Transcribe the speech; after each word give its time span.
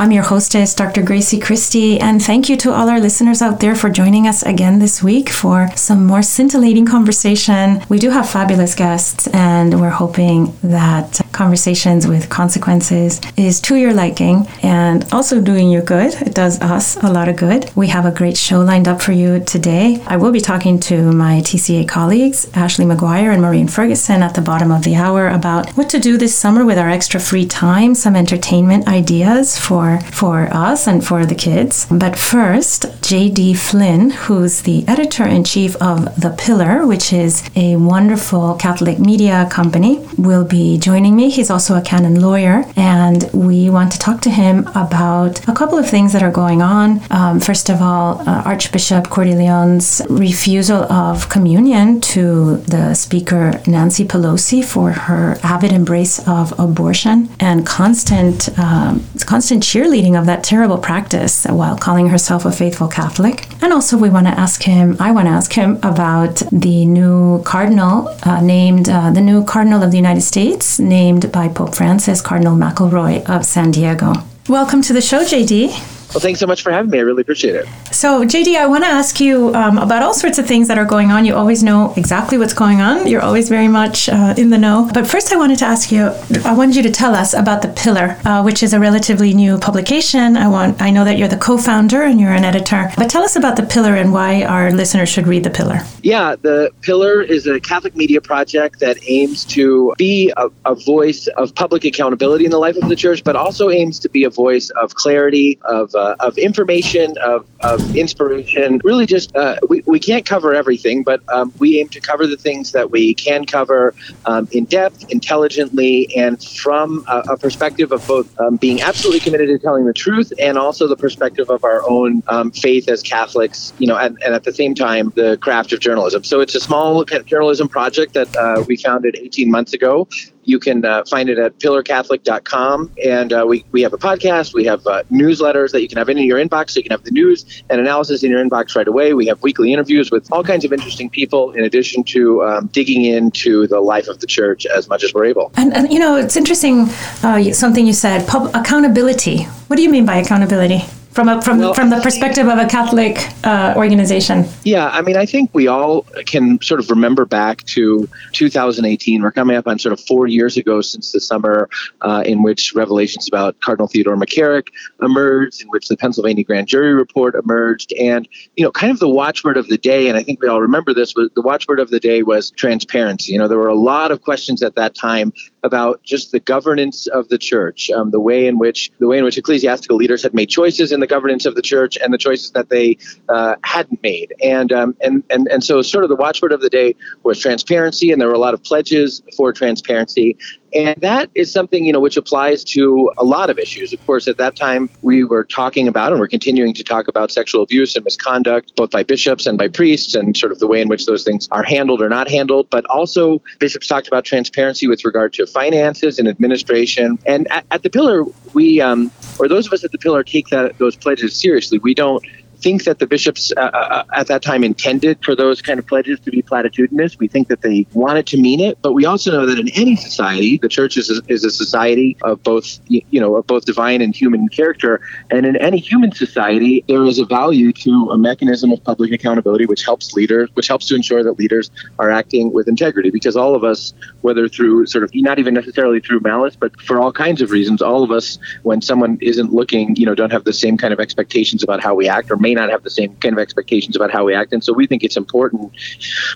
I'm 0.00 0.12
your 0.12 0.22
hostess, 0.22 0.72
Dr. 0.72 1.02
Grazie 1.02 1.38
Christie, 1.38 2.00
and 2.00 2.24
thank 2.24 2.48
you 2.48 2.56
to 2.56 2.72
all 2.72 2.88
our 2.88 2.98
listeners 2.98 3.42
out 3.42 3.60
there 3.60 3.74
for 3.74 3.90
joining 3.90 4.26
us 4.26 4.42
again 4.42 4.78
this 4.78 5.02
week 5.02 5.28
for 5.28 5.68
some 5.76 6.06
more 6.06 6.22
scintillating 6.22 6.86
conversation. 6.86 7.82
We 7.90 7.98
do 7.98 8.08
have 8.08 8.26
fabulous 8.26 8.74
guests, 8.74 9.26
and 9.26 9.78
we're 9.78 9.90
hoping 9.90 10.56
that 10.62 11.20
Conversations 11.32 12.06
with 12.06 12.30
Consequences 12.30 13.20
is 13.36 13.60
to 13.60 13.76
your 13.76 13.92
liking 13.92 14.46
and 14.62 15.06
also 15.12 15.38
doing 15.38 15.70
you 15.70 15.82
good. 15.82 16.14
It 16.22 16.34
does 16.34 16.58
us 16.62 16.96
a 17.02 17.12
lot 17.12 17.28
of 17.28 17.36
good. 17.36 17.70
We 17.76 17.88
have 17.88 18.06
a 18.06 18.10
great 18.10 18.38
show 18.38 18.62
lined 18.62 18.88
up 18.88 19.02
for 19.02 19.12
you 19.12 19.40
today. 19.40 20.02
I 20.06 20.16
will 20.16 20.32
be 20.32 20.40
talking 20.40 20.80
to 20.80 21.12
my 21.12 21.42
TCA 21.42 21.86
colleagues, 21.86 22.50
Ashley 22.54 22.86
McGuire 22.86 23.34
and 23.34 23.42
Maureen 23.42 23.68
Ferguson, 23.68 24.22
at 24.22 24.34
the 24.34 24.40
bottom 24.40 24.72
of 24.72 24.82
the 24.82 24.96
hour 24.96 25.28
about 25.28 25.68
what 25.72 25.90
to 25.90 25.98
do 25.98 26.16
this 26.16 26.34
summer 26.34 26.64
with 26.64 26.78
our 26.78 26.88
extra 26.88 27.20
free 27.20 27.44
time, 27.44 27.94
some 27.94 28.16
entertainment 28.16 28.88
ideas 28.88 29.58
for 29.58 29.89
for 29.98 30.48
us 30.52 30.86
and 30.86 31.04
for 31.04 31.26
the 31.26 31.34
kids. 31.34 31.86
But 31.90 32.16
first, 32.16 32.86
J.D. 33.02 33.54
Flynn, 33.54 34.10
who's 34.10 34.62
the 34.62 34.86
editor 34.86 35.24
in 35.24 35.44
chief 35.44 35.74
of 35.76 36.04
The 36.20 36.30
Pillar, 36.38 36.86
which 36.86 37.12
is 37.12 37.42
a 37.56 37.76
wonderful 37.76 38.54
Catholic 38.54 38.98
media 38.98 39.48
company, 39.50 40.06
will 40.16 40.44
be 40.44 40.78
joining 40.78 41.16
me. 41.16 41.30
He's 41.30 41.50
also 41.50 41.76
a 41.76 41.82
canon 41.82 42.20
lawyer, 42.20 42.64
and 42.76 43.28
we 43.32 43.70
want 43.70 43.90
to 43.92 43.98
talk 43.98 44.20
to 44.22 44.30
him 44.30 44.66
about 44.68 45.46
a 45.48 45.52
couple 45.52 45.78
of 45.78 45.88
things 45.88 46.12
that 46.12 46.22
are 46.22 46.30
going 46.30 46.62
on. 46.62 47.00
Um, 47.10 47.40
first 47.40 47.68
of 47.70 47.80
all, 47.82 48.20
uh, 48.28 48.42
Archbishop 48.44 49.08
Cordileone's 49.08 50.02
refusal 50.08 50.84
of 50.92 51.28
communion 51.28 52.00
to 52.00 52.56
the 52.58 52.94
Speaker 52.94 53.60
Nancy 53.66 54.04
Pelosi 54.04 54.64
for 54.64 54.92
her 54.92 55.36
avid 55.42 55.72
embrace 55.72 56.26
of 56.28 56.58
abortion 56.58 57.28
and 57.40 57.66
constant, 57.66 58.48
um, 58.58 59.04
constant 59.26 59.62
cheer 59.62 59.79
cheerleading 59.80 60.18
of 60.18 60.26
that 60.26 60.44
terrible 60.44 60.76
practice 60.76 61.46
while 61.46 61.76
calling 61.76 62.08
herself 62.08 62.44
a 62.44 62.52
faithful 62.52 62.86
Catholic. 62.86 63.48
And 63.62 63.72
also, 63.72 63.96
we 63.96 64.10
want 64.10 64.26
to 64.26 64.38
ask 64.38 64.62
him, 64.62 64.96
I 65.00 65.10
want 65.10 65.26
to 65.26 65.30
ask 65.30 65.52
him 65.52 65.78
about 65.82 66.36
the 66.52 66.84
new 66.84 67.42
cardinal 67.44 68.14
uh, 68.24 68.40
named, 68.42 68.90
uh, 68.90 69.10
the 69.10 69.22
new 69.22 69.42
cardinal 69.44 69.82
of 69.82 69.90
the 69.90 69.96
United 69.96 70.22
States, 70.22 70.78
named 70.78 71.32
by 71.32 71.48
Pope 71.48 71.74
Francis, 71.74 72.20
Cardinal 72.20 72.56
McElroy 72.56 73.28
of 73.28 73.46
San 73.46 73.70
Diego. 73.70 74.12
Welcome 74.48 74.82
to 74.82 74.92
the 74.92 75.00
show, 75.00 75.24
JD. 75.24 75.99
Well, 76.12 76.20
thanks 76.20 76.40
so 76.40 76.46
much 76.46 76.62
for 76.62 76.72
having 76.72 76.90
me. 76.90 76.98
I 76.98 77.02
really 77.02 77.22
appreciate 77.22 77.54
it. 77.54 77.66
So, 77.92 78.24
JD, 78.24 78.56
I 78.56 78.66
want 78.66 78.82
to 78.82 78.90
ask 78.90 79.20
you 79.20 79.54
um, 79.54 79.78
about 79.78 80.02
all 80.02 80.12
sorts 80.12 80.38
of 80.38 80.46
things 80.46 80.66
that 80.66 80.76
are 80.76 80.84
going 80.84 81.12
on. 81.12 81.24
You 81.24 81.36
always 81.36 81.62
know 81.62 81.94
exactly 81.96 82.36
what's 82.36 82.52
going 82.52 82.80
on. 82.80 83.06
You're 83.06 83.22
always 83.22 83.48
very 83.48 83.68
much 83.68 84.08
uh, 84.08 84.34
in 84.36 84.50
the 84.50 84.58
know. 84.58 84.90
But 84.92 85.06
first, 85.06 85.32
I 85.32 85.36
wanted 85.36 85.60
to 85.60 85.66
ask 85.66 85.92
you. 85.92 86.06
I 86.44 86.52
wanted 86.52 86.74
you 86.74 86.82
to 86.82 86.90
tell 86.90 87.14
us 87.14 87.32
about 87.32 87.62
the 87.62 87.68
Pillar, 87.68 88.18
uh, 88.24 88.42
which 88.42 88.64
is 88.64 88.72
a 88.72 88.80
relatively 88.80 89.32
new 89.34 89.56
publication. 89.58 90.36
I 90.36 90.48
want. 90.48 90.82
I 90.82 90.90
know 90.90 91.04
that 91.04 91.16
you're 91.16 91.28
the 91.28 91.36
co-founder 91.36 92.02
and 92.02 92.20
you're 92.20 92.32
an 92.32 92.44
editor. 92.44 92.90
But 92.96 93.08
tell 93.08 93.22
us 93.22 93.36
about 93.36 93.54
the 93.54 93.62
Pillar 93.62 93.94
and 93.94 94.12
why 94.12 94.42
our 94.42 94.72
listeners 94.72 95.08
should 95.08 95.28
read 95.28 95.44
the 95.44 95.50
Pillar. 95.50 95.78
Yeah, 96.02 96.34
the 96.34 96.72
Pillar 96.80 97.22
is 97.22 97.46
a 97.46 97.60
Catholic 97.60 97.94
media 97.94 98.20
project 98.20 98.80
that 98.80 98.98
aims 99.06 99.44
to 99.46 99.94
be 99.96 100.32
a, 100.36 100.48
a 100.64 100.74
voice 100.74 101.28
of 101.36 101.54
public 101.54 101.84
accountability 101.84 102.46
in 102.46 102.50
the 102.50 102.58
life 102.58 102.76
of 102.76 102.88
the 102.88 102.96
church, 102.96 103.22
but 103.22 103.36
also 103.36 103.70
aims 103.70 104.00
to 104.00 104.08
be 104.08 104.24
a 104.24 104.30
voice 104.30 104.70
of 104.70 104.94
clarity, 104.96 105.58
of 105.66 105.94
uh, 105.94 105.99
of 106.20 106.38
information, 106.38 107.16
of, 107.18 107.46
of 107.60 107.96
inspiration. 107.96 108.80
Really, 108.84 109.06
just 109.06 109.34
uh, 109.36 109.56
we, 109.68 109.82
we 109.86 109.98
can't 109.98 110.24
cover 110.24 110.54
everything, 110.54 111.02
but 111.02 111.20
um, 111.32 111.52
we 111.58 111.80
aim 111.80 111.88
to 111.90 112.00
cover 112.00 112.26
the 112.26 112.36
things 112.36 112.72
that 112.72 112.90
we 112.90 113.14
can 113.14 113.44
cover 113.44 113.94
um, 114.26 114.48
in 114.52 114.64
depth, 114.64 115.10
intelligently, 115.10 116.14
and 116.16 116.42
from 116.42 117.04
a, 117.08 117.18
a 117.30 117.36
perspective 117.36 117.92
of 117.92 118.06
both 118.06 118.38
um, 118.40 118.56
being 118.56 118.80
absolutely 118.82 119.20
committed 119.20 119.48
to 119.48 119.58
telling 119.58 119.86
the 119.86 119.92
truth 119.92 120.32
and 120.38 120.58
also 120.58 120.86
the 120.86 120.96
perspective 120.96 121.50
of 121.50 121.64
our 121.64 121.82
own 121.88 122.22
um, 122.28 122.50
faith 122.50 122.88
as 122.88 123.02
Catholics, 123.02 123.72
you 123.78 123.86
know, 123.86 123.96
and, 123.96 124.18
and, 124.24 124.34
at 124.34 124.44
the 124.44 124.52
same 124.52 124.74
time, 124.74 125.12
the 125.16 125.36
craft 125.38 125.72
of 125.72 125.80
journalism. 125.80 126.24
So 126.24 126.40
it's 126.40 126.54
a 126.54 126.60
small 126.60 127.04
journalism 127.04 127.68
project 127.68 128.14
that 128.14 128.34
uh, 128.36 128.64
we 128.66 128.76
founded 128.76 129.16
18 129.16 129.50
months 129.50 129.72
ago. 129.72 130.08
You 130.44 130.58
can 130.58 130.84
uh, 130.84 131.04
find 131.04 131.28
it 131.28 131.38
at 131.38 131.58
pillarcatholic.com. 131.58 132.92
And 133.04 133.32
uh, 133.32 133.44
we, 133.46 133.64
we 133.72 133.82
have 133.82 133.92
a 133.92 133.98
podcast. 133.98 134.54
We 134.54 134.64
have 134.64 134.86
uh, 134.86 135.02
newsletters 135.10 135.72
that 135.72 135.82
you 135.82 135.88
can 135.88 135.98
have 135.98 136.08
in 136.08 136.18
your 136.18 136.38
inbox. 136.38 136.70
So 136.70 136.78
you 136.78 136.84
can 136.84 136.92
have 136.92 137.04
the 137.04 137.10
news 137.10 137.62
and 137.70 137.80
analysis 137.80 138.22
in 138.22 138.30
your 138.30 138.44
inbox 138.44 138.76
right 138.76 138.88
away. 138.88 139.14
We 139.14 139.26
have 139.26 139.42
weekly 139.42 139.72
interviews 139.72 140.10
with 140.10 140.30
all 140.32 140.42
kinds 140.42 140.64
of 140.64 140.72
interesting 140.72 141.10
people, 141.10 141.52
in 141.52 141.64
addition 141.64 142.04
to 142.04 142.44
um, 142.44 142.66
digging 142.68 143.04
into 143.04 143.66
the 143.66 143.80
life 143.80 144.08
of 144.08 144.20
the 144.20 144.26
church 144.26 144.66
as 144.66 144.88
much 144.88 145.04
as 145.04 145.12
we're 145.14 145.26
able. 145.26 145.52
And, 145.56 145.74
and 145.74 145.92
you 145.92 145.98
know, 145.98 146.16
it's 146.16 146.36
interesting 146.36 146.88
uh, 147.22 147.52
something 147.52 147.86
you 147.86 147.92
said 147.92 148.26
pub- 148.26 148.50
accountability. 148.54 149.44
What 149.68 149.76
do 149.76 149.82
you 149.82 149.90
mean 149.90 150.06
by 150.06 150.16
accountability? 150.16 150.82
From 151.12 151.28
a, 151.28 151.42
from 151.42 151.58
well, 151.58 151.74
from 151.74 151.90
the 151.90 152.00
perspective 152.00 152.46
of 152.46 152.58
a 152.58 152.66
Catholic 152.66 153.18
uh, 153.44 153.74
organization? 153.76 154.44
Yeah, 154.64 154.88
I 154.88 155.02
mean, 155.02 155.16
I 155.16 155.26
think 155.26 155.50
we 155.52 155.66
all 155.66 156.02
can 156.26 156.60
sort 156.62 156.80
of 156.80 156.88
remember 156.90 157.24
back 157.24 157.64
to 157.64 158.08
2018. 158.32 159.22
We're 159.22 159.32
coming 159.32 159.56
up 159.56 159.66
on 159.66 159.78
sort 159.78 159.92
of 159.92 160.00
four 160.00 160.28
years 160.28 160.56
ago 160.56 160.80
since 160.80 161.12
the 161.12 161.20
summer 161.20 161.68
uh, 162.02 162.22
in 162.24 162.42
which 162.42 162.74
revelations 162.74 163.26
about 163.26 163.60
Cardinal 163.60 163.88
Theodore 163.88 164.16
McCarrick 164.16 164.68
emerged, 165.02 165.62
in 165.62 165.68
which 165.68 165.88
the 165.88 165.96
Pennsylvania 165.96 166.44
grand 166.44 166.68
jury 166.68 166.94
report 166.94 167.34
emerged, 167.34 167.92
and 167.94 168.28
you 168.56 168.64
know, 168.64 168.70
kind 168.70 168.92
of 168.92 169.00
the 169.00 169.08
watchword 169.08 169.56
of 169.56 169.66
the 169.68 169.78
day. 169.78 170.08
And 170.08 170.16
I 170.16 170.22
think 170.22 170.40
we 170.40 170.48
all 170.48 170.60
remember 170.60 170.94
this. 170.94 171.14
Was 171.14 171.30
the 171.34 171.42
watchword 171.42 171.80
of 171.80 171.90
the 171.90 172.00
day 172.00 172.22
was 172.22 172.50
transparency. 172.52 173.32
You 173.32 173.38
know, 173.38 173.48
there 173.48 173.58
were 173.58 173.68
a 173.68 173.74
lot 173.74 174.12
of 174.12 174.22
questions 174.22 174.62
at 174.62 174.76
that 174.76 174.94
time 174.94 175.32
about 175.62 176.02
just 176.02 176.32
the 176.32 176.40
governance 176.40 177.06
of 177.08 177.28
the 177.28 177.38
church, 177.38 177.90
um, 177.90 178.10
the 178.10 178.20
way 178.20 178.46
in 178.46 178.58
which 178.58 178.90
the 178.98 179.08
way 179.08 179.18
in 179.18 179.24
which 179.24 179.36
ecclesiastical 179.36 179.96
leaders 179.96 180.22
had 180.22 180.34
made 180.34 180.48
choices 180.48 180.92
in 180.92 180.99
the 181.00 181.06
governance 181.06 181.46
of 181.46 181.54
the 181.54 181.62
church, 181.62 181.96
and 182.02 182.12
the 182.12 182.18
choices 182.18 182.52
that 182.52 182.68
they 182.68 182.96
uh, 183.28 183.56
hadn't 183.64 184.02
made. 184.02 184.34
And 184.42 184.72
um, 184.72 184.96
and 185.00 185.22
and 185.30 185.48
and 185.48 185.64
so, 185.64 185.82
sort 185.82 186.04
of 186.04 186.10
the 186.10 186.16
watchword 186.16 186.52
of 186.52 186.60
the 186.60 186.70
day 186.70 186.94
was 187.22 187.38
transparency, 187.40 188.12
and 188.12 188.20
there 188.20 188.28
were 188.28 188.34
a 188.34 188.38
lot 188.38 188.54
of 188.54 188.62
pledges 188.62 189.22
for 189.36 189.52
transparency. 189.52 190.36
And 190.74 191.00
that 191.00 191.30
is 191.34 191.52
something, 191.52 191.84
you 191.84 191.92
know, 191.92 192.00
which 192.00 192.16
applies 192.16 192.64
to 192.64 193.10
a 193.18 193.24
lot 193.24 193.50
of 193.50 193.58
issues. 193.58 193.92
Of 193.92 194.04
course, 194.06 194.28
at 194.28 194.36
that 194.38 194.56
time, 194.56 194.88
we 195.02 195.24
were 195.24 195.44
talking 195.44 195.88
about 195.88 196.12
and 196.12 196.20
we're 196.20 196.28
continuing 196.28 196.74
to 196.74 196.84
talk 196.84 197.08
about 197.08 197.30
sexual 197.30 197.62
abuse 197.62 197.96
and 197.96 198.04
misconduct, 198.04 198.74
both 198.76 198.90
by 198.90 199.02
bishops 199.02 199.46
and 199.46 199.58
by 199.58 199.68
priests, 199.68 200.14
and 200.14 200.36
sort 200.36 200.52
of 200.52 200.58
the 200.58 200.66
way 200.66 200.80
in 200.80 200.88
which 200.88 201.06
those 201.06 201.24
things 201.24 201.48
are 201.50 201.62
handled 201.62 202.00
or 202.00 202.08
not 202.08 202.28
handled. 202.28 202.68
But 202.70 202.84
also, 202.86 203.42
bishops 203.58 203.86
talked 203.86 204.06
about 204.06 204.24
transparency 204.24 204.86
with 204.86 205.04
regard 205.04 205.32
to 205.34 205.46
finances 205.46 206.18
and 206.18 206.28
administration. 206.28 207.18
And 207.26 207.50
at, 207.50 207.64
at 207.70 207.82
the 207.82 207.90
Pillar, 207.90 208.24
we, 208.54 208.80
um, 208.80 209.10
or 209.38 209.48
those 209.48 209.66
of 209.66 209.72
us 209.72 209.84
at 209.84 209.92
the 209.92 209.98
Pillar, 209.98 210.22
take 210.22 210.48
that 210.48 210.78
those 210.78 210.96
pledges 210.96 211.34
seriously. 211.34 211.78
We 211.78 211.94
don't 211.94 212.24
think 212.60 212.84
that 212.84 212.98
the 212.98 213.06
bishops 213.06 213.52
uh, 213.56 213.60
uh, 213.60 214.04
at 214.14 214.26
that 214.28 214.42
time 214.42 214.62
intended 214.64 215.24
for 215.24 215.34
those 215.34 215.62
kind 215.62 215.78
of 215.78 215.86
pledges 215.86 216.20
to 216.20 216.30
be 216.30 216.42
platitudinous. 216.42 217.18
We 217.18 217.28
think 217.28 217.48
that 217.48 217.62
they 217.62 217.86
wanted 217.92 218.26
to 218.28 218.36
mean 218.36 218.60
it, 218.60 218.78
but 218.82 218.92
we 218.92 219.04
also 219.04 219.32
know 219.32 219.46
that 219.46 219.58
in 219.58 219.68
any 219.70 219.96
society, 219.96 220.58
the 220.58 220.68
church 220.68 220.96
is 220.96 221.10
a, 221.10 221.20
is 221.28 221.44
a 221.44 221.50
society 221.50 222.16
of 222.22 222.42
both, 222.42 222.78
you 222.88 223.20
know, 223.20 223.36
of 223.36 223.46
both 223.46 223.64
divine 223.64 224.02
and 224.02 224.14
human 224.14 224.48
character. 224.48 225.00
And 225.30 225.46
in 225.46 225.56
any 225.56 225.78
human 225.78 226.12
society, 226.12 226.84
there 226.88 227.04
is 227.04 227.18
a 227.18 227.24
value 227.24 227.72
to 227.72 228.10
a 228.10 228.18
mechanism 228.18 228.72
of 228.72 228.82
public 228.84 229.12
accountability, 229.12 229.66
which 229.66 229.84
helps 229.84 230.12
leaders, 230.14 230.50
which 230.54 230.68
helps 230.68 230.86
to 230.88 230.94
ensure 230.94 231.22
that 231.24 231.38
leaders 231.38 231.70
are 231.98 232.10
acting 232.10 232.52
with 232.52 232.68
integrity. 232.68 233.10
Because 233.10 233.36
all 233.36 233.54
of 233.54 233.64
us, 233.64 233.92
whether 234.20 234.48
through 234.48 234.86
sort 234.86 235.04
of 235.04 235.10
not 235.14 235.38
even 235.38 235.54
necessarily 235.54 236.00
through 236.00 236.20
malice, 236.20 236.56
but 236.56 236.78
for 236.80 237.00
all 237.00 237.12
kinds 237.12 237.40
of 237.42 237.50
reasons, 237.50 237.82
all 237.82 238.02
of 238.02 238.10
us, 238.10 238.38
when 238.62 238.82
someone 238.82 239.18
isn't 239.20 239.52
looking, 239.52 239.96
you 239.96 240.06
know, 240.06 240.14
don't 240.14 240.32
have 240.32 240.44
the 240.44 240.52
same 240.52 240.76
kind 240.76 240.92
of 240.92 241.00
expectations 241.00 241.62
about 241.62 241.82
how 241.82 241.94
we 241.94 242.08
act 242.08 242.30
or 242.30 242.36
may 242.36 242.49
may 242.50 242.60
not 242.60 242.70
have 242.70 242.82
the 242.82 242.90
same 242.90 243.14
kind 243.16 243.32
of 243.32 243.38
expectations 243.38 243.96
about 243.96 244.10
how 244.10 244.24
we 244.24 244.34
act. 244.34 244.52
And 244.52 244.62
so 244.62 244.72
we 244.72 244.86
think 244.86 245.04
it's 245.04 245.16
important. 245.16 245.72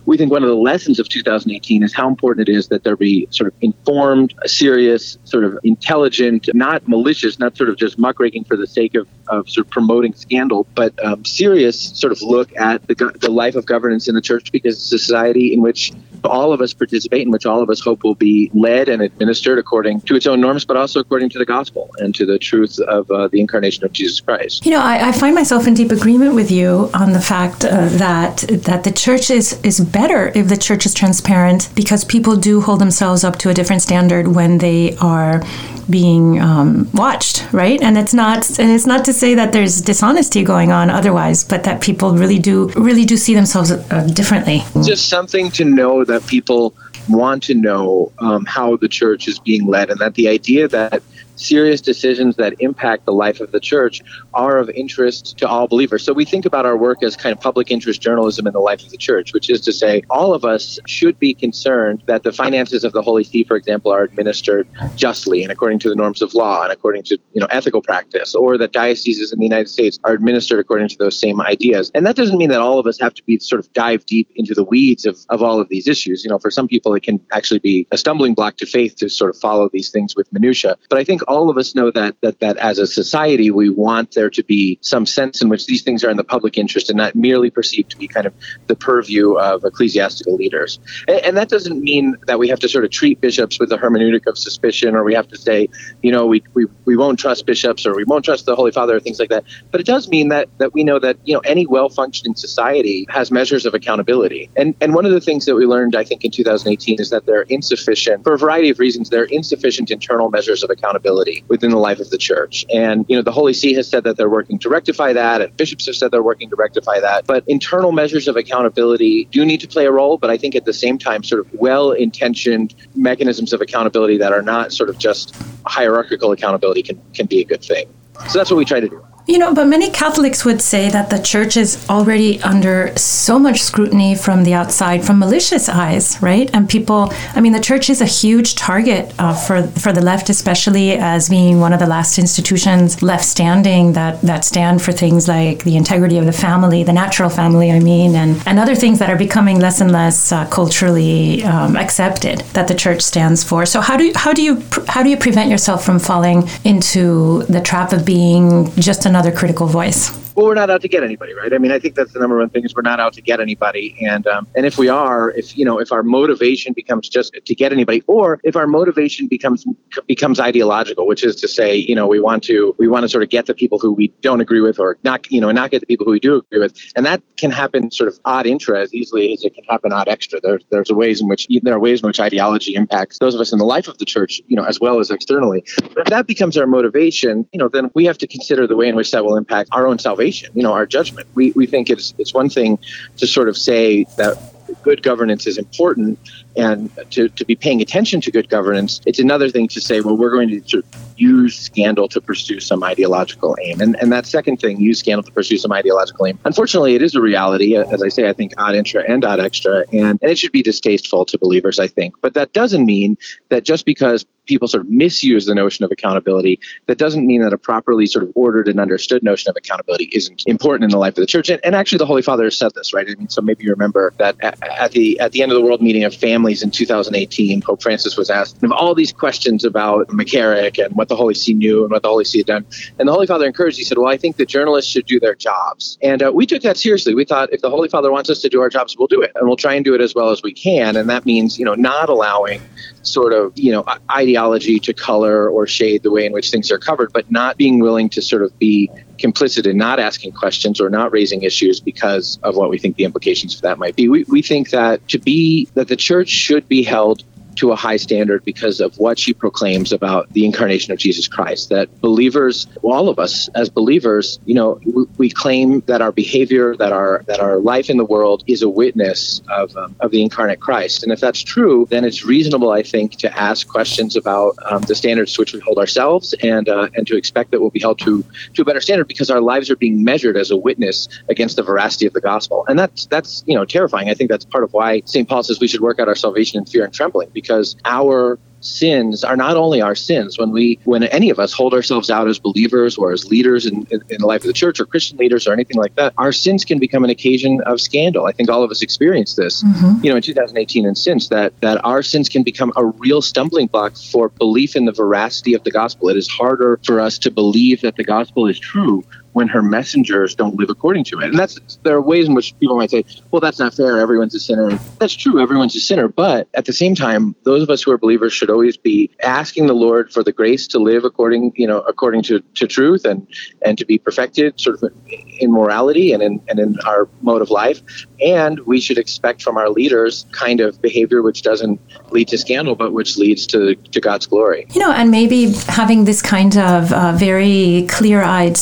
We 0.06 0.16
think 0.16 0.30
one 0.30 0.42
of 0.42 0.48
the 0.48 0.54
lessons 0.56 1.00
of 1.00 1.08
2018 1.08 1.82
is 1.82 1.92
how 1.92 2.08
important 2.08 2.48
it 2.48 2.52
is 2.52 2.68
that 2.68 2.84
there 2.84 2.96
be 2.96 3.26
sort 3.30 3.48
of 3.48 3.54
informed, 3.60 4.34
serious, 4.46 5.18
sort 5.24 5.44
of 5.44 5.58
intelligent, 5.64 6.48
not 6.54 6.86
malicious, 6.88 7.38
not 7.38 7.56
sort 7.56 7.68
of 7.68 7.76
just 7.76 7.98
muckraking 7.98 8.44
for 8.44 8.56
the 8.56 8.66
sake 8.66 8.94
of, 8.94 9.08
of 9.28 9.48
sort 9.48 9.66
of 9.66 9.70
promoting 9.70 10.14
scandal, 10.14 10.66
but 10.74 10.92
um, 11.04 11.24
serious 11.24 11.80
sort 11.98 12.12
of 12.12 12.22
look 12.22 12.54
at 12.56 12.86
the, 12.86 12.94
the 13.20 13.30
life 13.30 13.56
of 13.56 13.66
governance 13.66 14.08
in 14.08 14.14
the 14.14 14.22
church 14.22 14.52
because 14.52 14.76
it's 14.76 14.92
a 14.92 14.98
society 14.98 15.52
in 15.52 15.60
which 15.60 15.92
all 16.28 16.52
of 16.52 16.60
us 16.60 16.72
participate, 16.72 17.22
in 17.22 17.30
which 17.30 17.46
all 17.46 17.62
of 17.62 17.70
us 17.70 17.80
hope 17.80 18.04
will 18.04 18.14
be 18.14 18.50
led 18.54 18.88
and 18.88 19.02
administered 19.02 19.58
according 19.58 20.00
to 20.02 20.16
its 20.16 20.26
own 20.26 20.40
norms, 20.40 20.64
but 20.64 20.76
also 20.76 21.00
according 21.00 21.28
to 21.30 21.38
the 21.38 21.44
gospel 21.44 21.90
and 21.98 22.14
to 22.14 22.26
the 22.26 22.38
truth 22.38 22.78
of 22.80 23.10
uh, 23.10 23.28
the 23.28 23.40
incarnation 23.40 23.84
of 23.84 23.92
Jesus 23.92 24.20
Christ. 24.20 24.64
You 24.64 24.72
know, 24.72 24.80
I, 24.80 25.08
I, 25.08 25.12
find 25.12 25.34
myself 25.34 25.66
in 25.66 25.74
deep 25.74 25.90
agreement 25.90 26.34
with 26.34 26.50
you 26.50 26.90
on 26.94 27.12
the 27.12 27.20
fact 27.20 27.64
uh, 27.64 27.88
that 27.88 28.38
that 28.48 28.84
the 28.84 28.90
church 28.90 29.30
is 29.30 29.60
is 29.62 29.80
better 29.80 30.32
if 30.34 30.48
the 30.48 30.56
church 30.56 30.86
is 30.86 30.94
transparent 30.94 31.70
because 31.74 32.04
people 32.04 32.36
do 32.36 32.60
hold 32.60 32.80
themselves 32.80 33.24
up 33.24 33.36
to 33.38 33.50
a 33.50 33.54
different 33.54 33.82
standard 33.82 34.28
when 34.28 34.58
they 34.58 34.96
are 34.96 35.42
being 35.90 36.40
um, 36.40 36.88
watched, 36.92 37.46
right? 37.52 37.80
And 37.82 37.96
it's 37.96 38.14
not 38.14 38.58
and 38.58 38.70
it's 38.70 38.86
not 38.86 39.04
to 39.04 39.12
say 39.12 39.34
that 39.34 39.52
there's 39.52 39.80
dishonesty 39.80 40.42
going 40.42 40.72
on 40.72 40.90
otherwise, 40.90 41.44
but 41.44 41.64
that 41.64 41.80
people 41.80 42.14
really 42.14 42.38
do 42.38 42.68
really 42.70 43.04
do 43.04 43.16
see 43.16 43.34
themselves 43.34 43.70
uh, 43.70 44.08
differently. 44.12 44.62
Just 44.82 45.08
something 45.08 45.50
to 45.52 45.64
know 45.64 46.04
that 46.04 46.26
people 46.26 46.74
want 47.08 47.42
to 47.44 47.54
know 47.54 48.12
um, 48.18 48.44
how 48.46 48.76
the 48.76 48.88
church 48.88 49.28
is 49.28 49.38
being 49.38 49.66
led, 49.66 49.90
and 49.90 50.00
that 50.00 50.14
the 50.14 50.28
idea 50.28 50.68
that 50.68 51.02
serious 51.36 51.80
decisions 51.80 52.36
that 52.36 52.54
impact 52.60 53.06
the 53.06 53.12
life 53.12 53.40
of 53.40 53.52
the 53.52 53.60
church 53.60 54.02
are 54.32 54.58
of 54.58 54.70
interest 54.70 55.36
to 55.38 55.48
all 55.48 55.66
believers. 55.66 56.04
So 56.04 56.12
we 56.12 56.24
think 56.24 56.44
about 56.44 56.66
our 56.66 56.76
work 56.76 57.02
as 57.02 57.16
kind 57.16 57.32
of 57.32 57.40
public 57.40 57.70
interest 57.70 58.00
journalism 58.00 58.46
in 58.46 58.52
the 58.52 58.60
life 58.60 58.82
of 58.82 58.90
the 58.90 58.96
church, 58.96 59.32
which 59.32 59.50
is 59.50 59.60
to 59.62 59.72
say 59.72 60.02
all 60.10 60.34
of 60.34 60.44
us 60.44 60.78
should 60.86 61.18
be 61.18 61.34
concerned 61.34 62.02
that 62.06 62.22
the 62.22 62.32
finances 62.32 62.84
of 62.84 62.92
the 62.92 63.02
Holy 63.02 63.24
See, 63.24 63.44
for 63.44 63.56
example, 63.56 63.92
are 63.92 64.04
administered 64.04 64.68
justly 64.96 65.42
and 65.42 65.50
according 65.50 65.78
to 65.80 65.88
the 65.88 65.94
norms 65.94 66.22
of 66.22 66.34
law 66.34 66.62
and 66.62 66.72
according 66.72 67.02
to 67.04 67.18
you 67.32 67.40
know 67.40 67.46
ethical 67.50 67.82
practice, 67.82 68.34
or 68.34 68.58
that 68.58 68.72
dioceses 68.72 69.32
in 69.32 69.38
the 69.38 69.44
United 69.44 69.68
States 69.68 69.98
are 70.04 70.12
administered 70.12 70.58
according 70.58 70.88
to 70.88 70.96
those 70.98 71.18
same 71.18 71.40
ideas. 71.40 71.90
And 71.94 72.06
that 72.06 72.16
doesn't 72.16 72.38
mean 72.38 72.50
that 72.50 72.60
all 72.60 72.78
of 72.78 72.86
us 72.86 73.00
have 73.00 73.14
to 73.14 73.22
be 73.24 73.38
sort 73.38 73.60
of 73.60 73.72
dive 73.72 74.06
deep 74.06 74.30
into 74.36 74.54
the 74.54 74.64
weeds 74.64 75.06
of, 75.06 75.18
of 75.30 75.42
all 75.42 75.60
of 75.60 75.68
these 75.68 75.88
issues. 75.88 76.24
You 76.24 76.30
know, 76.30 76.38
for 76.38 76.50
some 76.50 76.68
people 76.68 76.94
it 76.94 77.02
can 77.02 77.20
actually 77.32 77.60
be 77.60 77.86
a 77.90 77.98
stumbling 77.98 78.34
block 78.34 78.56
to 78.58 78.66
faith 78.66 78.96
to 78.96 79.08
sort 79.08 79.30
of 79.30 79.40
follow 79.40 79.68
these 79.72 79.90
things 79.90 80.14
with 80.16 80.32
minutia. 80.32 80.76
But 80.88 80.98
I 80.98 81.04
think 81.04 81.22
all 81.24 81.50
of 81.50 81.58
us 81.58 81.74
know 81.74 81.90
that 81.90 82.16
that 82.20 82.40
that 82.40 82.56
as 82.58 82.78
a 82.78 82.86
society 82.86 83.50
we 83.50 83.68
want 83.68 84.12
there 84.12 84.30
to 84.30 84.42
be 84.42 84.78
some 84.82 85.06
sense 85.06 85.42
in 85.42 85.48
which 85.48 85.66
these 85.66 85.82
things 85.82 86.04
are 86.04 86.10
in 86.10 86.16
the 86.16 86.24
public 86.24 86.58
interest 86.58 86.90
and 86.90 86.98
not 86.98 87.14
merely 87.14 87.50
perceived 87.50 87.90
to 87.90 87.96
be 87.96 88.08
kind 88.08 88.26
of 88.26 88.34
the 88.66 88.76
purview 88.76 89.34
of 89.34 89.64
ecclesiastical 89.64 90.34
leaders. 90.36 90.78
And, 91.08 91.18
and 91.18 91.36
that 91.36 91.48
doesn't 91.48 91.82
mean 91.82 92.16
that 92.26 92.38
we 92.38 92.48
have 92.48 92.60
to 92.60 92.68
sort 92.68 92.84
of 92.84 92.90
treat 92.90 93.20
bishops 93.20 93.58
with 93.58 93.72
a 93.72 93.76
hermeneutic 93.76 94.26
of 94.26 94.36
suspicion 94.38 94.94
or 94.94 95.04
we 95.04 95.14
have 95.14 95.28
to 95.28 95.36
say, 95.36 95.68
you 96.02 96.12
know, 96.12 96.26
we, 96.26 96.42
we, 96.54 96.66
we 96.84 96.96
won't 96.96 97.18
trust 97.18 97.46
bishops 97.46 97.86
or 97.86 97.94
we 97.94 98.04
won't 98.04 98.24
trust 98.24 98.46
the 98.46 98.56
Holy 98.56 98.72
Father 98.72 98.96
or 98.96 99.00
things 99.00 99.18
like 99.18 99.30
that. 99.30 99.44
But 99.70 99.80
it 99.80 99.86
does 99.86 100.08
mean 100.08 100.28
that 100.28 100.48
that 100.58 100.74
we 100.74 100.84
know 100.84 100.98
that, 100.98 101.16
you 101.24 101.34
know, 101.34 101.40
any 101.40 101.66
well 101.66 101.88
functioning 101.88 102.34
society 102.34 103.06
has 103.08 103.30
measures 103.30 103.66
of 103.66 103.74
accountability. 103.74 104.50
And 104.56 104.74
and 104.80 104.94
one 104.94 105.06
of 105.06 105.12
the 105.12 105.20
things 105.20 105.46
that 105.46 105.54
we 105.54 105.66
learned 105.66 105.96
I 105.96 106.04
think 106.04 106.24
in 106.24 106.30
2018 106.30 107.00
is 107.00 107.10
that 107.10 107.26
they're 107.26 107.42
insufficient 107.42 108.24
for 108.24 108.34
a 108.34 108.38
variety 108.38 108.70
of 108.70 108.78
reasons. 108.78 109.10
They're 109.10 109.24
insufficient 109.24 109.90
internal 109.90 110.30
measures 110.30 110.62
of 110.62 110.70
accountability 110.70 111.13
within 111.48 111.70
the 111.70 111.78
life 111.78 112.00
of 112.00 112.10
the 112.10 112.18
church. 112.18 112.64
And, 112.72 113.04
you 113.08 113.16
know, 113.16 113.22
the 113.22 113.32
Holy 113.32 113.52
See 113.52 113.74
has 113.74 113.88
said 113.88 114.04
that 114.04 114.16
they're 114.16 114.28
working 114.28 114.58
to 114.60 114.68
rectify 114.68 115.12
that, 115.12 115.40
and 115.40 115.56
bishops 115.56 115.86
have 115.86 115.96
said 115.96 116.10
they're 116.10 116.22
working 116.22 116.50
to 116.50 116.56
rectify 116.56 117.00
that. 117.00 117.26
But 117.26 117.44
internal 117.46 117.92
measures 117.92 118.28
of 118.28 118.36
accountability 118.36 119.26
do 119.26 119.44
need 119.44 119.60
to 119.60 119.68
play 119.68 119.86
a 119.86 119.90
role, 119.90 120.18
but 120.18 120.30
I 120.30 120.36
think 120.36 120.54
at 120.54 120.64
the 120.64 120.72
same 120.72 120.98
time, 120.98 121.22
sort 121.22 121.46
of 121.46 121.52
well 121.54 121.92
intentioned 121.92 122.74
mechanisms 122.94 123.52
of 123.52 123.60
accountability 123.60 124.18
that 124.18 124.32
are 124.32 124.42
not 124.42 124.72
sort 124.72 124.90
of 124.90 124.98
just 124.98 125.34
hierarchical 125.66 126.32
accountability 126.32 126.82
can, 126.82 127.00
can 127.14 127.26
be 127.26 127.40
a 127.40 127.44
good 127.44 127.62
thing. 127.62 127.86
So 128.28 128.38
that's 128.38 128.50
what 128.50 128.56
we 128.56 128.64
try 128.64 128.80
to 128.80 128.88
do. 128.88 129.04
You 129.26 129.38
know, 129.38 129.54
but 129.54 129.68
many 129.68 129.90
Catholics 129.90 130.44
would 130.44 130.60
say 130.60 130.90
that 130.90 131.08
the 131.08 131.18
church 131.18 131.56
is 131.56 131.88
already 131.88 132.42
under 132.42 132.92
so 132.98 133.38
much 133.38 133.62
scrutiny 133.62 134.14
from 134.14 134.44
the 134.44 134.52
outside, 134.52 135.02
from 135.02 135.18
malicious 135.18 135.66
eyes, 135.66 136.20
right? 136.20 136.50
And 136.52 136.68
people, 136.68 137.10
I 137.34 137.40
mean, 137.40 137.54
the 137.54 137.60
church 137.60 137.88
is 137.88 138.02
a 138.02 138.04
huge 138.06 138.54
target 138.54 139.14
uh, 139.18 139.32
for 139.32 139.62
for 139.62 139.92
the 139.92 140.02
left, 140.02 140.28
especially 140.28 140.92
as 140.92 141.30
being 141.30 141.58
one 141.58 141.72
of 141.72 141.80
the 141.80 141.86
last 141.86 142.18
institutions 142.18 143.02
left 143.02 143.24
standing 143.24 143.94
that 143.94 144.20
that 144.20 144.44
stand 144.44 144.82
for 144.82 144.92
things 144.92 145.26
like 145.26 145.64
the 145.64 145.76
integrity 145.78 146.18
of 146.18 146.26
the 146.26 146.32
family, 146.32 146.82
the 146.84 146.92
natural 146.92 147.30
family, 147.30 147.72
I 147.72 147.80
mean, 147.80 148.14
and 148.16 148.42
and 148.46 148.58
other 148.58 148.74
things 148.74 148.98
that 148.98 149.08
are 149.08 149.16
becoming 149.16 149.58
less 149.58 149.80
and 149.80 149.90
less 149.90 150.32
uh, 150.32 150.44
culturally 150.48 151.42
um, 151.44 151.78
accepted 151.78 152.40
that 152.52 152.68
the 152.68 152.74
church 152.74 153.00
stands 153.00 153.42
for. 153.42 153.64
So 153.64 153.80
how 153.80 153.96
do 153.96 154.04
you, 154.04 154.12
how 154.14 154.34
do 154.34 154.42
you 154.42 154.62
how 154.86 155.02
do 155.02 155.08
you 155.08 155.16
prevent 155.16 155.48
yourself 155.50 155.82
from 155.82 155.98
falling 155.98 156.46
into 156.62 157.44
the 157.44 157.62
trap 157.62 157.94
of 157.94 158.04
being 158.04 158.70
just 158.72 159.06
an 159.06 159.13
another 159.14 159.30
critical 159.30 159.68
voice 159.68 160.23
well, 160.34 160.46
we're 160.46 160.54
not 160.54 160.70
out 160.70 160.80
to 160.82 160.88
get 160.88 161.04
anybody, 161.04 161.32
right? 161.32 161.52
I 161.52 161.58
mean, 161.58 161.70
I 161.70 161.78
think 161.78 161.94
that's 161.94 162.12
the 162.12 162.18
number 162.18 162.38
one 162.38 162.50
thing 162.50 162.64
is 162.64 162.74
we're 162.74 162.82
not 162.82 162.98
out 162.98 163.12
to 163.14 163.22
get 163.22 163.40
anybody, 163.40 163.96
and 164.02 164.26
um, 164.26 164.46
and 164.56 164.66
if 164.66 164.78
we 164.78 164.88
are, 164.88 165.30
if 165.30 165.56
you 165.56 165.64
know, 165.64 165.78
if 165.78 165.92
our 165.92 166.02
motivation 166.02 166.72
becomes 166.72 167.08
just 167.08 167.34
to 167.44 167.54
get 167.54 167.72
anybody, 167.72 168.02
or 168.06 168.40
if 168.42 168.56
our 168.56 168.66
motivation 168.66 169.28
becomes 169.28 169.64
becomes 170.08 170.40
ideological, 170.40 171.06
which 171.06 171.24
is 171.24 171.36
to 171.36 171.48
say, 171.48 171.76
you 171.76 171.94
know, 171.94 172.06
we 172.06 172.20
want 172.20 172.42
to 172.44 172.74
we 172.78 172.88
want 172.88 173.04
to 173.04 173.08
sort 173.08 173.22
of 173.22 173.30
get 173.30 173.46
the 173.46 173.54
people 173.54 173.78
who 173.78 173.92
we 173.92 174.08
don't 174.22 174.40
agree 174.40 174.60
with, 174.60 174.80
or 174.80 174.98
not, 175.04 175.30
you 175.30 175.40
know, 175.40 175.52
not 175.52 175.70
get 175.70 175.80
the 175.80 175.86
people 175.86 176.04
who 176.04 176.12
we 176.12 176.20
do 176.20 176.36
agree 176.36 176.58
with, 176.58 176.76
and 176.96 177.06
that 177.06 177.22
can 177.36 177.50
happen 177.50 177.90
sort 177.90 178.08
of 178.08 178.18
ad 178.26 178.46
intra 178.46 178.80
as 178.80 178.92
easily 178.92 179.32
as 179.32 179.44
it 179.44 179.54
can 179.54 179.64
happen 179.64 179.92
ad 179.92 180.08
extra. 180.08 180.40
There, 180.40 180.58
there's 180.70 180.90
ways 180.90 181.20
in 181.20 181.28
which 181.28 181.46
there 181.62 181.74
are 181.74 181.80
ways 181.80 182.02
in 182.02 182.08
which 182.08 182.18
ideology 182.18 182.74
impacts 182.74 183.18
those 183.18 183.34
of 183.34 183.40
us 183.40 183.52
in 183.52 183.58
the 183.58 183.64
life 183.64 183.86
of 183.86 183.98
the 183.98 184.04
church, 184.04 184.40
you 184.48 184.56
know, 184.56 184.64
as 184.64 184.80
well 184.80 184.98
as 184.98 185.10
externally. 185.10 185.64
But 185.94 185.98
if 185.98 186.06
that 186.06 186.26
becomes 186.26 186.56
our 186.56 186.66
motivation, 186.66 187.46
you 187.52 187.58
know, 187.58 187.68
then 187.68 187.90
we 187.94 188.04
have 188.06 188.18
to 188.18 188.26
consider 188.26 188.66
the 188.66 188.76
way 188.76 188.88
in 188.88 188.96
which 188.96 189.12
that 189.12 189.24
will 189.24 189.36
impact 189.36 189.68
our 189.72 189.86
own 189.86 189.98
salvation 189.98 190.23
you 190.28 190.62
know, 190.62 190.72
our 190.72 190.86
judgment. 190.86 191.28
We, 191.34 191.52
we 191.52 191.66
think 191.66 191.90
it's, 191.90 192.14
it's 192.18 192.34
one 192.34 192.48
thing 192.48 192.78
to 193.16 193.26
sort 193.26 193.48
of 193.48 193.56
say 193.56 194.04
that 194.16 194.36
good 194.82 195.02
governance 195.02 195.46
is 195.46 195.58
important 195.58 196.18
and 196.56 196.90
to, 197.10 197.28
to 197.28 197.44
be 197.44 197.54
paying 197.54 197.80
attention 197.80 198.20
to 198.22 198.30
good 198.30 198.48
governance. 198.48 199.00
It's 199.06 199.18
another 199.18 199.48
thing 199.50 199.68
to 199.68 199.80
say, 199.80 200.00
well, 200.00 200.16
we're 200.16 200.30
going 200.30 200.62
to 200.62 200.78
of 200.78 200.84
use 201.16 201.58
scandal 201.58 202.08
to 202.08 202.20
pursue 202.20 202.60
some 202.60 202.82
ideological 202.82 203.56
aim. 203.62 203.80
And, 203.80 203.96
and 204.00 204.12
that 204.12 204.26
second 204.26 204.60
thing, 204.60 204.80
use 204.80 204.98
scandal 204.98 205.22
to 205.22 205.32
pursue 205.32 205.58
some 205.58 205.72
ideological 205.72 206.26
aim. 206.26 206.38
Unfortunately, 206.44 206.94
it 206.94 207.02
is 207.02 207.14
a 207.14 207.20
reality. 207.20 207.76
Uh, 207.76 207.84
as 207.90 208.02
I 208.02 208.08
say, 208.08 208.28
I 208.28 208.32
think 208.32 208.52
ad 208.58 208.74
intra 208.74 209.02
and 209.08 209.24
ad 209.24 209.40
extra, 209.40 209.84
and, 209.92 210.18
and 210.22 210.30
it 210.30 210.38
should 210.38 210.52
be 210.52 210.62
distasteful 210.62 211.24
to 211.26 211.38
believers, 211.38 211.78
I 211.78 211.86
think. 211.86 212.14
But 212.20 212.34
that 212.34 212.52
doesn't 212.52 212.84
mean 212.84 213.16
that 213.48 213.64
just 213.64 213.84
because 213.86 214.26
people 214.46 214.68
sort 214.68 214.82
of 214.82 214.90
misuse 214.90 215.46
the 215.46 215.54
notion 215.54 215.84
of 215.84 215.90
accountability, 215.90 216.60
that 216.86 216.98
doesn't 216.98 217.26
mean 217.26 217.40
that 217.40 217.52
a 217.52 217.58
properly 217.58 218.06
sort 218.06 218.24
of 218.24 218.30
ordered 218.34 218.68
and 218.68 218.78
understood 218.78 219.22
notion 219.22 219.48
of 219.48 219.56
accountability 219.56 220.10
isn't 220.12 220.42
important 220.46 220.84
in 220.84 220.90
the 220.90 220.98
life 220.98 221.12
of 221.12 221.22
the 221.22 221.26
church. 221.26 221.48
And, 221.48 221.60
and 221.64 221.74
actually, 221.74 221.98
the 221.98 222.06
Holy 222.06 222.22
Father 222.22 222.44
has 222.44 222.58
said 222.58 222.72
this, 222.74 222.92
right? 222.92 223.06
I 223.08 223.14
mean, 223.14 223.28
so 223.28 223.40
maybe 223.40 223.64
you 223.64 223.70
remember 223.70 224.12
that 224.18 224.36
at, 224.40 224.62
at 224.62 224.92
the 224.92 225.18
at 225.20 225.32
the 225.32 225.42
end 225.42 225.52
of 225.52 225.56
the 225.56 225.64
World 225.64 225.80
Meeting 225.80 226.04
of 226.04 226.14
Families 226.44 226.62
in 226.62 226.70
2018, 226.70 227.62
Pope 227.62 227.82
Francis 227.82 228.18
was 228.18 228.28
asked 228.28 228.58
all 228.70 228.94
these 228.94 229.12
questions 229.12 229.64
about 229.64 230.08
McCarrick 230.08 230.84
and 230.84 230.94
what 230.94 231.08
the 231.08 231.16
Holy 231.16 231.32
See 231.32 231.54
knew 231.54 231.84
and 231.84 231.90
what 231.90 232.02
the 232.02 232.08
Holy 232.08 232.26
See 232.26 232.40
had 232.40 232.46
done, 232.46 232.66
and 232.98 233.08
the 233.08 233.12
Holy 233.14 233.26
Father 233.26 233.46
encouraged. 233.46 233.78
He 233.78 233.84
said, 233.84 233.96
"Well, 233.96 234.12
I 234.12 234.18
think 234.18 234.36
the 234.36 234.44
journalists 234.44 234.90
should 234.90 235.06
do 235.06 235.18
their 235.18 235.34
jobs," 235.34 235.96
and 236.02 236.22
uh, 236.22 236.30
we 236.34 236.44
took 236.44 236.60
that 236.60 236.76
seriously. 236.76 237.14
We 237.14 237.24
thought 237.24 237.50
if 237.50 237.62
the 237.62 237.70
Holy 237.70 237.88
Father 237.88 238.12
wants 238.12 238.28
us 238.28 238.42
to 238.42 238.50
do 238.50 238.60
our 238.60 238.68
jobs, 238.68 238.94
we'll 238.94 239.06
do 239.06 239.22
it, 239.22 239.32
and 239.36 239.48
we'll 239.48 239.56
try 239.56 239.72
and 239.72 239.86
do 239.86 239.94
it 239.94 240.02
as 240.02 240.14
well 240.14 240.28
as 240.28 240.42
we 240.42 240.52
can, 240.52 240.96
and 240.96 241.08
that 241.08 241.24
means 241.24 241.58
you 241.58 241.64
know 241.64 241.74
not 241.74 242.10
allowing 242.10 242.60
sort 243.06 243.32
of 243.32 243.52
you 243.56 243.72
know 243.72 243.84
ideology 244.10 244.78
to 244.80 244.92
color 244.92 245.48
or 245.48 245.66
shade 245.66 246.02
the 246.02 246.10
way 246.10 246.26
in 246.26 246.32
which 246.32 246.50
things 246.50 246.70
are 246.70 246.78
covered, 246.78 247.12
but 247.12 247.30
not 247.30 247.56
being 247.56 247.78
willing 247.80 248.08
to 248.10 248.22
sort 248.22 248.42
of 248.42 248.56
be 248.58 248.90
complicit 249.18 249.66
in 249.66 249.76
not 249.76 249.98
asking 249.98 250.32
questions 250.32 250.80
or 250.80 250.90
not 250.90 251.12
raising 251.12 251.42
issues 251.42 251.80
because 251.80 252.38
of 252.42 252.56
what 252.56 252.70
we 252.70 252.78
think 252.78 252.96
the 252.96 253.04
implications 253.04 253.54
for 253.54 253.62
that 253.62 253.78
might 253.78 253.96
be. 253.96 254.08
We, 254.08 254.24
we 254.24 254.42
think 254.42 254.70
that 254.70 255.06
to 255.08 255.18
be 255.18 255.68
that 255.74 255.88
the 255.88 255.96
church 255.96 256.28
should 256.28 256.68
be 256.68 256.82
held 256.82 257.24
to 257.56 257.72
a 257.72 257.76
high 257.76 257.96
standard 257.96 258.44
because 258.44 258.80
of 258.80 258.96
what 258.98 259.18
she 259.18 259.32
proclaims 259.32 259.92
about 259.92 260.32
the 260.32 260.44
incarnation 260.44 260.92
of 260.92 260.98
Jesus 260.98 261.28
Christ. 261.28 261.70
That 261.70 262.00
believers, 262.00 262.66
all 262.82 263.08
of 263.08 263.18
us 263.18 263.48
as 263.54 263.68
believers, 263.68 264.38
you 264.44 264.54
know, 264.54 264.80
we, 265.16 265.34
claim 265.34 265.80
that 265.86 266.00
our 266.00 266.12
behavior, 266.12 266.76
that 266.76 266.92
our 266.92 267.24
that 267.26 267.40
our 267.40 267.58
life 267.58 267.90
in 267.90 267.96
the 267.96 268.04
world 268.04 268.44
is 268.46 268.62
a 268.62 268.68
witness 268.68 269.42
of 269.48 269.76
um, 269.76 269.96
of 270.00 270.12
the 270.12 270.22
incarnate 270.22 270.60
Christ. 270.60 271.02
And 271.02 271.12
if 271.12 271.18
that's 271.18 271.42
true, 271.42 271.86
then 271.90 272.04
it's 272.04 272.24
reasonable, 272.24 272.70
I 272.70 272.82
think, 272.82 273.16
to 273.16 273.38
ask 273.38 273.66
questions 273.66 274.14
about 274.14 274.56
um, 274.70 274.82
the 274.82 274.94
standards 274.94 275.34
to 275.34 275.42
which 275.42 275.52
we 275.52 275.60
hold 275.60 275.78
ourselves, 275.78 276.34
and 276.42 276.68
uh, 276.68 276.88
and 276.94 277.06
to 277.08 277.16
expect 277.16 277.50
that 277.50 277.60
we'll 277.60 277.70
be 277.70 277.80
held 277.80 277.98
to 278.00 278.24
to 278.54 278.62
a 278.62 278.64
better 278.64 278.80
standard 278.80 279.08
because 279.08 279.30
our 279.30 279.40
lives 279.40 279.70
are 279.70 279.76
being 279.76 280.04
measured 280.04 280.36
as 280.36 280.50
a 280.50 280.56
witness 280.56 281.08
against 281.28 281.56
the 281.56 281.62
veracity 281.62 282.06
of 282.06 282.12
the 282.12 282.20
gospel. 282.20 282.64
And 282.68 282.78
that's 282.78 283.06
that's 283.06 283.42
you 283.46 283.54
know 283.54 283.64
terrifying. 283.64 284.08
I 284.08 284.14
think 284.14 284.30
that's 284.30 284.44
part 284.44 284.64
of 284.64 284.72
why 284.72 285.02
St. 285.04 285.28
Paul 285.28 285.42
says 285.42 285.60
we 285.60 285.68
should 285.68 285.80
work 285.80 285.98
out 285.98 286.08
our 286.08 286.14
salvation 286.14 286.58
in 286.58 286.66
fear 286.66 286.84
and 286.84 286.92
trembling 286.92 287.30
because 287.32 287.43
our 287.84 288.38
sins 288.64 289.22
are 289.22 289.36
not 289.36 289.56
only 289.56 289.80
our 289.80 289.94
sins. 289.94 290.38
When 290.38 290.50
we 290.50 290.78
when 290.84 291.04
any 291.04 291.30
of 291.30 291.38
us 291.38 291.52
hold 291.52 291.74
ourselves 291.74 292.10
out 292.10 292.28
as 292.28 292.38
believers 292.38 292.96
or 292.96 293.12
as 293.12 293.26
leaders 293.26 293.66
in, 293.66 293.86
in, 293.90 294.02
in, 294.08 294.18
the 294.20 294.26
life 294.26 294.42
of 294.42 294.46
the 294.46 294.52
church 294.52 294.80
or 294.80 294.86
christian 294.86 295.18
leaders 295.18 295.46
or 295.46 295.52
anything 295.52 295.76
like 295.76 295.94
that 295.96 296.14
our 296.18 296.32
sins 296.32 296.64
can 296.64 296.78
become 296.78 297.04
an 297.04 297.10
occasion 297.10 297.60
of 297.66 297.80
scandal. 297.80 298.26
I 298.26 298.32
think 298.32 298.48
all 298.48 298.62
of 298.62 298.70
us 298.70 298.82
experience 298.82 299.34
this 299.34 299.62
mm-hmm. 299.62 300.04
you 300.04 300.10
know 300.10 300.16
in 300.16 300.22
2018 300.22 300.86
and 300.86 300.96
since 300.96 301.28
that 301.28 301.58
that 301.60 301.84
our 301.84 302.02
sins 302.02 302.28
can 302.28 302.42
become 302.42 302.72
a 302.76 302.86
real 302.86 303.22
stumbling 303.22 303.66
block 303.66 303.96
for 303.96 304.28
belief 304.30 304.76
in 304.76 304.86
the 304.86 304.92
veracity 304.92 305.54
of 305.54 305.64
the 305.64 305.70
gospel. 305.70 306.08
It 306.08 306.16
is 306.16 306.28
harder 306.28 306.80
for 306.84 307.00
us 307.00 307.18
to 307.18 307.30
believe 307.30 307.82
that 307.82 307.96
the 307.96 308.04
gospel 308.04 308.46
is 308.46 308.58
true 308.58 309.04
when 309.34 309.48
her 309.48 309.62
messengers 309.62 310.34
don't 310.34 310.56
live 310.56 310.70
according 310.70 311.04
to 311.04 311.20
it. 311.20 311.26
And 311.26 311.38
that's 311.38 311.58
there 311.82 311.96
are 311.96 312.00
ways 312.00 312.26
in 312.26 312.34
which 312.34 312.58
people 312.58 312.76
might 312.76 312.90
say, 312.90 313.04
well, 313.30 313.40
that's 313.40 313.58
not 313.58 313.74
fair. 313.74 313.98
Everyone's 313.98 314.34
a 314.34 314.40
sinner. 314.40 314.70
That's 314.98 315.14
true. 315.14 315.40
Everyone's 315.40 315.76
a 315.76 315.80
sinner. 315.80 316.08
But 316.08 316.48
at 316.54 316.64
the 316.64 316.72
same 316.72 316.94
time, 316.94 317.34
those 317.42 317.62
of 317.62 317.68
us 317.68 317.82
who 317.82 317.90
are 317.90 317.98
believers 317.98 318.32
should 318.32 318.48
always 318.48 318.76
be 318.76 319.10
asking 319.22 319.66
the 319.66 319.74
Lord 319.74 320.12
for 320.12 320.22
the 320.22 320.32
grace 320.32 320.66
to 320.68 320.78
live 320.78 321.04
according, 321.04 321.52
you 321.56 321.66
know, 321.66 321.80
according 321.80 322.22
to, 322.24 322.40
to 322.54 322.66
truth 322.66 323.04
and 323.04 323.26
and 323.62 323.76
to 323.76 323.84
be 323.84 323.98
perfected 323.98 324.58
sort 324.58 324.80
of 324.80 324.92
in 325.40 325.52
morality 325.52 326.12
and 326.12 326.22
in 326.22 326.40
and 326.48 326.58
in 326.60 326.78
our 326.86 327.08
mode 327.20 327.42
of 327.42 327.50
life. 327.50 327.82
And 328.24 328.60
we 328.60 328.80
should 328.80 328.98
expect 328.98 329.42
from 329.42 329.56
our 329.56 329.68
leaders 329.68 330.26
kind 330.32 330.60
of 330.60 330.80
behavior 330.80 331.22
which 331.22 331.42
doesn't 331.42 331.80
lead 332.10 332.28
to 332.28 332.38
scandal, 332.38 332.76
but 332.76 332.92
which 332.92 333.18
leads 333.18 333.46
to, 333.48 333.74
to 333.74 334.00
God's 334.00 334.26
glory. 334.26 334.66
You 334.72 334.80
know, 334.80 334.92
and 334.92 335.10
maybe 335.10 335.52
having 335.66 336.04
this 336.04 336.22
kind 336.22 336.56
of 336.56 336.92
uh, 336.92 337.12
very 337.12 337.86
clear 337.88 338.22
eyed 338.22 338.56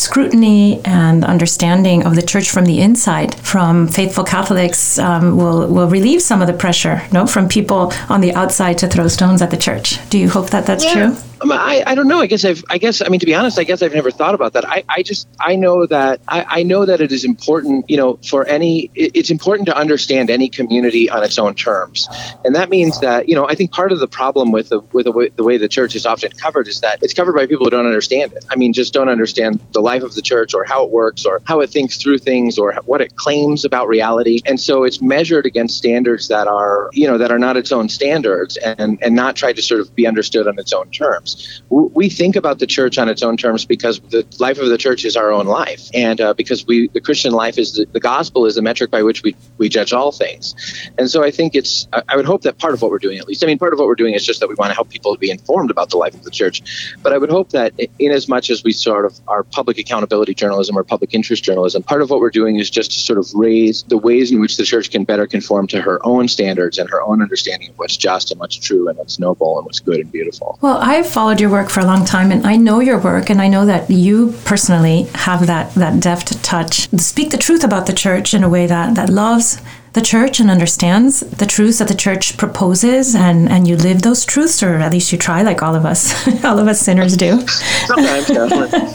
and 0.85 1.25
understanding 1.25 2.04
of 2.07 2.14
the 2.14 2.23
church 2.23 2.50
from 2.50 2.64
the 2.66 2.81
inside 2.81 3.35
from 3.52 3.88
faithful 3.88 4.25
Catholics 4.25 4.99
um, 4.99 5.37
will, 5.37 5.66
will 5.69 5.88
relieve 5.88 6.23
some 6.23 6.40
of 6.40 6.47
the 6.47 6.59
pressure 6.64 7.02
no, 7.12 7.26
from 7.26 7.49
people 7.49 7.92
on 8.09 8.21
the 8.21 8.33
outside 8.35 8.78
to 8.78 8.87
throw 8.88 9.09
stones 9.09 9.42
at 9.42 9.50
the 9.50 9.57
church. 9.57 9.99
Do 10.11 10.19
you 10.19 10.28
hope 10.28 10.50
that 10.50 10.66
that's 10.66 10.85
yeah. 10.85 10.95
true? 10.95 11.16
I, 11.51 11.83
I 11.87 11.95
don't 11.95 12.09
know. 12.09 12.21
I 12.21 12.27
guess 12.27 12.45
I've, 12.45 12.65
I 12.71 12.79
guess, 12.79 13.03
I 13.03 13.09
mean, 13.09 13.21
to 13.21 13.27
be 13.27 13.35
honest, 13.35 13.59
I 13.59 13.65
guess 13.65 13.83
I've 13.83 13.95
never 13.95 14.11
thought 14.11 14.35
about 14.35 14.53
that. 14.55 14.69
I, 14.69 14.85
I 14.89 15.03
just, 15.03 15.29
I 15.41 15.57
know 15.57 15.87
that, 15.87 16.21
I, 16.29 16.45
I 16.49 16.63
know 16.63 16.87
that 16.87 17.01
it 17.01 17.13
is 17.13 17.25
important, 17.25 17.89
you 17.91 17.97
know, 17.97 18.19
for 18.29 18.45
any, 18.47 18.91
it, 18.95 19.13
it's 19.15 19.31
important 19.31 19.67
to 19.67 19.77
understand 19.77 20.31
any 20.31 20.49
community 20.49 21.11
on 21.11 21.23
its 21.25 21.39
own 21.39 21.55
terms. 21.55 22.09
And 22.45 22.55
that 22.55 22.71
means 22.71 23.01
that, 23.01 23.29
you 23.29 23.35
know, 23.35 23.49
I 23.49 23.55
think 23.55 23.73
part 23.73 23.93
of 23.93 23.99
the 23.99 24.09
problem 24.09 24.53
with 24.53 24.69
the, 24.69 24.81
with 24.93 25.05
the 25.05 25.13
way, 25.13 25.29
the 25.29 25.45
way 25.45 25.57
the 25.57 25.69
church 25.69 25.95
is 25.95 26.07
often 26.07 26.33
covered 26.33 26.69
is 26.69 26.81
that 26.81 26.99
it's 27.03 27.15
covered 27.15 27.35
by 27.35 27.47
people 27.47 27.65
who 27.65 27.71
don't 27.71 27.87
understand 27.87 28.33
it. 28.33 28.45
I 28.51 28.57
mean, 28.57 28.73
just 28.73 28.93
don't 28.93 29.09
understand 29.09 29.61
the 29.73 29.81
life 29.81 30.03
of 30.03 30.15
the 30.15 30.23
church 30.23 30.55
or 30.55 30.65
how 30.65 30.85
it 30.85 30.91
works 30.91 31.25
or 31.25 31.41
how 31.45 31.61
it 31.61 31.71
thinks 31.71 31.97
through 31.97 32.19
things 32.19 32.59
or 32.59 32.75
what 32.85 33.01
it 33.01 33.17
claims 33.17 33.65
about 33.65 33.89
reality. 33.89 34.41
And 34.47 34.61
so 34.61 34.85
it's 34.85 35.01
measured 35.01 35.47
against 35.47 35.77
standards 35.77 36.29
that 36.29 36.47
are, 36.47 36.91
you 36.93 37.07
know, 37.07 37.19
that 37.19 37.31
are 37.33 37.39
not 37.39 37.57
its 37.57 37.73
own 37.73 37.89
standards 37.89 38.57
and, 38.57 39.03
and 39.03 39.15
not 39.15 39.37
tried 39.37 39.57
to 39.57 39.63
sort 39.63 39.81
of 39.81 39.95
be 39.95 40.07
understood 40.07 40.47
on 40.47 40.59
its 40.59 40.73
own 40.73 40.91
terms. 40.91 41.32
We 41.71 42.09
think 42.09 42.37
about 42.37 42.59
the 42.59 42.67
church 42.67 42.99
on 42.99 43.09
its 43.09 43.23
own 43.23 43.37
terms 43.37 43.65
because 43.65 44.01
the 44.11 44.27
life 44.39 44.59
of 44.59 44.69
the 44.69 44.79
church 44.79 45.05
is 45.05 45.17
our 45.17 45.33
own 45.33 45.47
life, 45.47 45.89
and 45.95 46.21
uh, 46.21 46.35
because 46.35 46.67
we 46.67 46.89
the 46.89 47.01
Christian 47.01 47.33
life 47.33 47.59
is 47.59 47.75
the, 47.75 47.87
the, 47.93 48.01
gospel 48.01 48.47
is 48.47 48.55
the 48.57 48.62
metric 48.62 48.91
by 48.91 49.03
which 49.03 49.23
we 49.23 49.37
we 49.59 49.69
judge 49.69 49.93
all 49.93 50.12
things, 50.12 50.55
and 50.99 51.11
so 51.11 51.23
I 51.23 51.31
think 51.31 51.55
it's 51.55 51.87
I 52.09 52.17
would 52.17 52.27
hope 52.27 52.43
that 52.43 52.59
part 52.59 52.75
of 52.75 52.83
what 52.83 52.91
we're 52.91 52.99
doing 52.99 53.19
at 53.19 53.27
least 53.27 53.43
I 53.45 53.47
mean 53.47 53.59
part 53.59 53.73
of 53.73 53.79
what 53.79 53.89
we're 53.89 53.95
doing 53.95 54.15
is 54.15 54.25
just 54.25 54.41
that 54.41 54.49
we 54.49 54.55
want 54.55 54.71
to 54.71 54.75
help 54.75 54.91
people 54.91 55.15
to 55.15 55.19
be 55.19 55.31
informed 55.31 55.71
about 55.71 55.91
the 55.91 55.97
life 55.97 56.15
of 56.15 56.25
the 56.25 56.31
church, 56.31 56.62
but 57.03 57.12
I 57.12 57.19
would 57.19 57.31
hope 57.31 57.51
that 57.51 57.73
in 57.99 58.12
as 58.12 58.29
much 58.29 58.51
as 58.51 58.65
we 58.65 58.73
sort 58.73 59.07
of 59.07 59.19
our 59.29 59.43
public 59.43 59.79
accountability 59.79 60.35
journalism 60.35 60.77
or 60.77 60.85
public 60.85 61.15
interest 61.15 61.45
journalism, 61.45 61.83
part 61.83 62.03
of 62.03 62.11
what 62.11 62.21
we're 62.21 62.31
doing 62.31 62.57
is 62.57 62.71
just 62.71 62.93
to 62.93 62.99
sort 62.99 63.19
of 63.19 63.33
raise 63.35 63.83
the 63.85 63.99
ways 63.99 64.33
in 64.33 64.41
which 64.41 64.57
the 64.57 64.65
church 64.65 64.91
can 64.91 65.05
better 65.05 65.27
conform 65.27 65.67
to 65.69 65.81
her 65.81 66.05
own 66.05 66.29
standards 66.29 66.79
and 66.79 66.89
her 66.91 67.03
own 67.03 67.23
understanding 67.23 67.71
of 67.71 67.79
what's 67.79 67.97
just 67.97 68.31
and 68.31 68.41
what's 68.41 68.57
true 68.57 68.89
and 68.89 68.99
what's 68.99 69.19
noble 69.19 69.59
and 69.59 69.67
what's 69.67 69.81
good 69.81 70.01
and 70.01 70.11
beautiful. 70.12 70.59
Well, 70.61 70.79
I've 70.79 71.07
followed 71.23 71.41
your 71.41 71.50
work 71.50 71.71
for 71.71 71.79
a 71.79 71.87
long 71.87 72.05
time, 72.05 72.33
and 72.33 72.45
I 72.45 72.57
know 72.57 72.81
your 72.81 72.99
work, 72.99 73.31
and 73.31 73.41
I 73.41 73.47
know 73.47 73.64
that 73.64 73.88
you 73.88 74.35
personally 74.45 75.02
have 75.14 75.47
that 75.47 75.73
that 75.75 76.00
deft 76.00 76.43
touch. 76.43 76.88
Speak 76.99 77.31
the 77.31 77.38
truth 77.38 77.62
about 77.62 77.87
the 77.87 77.93
church 77.93 78.35
in 78.35 78.43
a 78.43 78.49
way 78.49 78.67
that 78.67 78.97
that 78.97 79.09
loves 79.09 79.62
the 79.93 80.01
church 80.01 80.41
and 80.41 80.51
understands 80.51 81.21
the 81.21 81.45
truths 81.45 81.79
that 81.79 81.89
the 81.89 81.95
church 81.95 82.39
proposes 82.39 83.15
and, 83.15 83.49
and 83.49 83.69
you 83.69 83.77
live 83.77 84.01
those 84.03 84.25
truths 84.25 84.63
or 84.63 84.77
at 84.77 84.93
least 84.93 85.13
you 85.13 85.19
try 85.19 85.43
like 85.43 85.63
all 85.63 85.75
of 85.75 85.85
us 85.85 86.27
all 86.45 86.59
of 86.59 86.67
us 86.67 86.81
sinners 86.81 87.17
do. 87.17 87.45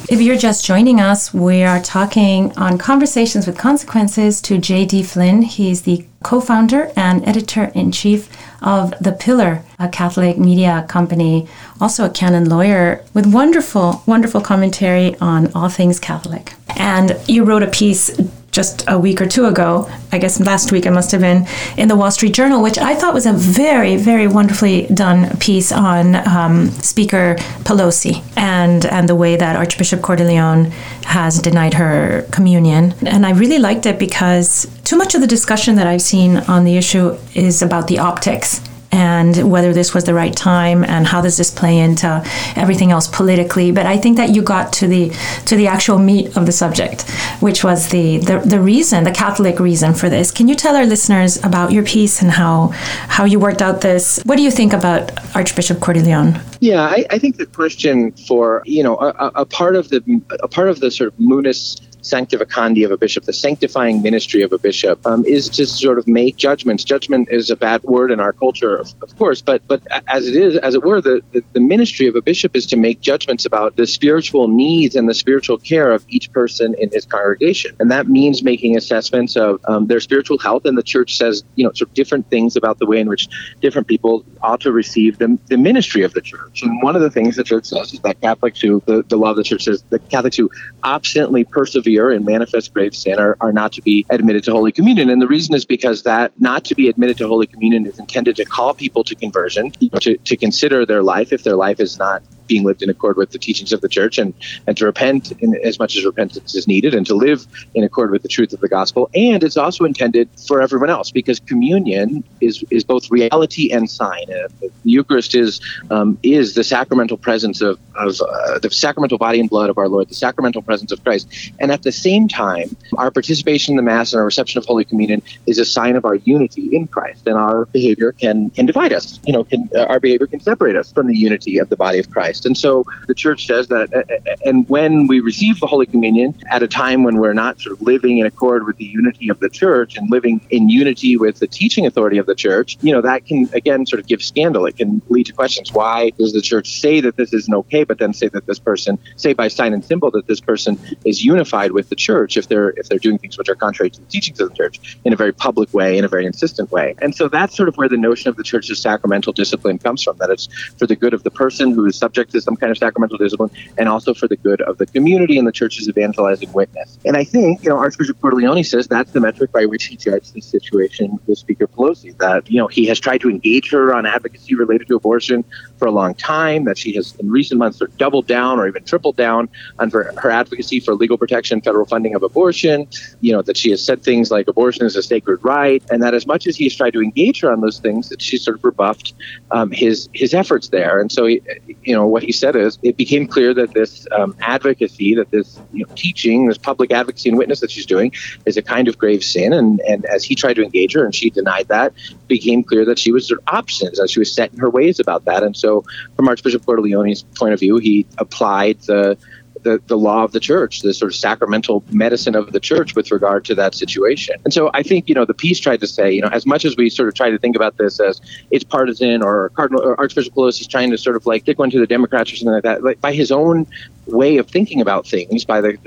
If 0.10 0.22
you're 0.22 0.38
just 0.38 0.66
joining 0.66 1.00
us 1.00 1.34
we 1.34 1.63
are 1.63 1.82
talking 1.82 2.58
on 2.58 2.77
conversations 2.77 3.46
with 3.46 3.58
consequences 3.58 4.42
to 4.42 4.56
jd 4.56 5.06
flynn. 5.06 5.44
He's 5.44 5.84
the 5.84 6.06
co-founder 6.24 6.92
and 6.96 7.27
editor-in-chief 7.27 8.30
of 8.63 8.94
the 9.00 9.12
pillar 9.12 9.63
a 9.77 9.88
catholic 9.88 10.38
media 10.39 10.84
company 10.89 11.48
also 11.80 12.06
a 12.06 12.10
canon 12.10 12.50
lawyer 12.50 13.04
with 13.13 13.32
wonderful 13.32 14.01
wonderful 14.08 14.42
commentary 14.42 15.16
on 15.20 15.51
all 15.54 15.70
things 15.70 16.00
catholic. 16.00 16.54
And 16.75 17.16
you 17.27 17.44
wrote 17.44 17.63
a 17.63 17.68
piece 17.68 18.20
just 18.57 18.83
a 18.87 18.97
week 18.97 19.21
or 19.21 19.27
two 19.27 19.45
ago, 19.45 19.87
I 20.11 20.17
guess 20.17 20.39
last 20.39 20.71
week 20.71 20.87
it 20.87 20.91
must 20.91 21.11
have 21.11 21.21
been, 21.21 21.45
in 21.77 21.87
the 21.89 21.95
Wall 21.95 22.09
Street 22.09 22.33
Journal, 22.33 22.63
which 22.63 22.79
I 22.79 22.95
thought 22.95 23.13
was 23.13 23.27
a 23.27 23.33
very, 23.33 23.97
very 23.97 24.27
wonderfully 24.27 24.87
done 24.87 25.37
piece 25.37 25.71
on 25.71 26.15
um, 26.27 26.71
Speaker 26.71 27.35
Pelosi 27.67 28.23
and, 28.35 28.83
and 28.87 29.07
the 29.07 29.13
way 29.13 29.35
that 29.35 29.55
Archbishop 29.55 29.99
Cordileone 30.01 30.71
has 31.05 31.39
denied 31.39 31.75
her 31.75 32.25
communion. 32.31 32.95
And 33.05 33.27
I 33.27 33.31
really 33.31 33.59
liked 33.59 33.85
it 33.85 33.99
because 33.99 34.65
too 34.83 34.97
much 34.97 35.13
of 35.13 35.21
the 35.21 35.27
discussion 35.27 35.75
that 35.75 35.85
I've 35.85 36.01
seen 36.01 36.37
on 36.37 36.63
the 36.63 36.77
issue 36.77 37.15
is 37.35 37.61
about 37.61 37.87
the 37.87 37.99
optics 37.99 38.59
and 38.91 39.50
whether 39.51 39.74
this 39.74 39.94
was 39.94 40.03
the 40.06 40.13
right 40.13 40.36
time 40.36 40.84
and 40.84 41.08
how 41.08 41.22
does 41.22 41.38
this 41.38 41.51
play 41.51 41.77
into 41.79 42.24
everything 42.56 42.91
else 42.91 43.08
politically. 43.08 43.72
But 43.72 43.86
i 43.86 43.98
think 43.98 44.17
that 44.17 44.29
you 44.36 44.41
got 44.41 44.74
to 44.74 44.88
the 44.88 45.12
to 45.46 45.56
the 45.56 45.67
actual 45.67 45.98
meat 45.98 46.36
of 46.38 46.46
the 46.46 46.51
subject 46.51 47.10
which 47.39 47.63
was 47.63 47.89
the 47.89 48.17
the, 48.17 48.39
the 48.39 48.60
reason 48.60 49.03
the 49.03 49.12
catholic 49.12 49.60
reason 49.60 49.94
for 49.94 50.10
this. 50.10 50.32
Can 50.32 50.48
you 50.48 50.56
tell 50.56 50.75
our 50.75 50.86
listeners 50.86 51.44
about 51.44 51.72
your 51.72 51.84
piece 51.84 52.22
and 52.22 52.32
how 52.32 52.67
how 53.08 53.25
you 53.25 53.39
worked 53.39 53.62
out 53.62 53.82
this? 53.82 54.20
What 54.25 54.38
do 54.38 54.44
you 54.44 54.51
think 54.51 54.74
about 54.74 55.12
archbishop 55.36 55.77
cordileone 55.77 56.41
yeah 56.60 56.82
i, 56.82 57.06
I 57.10 57.20
think 57.20 57.38
the 57.38 57.46
question 57.46 58.12
for 58.27 58.62
you 58.65 58.84
know 58.84 58.98
a, 58.98 59.32
a 59.36 59.46
part 59.46 59.75
of 59.75 59.89
the 59.89 60.22
a 60.39 60.48
part 60.48 60.70
of 60.70 60.79
the 60.79 60.89
sort 60.91 61.13
of 61.13 61.20
munus 61.20 61.77
sanctificandi 62.13 62.85
of 62.85 62.91
a 62.91 62.97
bishop, 62.97 63.23
the 63.25 63.33
sanctifying 63.33 64.01
ministry 64.01 64.41
of 64.41 64.51
a 64.53 64.57
bishop, 64.57 65.05
um, 65.05 65.25
is 65.25 65.49
to 65.49 65.65
sort 65.65 65.97
of 65.97 66.07
make 66.07 66.35
judgments. 66.37 66.83
Judgment 66.83 67.27
is 67.31 67.49
a 67.49 67.55
bad 67.55 67.83
word 67.83 68.11
in 68.11 68.19
our 68.19 68.33
culture, 68.33 68.75
of, 68.75 68.93
of 69.01 69.17
course, 69.17 69.41
but 69.41 69.61
but 69.67 69.81
as 70.07 70.27
it 70.27 70.35
is, 70.35 70.57
as 70.57 70.73
it 70.75 70.83
were, 70.83 71.01
the, 71.01 71.21
the, 71.33 71.43
the 71.53 71.59
ministry 71.59 72.07
of 72.07 72.15
a 72.15 72.21
bishop 72.21 72.55
is 72.55 72.65
to 72.67 72.77
make 72.77 73.01
judgments 73.01 73.45
about 73.45 73.75
the 73.75 73.87
spiritual 73.87 74.47
needs 74.47 74.95
and 74.95 75.09
the 75.09 75.13
spiritual 75.13 75.57
care 75.57 75.91
of 75.91 76.05
each 76.07 76.31
person 76.31 76.75
in 76.75 76.89
his 76.91 77.05
congregation, 77.05 77.75
and 77.79 77.91
that 77.91 78.07
means 78.07 78.43
making 78.43 78.77
assessments 78.77 79.35
of 79.35 79.59
um, 79.67 79.87
their 79.87 79.99
spiritual 79.99 80.37
health. 80.37 80.63
And 80.65 80.77
the 80.77 80.83
church 80.95 81.17
says, 81.17 81.43
you 81.55 81.63
know, 81.63 81.71
sort 81.73 81.89
of 81.89 81.93
different 81.93 82.29
things 82.29 82.55
about 82.55 82.79
the 82.79 82.85
way 82.85 82.99
in 82.99 83.07
which 83.09 83.27
different 83.65 83.87
people 83.87 84.23
ought 84.41 84.61
to 84.61 84.71
receive 84.71 85.17
the, 85.17 85.37
the 85.47 85.57
ministry 85.57 86.03
of 86.03 86.13
the 86.13 86.21
church. 86.21 86.61
And 86.63 86.81
one 86.81 86.95
of 86.95 87.01
the 87.01 87.09
things 87.09 87.35
the 87.35 87.43
church 87.43 87.65
says 87.65 87.93
is 87.93 87.99
that 88.01 88.19
Catholics 88.21 88.61
who 88.61 88.81
the, 88.85 89.03
the 89.07 89.17
law 89.17 89.31
of 89.31 89.37
the 89.37 89.43
church 89.43 89.63
says 89.63 89.83
that 89.89 90.07
Catholics 90.09 90.37
who 90.37 90.49
obstinately 90.83 91.43
persevere 91.43 91.97
and 92.06 92.25
manifest 92.25 92.74
grave 92.74 92.96
sin 92.96 93.20
are, 93.20 93.38
are 93.42 93.51
not 93.51 93.72
to 93.74 93.82
be 93.82 94.06
admitted 94.10 94.44
to 94.46 94.51
Holy 94.51 94.72
Communion. 94.72 95.10
And 95.10 95.22
the 95.22 95.27
reason 95.27 95.56
is 95.56 95.66
because 95.66 96.04
that 96.04 96.32
not 96.39 96.63
to 96.66 96.75
be 96.75 96.88
admitted 96.89 97.18
to 97.18 97.27
Holy 97.27 97.48
Communion 97.48 97.86
is 97.86 98.00
intended 98.00 98.36
to 98.38 98.46
call 98.46 98.74
people 98.74 99.04
to 99.04 99.16
conversion, 99.16 99.72
to, 100.01 100.18
to 100.18 100.38
consider 100.38 100.86
their 100.86 101.04
life 101.04 101.34
if 101.34 101.44
their 101.44 101.56
life 101.56 101.80
is 101.80 101.98
not 101.98 102.24
being 102.48 102.63
lived 102.63 102.82
in 102.82 102.89
accord 102.89 103.18
with 103.18 103.32
the 103.32 103.39
teachings 103.39 103.74
of 103.74 103.82
the 103.82 103.89
church 103.89 104.18
and, 104.18 104.34
and 104.66 104.77
to 104.77 104.86
repent 104.86 105.32
in 105.39 105.56
as 105.63 105.80
much 105.80 105.96
as 105.98 106.06
repentance 106.06 106.56
is 106.56 106.68
needed 106.68 106.94
and 106.94 107.06
to 107.06 107.16
live 107.16 107.46
in 107.75 107.84
accord 107.84 108.12
with 108.12 108.22
the 108.22 108.27
truth 108.27 108.54
of 108.54 108.60
the 108.60 108.68
gospel. 108.68 109.10
And 109.13 109.44
it's 109.44 109.58
also 109.58 109.86
intended 109.86 110.30
for 110.48 110.62
everyone 110.62 110.89
else 110.89 111.12
because 111.12 111.39
communion 111.39 112.24
is, 112.42 112.63
is 112.70 112.84
both 112.84 113.10
reality 113.12 113.72
and 113.72 113.89
sign. 113.89 114.24
Uh, 114.32 114.48
the 114.60 114.72
Eucharist 114.84 115.36
is, 115.36 115.62
um, 115.92 116.18
is 116.24 116.54
the 116.56 116.63
sacramental 116.63 117.18
presence 117.18 117.62
of, 117.62 117.80
of 117.96 118.20
uh, 118.22 118.60
the 118.60 118.70
sacramental 118.72 119.18
body 119.18 119.39
and 119.39 119.50
blood 119.50 119.70
of 119.70 119.77
our 119.77 119.89
Lord, 119.89 120.10
the 120.10 120.16
sacramental 120.16 120.62
presence 120.62 120.92
of 120.92 121.04
Christ. 121.04 121.51
And 121.60 121.72
at 121.72 121.84
the 121.84 121.92
same 121.92 122.27
time, 122.27 122.75
our 122.98 123.12
participation 123.12 123.74
in 123.74 123.77
the 123.77 123.84
Mass 123.84 124.13
and 124.13 124.20
our 124.20 124.25
reception 124.25 124.60
of 124.60 124.66
Holy 124.66 124.86
Communion 124.86 125.22
is 125.46 125.60
a 125.60 125.66
sign 125.66 125.96
of 125.96 126.06
our 126.06 126.16
unity 126.16 126.75
in 126.75 126.88
Christ. 126.88 127.27
And 127.27 127.36
our 127.36 127.66
behavior 127.66 128.12
can, 128.12 128.50
can 128.51 128.66
divide 128.66 128.94
us. 128.94 129.20
You 129.25 129.34
know, 129.34 129.44
can, 129.44 129.70
uh, 129.75 129.86
our 129.86 130.00
behavior 130.00 130.27
can 130.27 130.39
separate 130.39 130.75
us 130.75 130.92
from 130.92 131.08
the 131.08 131.18
unity 131.18 131.58
of 131.58 131.70
the 131.70 131.75
body 131.75 132.00
of 132.00 132.10
Christ. 132.10 132.37
Christ. 132.38 132.46
And 132.46 132.58
so 132.58 132.86
the 133.08 133.15
church 133.15 133.48
says 133.48 133.67
that, 133.67 133.94
uh, 133.94 134.00
uh, 134.00 134.36
and 134.46 134.67
when 134.70 135.08
we 135.08 135.20
receive 135.20 135.60
the 135.60 135.67
Holy 135.67 135.86
Communion 135.86 136.36
at 136.50 136.63
a 136.63 136.67
time 136.67 137.03
when 137.03 137.17
we're 137.17 137.34
not 137.34 137.60
sort 137.60 137.74
of 137.75 137.82
living 137.82 138.20
in 138.20 138.25
accord 138.25 138.65
with 138.65 138.77
the 138.77 138.86
unity 138.86 139.29
of 139.29 139.39
the 139.39 139.50
church 139.50 139.98
and 139.98 140.10
living 140.10 140.41
in 140.50 140.70
unity 140.70 141.17
with 141.17 141.39
the 141.39 141.48
teaching 141.48 141.86
authority 141.86 142.17
of 142.17 142.25
the 142.25 142.36
church, 142.36 142.77
you 142.82 142.91
know, 142.91 143.01
that 143.01 143.25
can 143.25 143.50
again 143.53 143.86
sort 143.86 144.00
of 144.00 144.08
give 144.08 144.22
scandal. 144.22 144.65
It 144.65 144.77
can 144.77 145.01
lead 145.10 145.25
to 145.27 145.34
questions. 145.34 145.74
Why 145.74 146.12
does 146.12 146.34
the 146.34 146.41
church 146.41 146.79
say 146.79 147.01
that 147.01 147.15
this 147.15 147.34
isn't 147.34 147.53
okay, 147.53 147.84
but 147.84 147.98
then 147.98 148.13
say 148.13 148.27
that 148.29 148.46
this 148.46 148.60
person, 148.60 148.98
say 149.15 149.34
by 149.34 149.48
sign 149.48 149.74
and 149.74 149.84
symbol 149.84 150.12
that 150.12 150.27
this 150.27 150.39
person 150.39 150.79
is 151.06 151.24
unified 151.24 151.72
with 151.72 151.89
the 151.89 151.96
church 151.96 152.38
if 152.38 152.48
they're 152.48 152.70
if 152.77 152.89
they're 152.89 153.00
doing 153.00 153.17
things 153.17 153.38
which 153.38 153.50
are 153.50 153.56
contrary 153.56 153.89
to 153.89 154.00
the 154.00 154.08
teachings 154.08 154.39
of 154.39 154.50
the 154.50 154.56
church 154.56 154.98
in 155.06 155.13
a 155.13 155.15
very 155.15 155.34
public 155.34 155.74
way, 155.74 155.98
in 155.98 156.06
a 156.06 156.08
very 156.08 156.25
insistent 156.25 156.72
way. 156.72 156.96
And 157.01 157.15
so 157.15 157.27
that's 157.27 157.56
sort 157.56 157.70
of 157.70 157.77
where 157.77 157.89
the 157.89 157.98
notion 157.98 158.29
of 158.29 158.36
the 158.36 158.44
church's 158.44 158.79
sacramental 158.79 159.34
discipline 159.34 159.77
comes 159.77 160.03
from, 160.03 160.17
that 160.17 160.29
it's 160.29 160.48
for 160.77 160.88
the 160.88 160.96
good 160.96 161.13
of 161.13 161.24
the 161.24 161.32
person 161.32 161.72
who 161.72 161.86
is 161.86 161.96
subject 161.98 162.26
subject 162.27 162.31
to 162.34 162.41
some 162.41 162.55
kind 162.55 162.72
of 162.72 162.77
sacramental 162.77 163.17
discipline, 163.17 163.50
and 163.77 163.89
also 163.89 164.13
for 164.13 164.27
the 164.27 164.36
good 164.38 164.62
of 164.62 164.77
the 164.77 164.86
community 164.86 165.38
and 165.38 165.48
the 165.48 165.51
church's 165.51 165.88
evangelizing 165.88 166.51
witness. 166.53 166.98
And 167.05 167.17
I 167.17 167.24
think, 167.24 167.63
you 167.63 167.69
know, 167.69 167.77
Archbishop 167.77 168.19
Cordileone 168.19 168.65
says 168.65 168.88
that's 168.88 169.12
the 169.12 169.19
metric 169.19 169.51
by 169.51 169.65
which 169.65 169.86
he 169.86 169.96
judged 169.96 170.34
the 170.34 170.41
situation 170.41 171.19
with 171.27 171.38
Speaker 171.38 171.67
Pelosi. 171.67 172.17
That, 172.17 172.50
you 172.50 172.57
know, 172.57 172.67
he 172.67 172.86
has 172.88 173.00
tried 173.00 173.22
to 173.22 173.29
engage 173.29 173.72
her 173.72 173.93
on 173.93 174.05
advocacy 174.05 174.55
related 174.55 174.88
to 174.88 174.96
abortion 174.96 175.43
for 175.77 175.88
a 175.88 175.91
long 175.91 176.13
time, 176.15 176.65
that 176.65 176.77
she 176.77 176.93
has 176.93 177.15
in 177.15 177.29
recent 177.29 177.60
months 177.60 177.77
sort 177.77 177.91
of 177.91 177.98
doubled 177.98 178.27
down 178.27 178.60
or 178.60 178.67
even 178.67 178.84
tripled 178.84 179.15
down 179.15 179.50
on 179.79 179.89
her, 179.91 180.13
her 180.17 180.31
advocacy 180.31 180.79
for 180.79 180.93
legal 180.96 181.17
protection, 181.17 181.62
federal 181.62 181.86
funding 181.86 182.15
of 182.15 182.24
abortion, 182.24 182.88
you 183.22 183.31
know, 183.31 183.41
that 183.41 183.57
she 183.57 183.69
has 183.72 183.84
said 183.84 184.03
things 184.03 184.31
like 184.31 184.48
abortion 184.48 184.86
is 184.86 184.96
a 184.96 185.03
sacred 185.03 185.39
right, 185.43 185.84
and 185.89 186.01
that 186.01 186.13
as 186.13 186.25
much 186.25 186.48
as 186.48 186.55
he 186.55 186.65
has 186.65 186.75
tried 186.75 186.93
to 186.93 187.01
engage 187.01 187.41
her 187.41 187.51
on 187.51 187.62
those 187.62 187.79
things, 187.79 188.10
that 188.10 188.22
she 188.22 188.38
sort 188.38 188.57
of 188.57 188.63
rebuffed 188.63 189.13
um, 189.51 189.72
his 189.72 190.10
his 190.13 190.34
efforts 190.34 190.69
there. 190.69 191.00
And 191.00 191.12
so, 191.12 191.25
he, 191.25 191.41
you 191.84 191.96
know, 191.96 192.07
what 192.17 192.24
he 192.24 192.31
said 192.31 192.55
is 192.55 192.79
it 192.81 192.97
became 192.97 193.27
clear 193.27 193.53
that 193.53 193.75
this 193.75 194.07
um, 194.12 194.36
advocacy, 194.39 195.13
that 195.13 195.29
this 195.29 195.62
you 195.71 195.86
know, 195.86 195.93
teaching, 195.93 196.47
this 196.47 196.57
public 196.57 196.91
advocacy 196.91 197.29
and 197.29 197.38
witness 197.38 197.59
that 197.59 197.69
she's 197.69 197.86
doing 197.86 198.12
is 198.47 198.57
a 198.57 198.63
kind 198.63 198.88
of 198.88 198.97
grave 198.97 199.24
sin. 199.24 199.53
And, 199.53 199.79
and 199.81 200.03
as 200.05 200.24
he 200.24 200.33
tried 200.33 200.55
to 200.55 200.63
engage 200.63 200.95
her 200.95 201.05
and 201.05 201.13
she 201.13 201.29
denied 201.29 201.67
that, 201.67 201.93
became 202.27 202.63
clear 202.63 202.86
that 202.86 202.97
she 202.97 203.12
was 203.12 203.27
sort 203.27 203.39
of 203.45 203.67
that 203.67 204.09
she 204.09 204.17
was 204.17 204.33
set 204.33 204.51
in 204.51 204.57
her 204.57 204.71
ways 204.71 205.00
about 205.00 205.25
that. 205.25 205.43
And 205.43 205.55
so, 205.55 205.83
from 206.15 206.27
Archbishop 206.27 206.65
Cordileone's 206.65 207.21
point 207.21 207.53
of 207.53 207.59
view, 207.59 207.77
he 207.77 208.07
applied 208.17 208.79
the 208.81 209.15
the, 209.63 209.81
the 209.87 209.97
law 209.97 210.23
of 210.23 210.31
the 210.31 210.39
church, 210.39 210.81
the 210.81 210.93
sort 210.93 211.11
of 211.11 211.15
sacramental 211.15 211.83
medicine 211.91 212.35
of 212.35 212.51
the 212.51 212.59
church 212.59 212.95
with 212.95 213.11
regard 213.11 213.45
to 213.45 213.55
that 213.55 213.75
situation. 213.75 214.35
And 214.43 214.53
so 214.53 214.69
I 214.73 214.83
think, 214.83 215.09
you 215.09 215.15
know, 215.15 215.25
the 215.25 215.33
piece 215.33 215.59
tried 215.59 215.79
to 215.81 215.87
say, 215.87 216.11
you 216.11 216.21
know, 216.21 216.29
as 216.29 216.45
much 216.45 216.65
as 216.65 216.75
we 216.75 216.89
sort 216.89 217.09
of 217.09 217.15
try 217.15 217.29
to 217.29 217.37
think 217.37 217.55
about 217.55 217.77
this 217.77 217.99
as 217.99 218.21
it's 218.51 218.63
partisan 218.63 219.21
or 219.21 219.49
Cardinal 219.49 219.81
or 219.83 219.99
Archbishop 219.99 220.33
Pelosi 220.33 220.61
is 220.61 220.67
trying 220.67 220.91
to 220.91 220.97
sort 220.97 221.15
of 221.15 221.25
like 221.25 221.45
kick 221.45 221.59
one 221.59 221.69
to 221.71 221.79
the 221.79 221.87
Democrats 221.87 222.31
or 222.31 222.35
something 222.35 222.53
like 222.53 222.63
that, 222.63 222.83
like 222.83 223.01
by 223.01 223.13
his 223.13 223.31
own 223.31 223.67
way 224.05 224.37
of 224.37 224.49
thinking 224.49 224.81
about 224.81 225.07
things, 225.07 225.45
by 225.45 225.61
the 225.61 225.77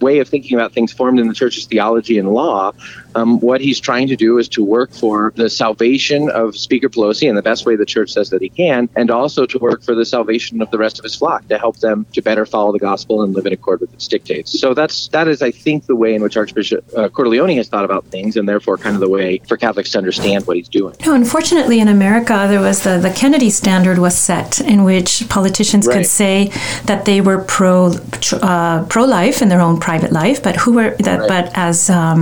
way 0.00 0.18
of 0.18 0.28
thinking 0.28 0.56
about 0.56 0.72
things 0.72 0.92
formed 0.92 1.18
in 1.18 1.28
the 1.28 1.34
church's 1.34 1.66
theology 1.66 2.18
and 2.18 2.30
law, 2.30 2.72
um, 3.14 3.40
what 3.40 3.60
he's 3.60 3.80
trying 3.80 4.06
to 4.08 4.16
do 4.16 4.38
is 4.38 4.48
to 4.50 4.62
work 4.62 4.92
for 4.92 5.32
the 5.36 5.48
salvation 5.48 6.30
of 6.30 6.56
Speaker 6.56 6.88
Pelosi 6.88 7.28
in 7.28 7.34
the 7.34 7.42
best 7.42 7.64
way 7.64 7.74
the 7.74 7.86
church 7.86 8.12
says 8.12 8.30
that 8.30 8.42
he 8.42 8.50
can, 8.50 8.88
and 8.94 9.10
also 9.10 9.46
to 9.46 9.58
work 9.58 9.82
for 9.82 9.94
the 9.94 10.04
salvation 10.04 10.60
of 10.60 10.70
the 10.70 10.78
rest 10.78 10.98
of 10.98 11.02
his 11.02 11.14
flock, 11.14 11.48
to 11.48 11.58
help 11.58 11.78
them 11.78 12.06
to 12.12 12.20
better 12.20 12.44
follow 12.44 12.72
the 12.72 12.78
gospel 12.78 13.22
and 13.22 13.34
live 13.34 13.46
in 13.46 13.52
accord 13.52 13.80
with 13.80 13.92
its 13.94 14.06
dictates. 14.06 14.58
So 14.58 14.74
that's 14.74 15.08
that 15.08 15.28
is, 15.28 15.40
I 15.42 15.50
think, 15.50 15.86
the 15.86 15.96
way 15.96 16.14
in 16.14 16.22
which 16.22 16.36
Archbishop 16.36 16.84
uh, 16.96 17.08
Cordileone 17.08 17.56
has 17.56 17.68
thought 17.68 17.84
about 17.84 18.04
things, 18.06 18.36
and 18.36 18.48
therefore 18.48 18.76
kind 18.76 18.94
of 18.94 19.00
the 19.00 19.08
way 19.08 19.38
for 19.48 19.56
Catholics 19.56 19.92
to 19.92 19.98
understand 19.98 20.46
what 20.46 20.56
he's 20.56 20.68
doing. 20.68 20.94
No, 21.06 21.14
unfortunately, 21.14 21.80
in 21.80 21.88
America, 21.88 22.46
there 22.48 22.60
was 22.60 22.82
the, 22.82 22.98
the 22.98 23.10
Kennedy 23.10 23.50
standard 23.50 23.98
was 23.98 24.16
set 24.16 24.60
in 24.60 24.84
which 24.84 25.26
politicians 25.28 25.86
right. 25.86 25.98
could 25.98 26.06
say 26.06 26.52
that 26.84 27.06
they 27.06 27.20
were 27.20 27.38
pro 27.44 27.94
uh, 28.42 28.84
pro 28.88 29.04
life 29.04 29.40
in 29.40 29.48
their 29.48 29.60
own 29.60 29.80
private 29.86 30.12
life, 30.22 30.38
but 30.46 30.54
who 30.62 30.70
were 30.78 30.90
that? 31.08 31.20
Right. 31.20 31.28
But 31.34 31.44
as 31.68 31.78
um, 31.88 32.20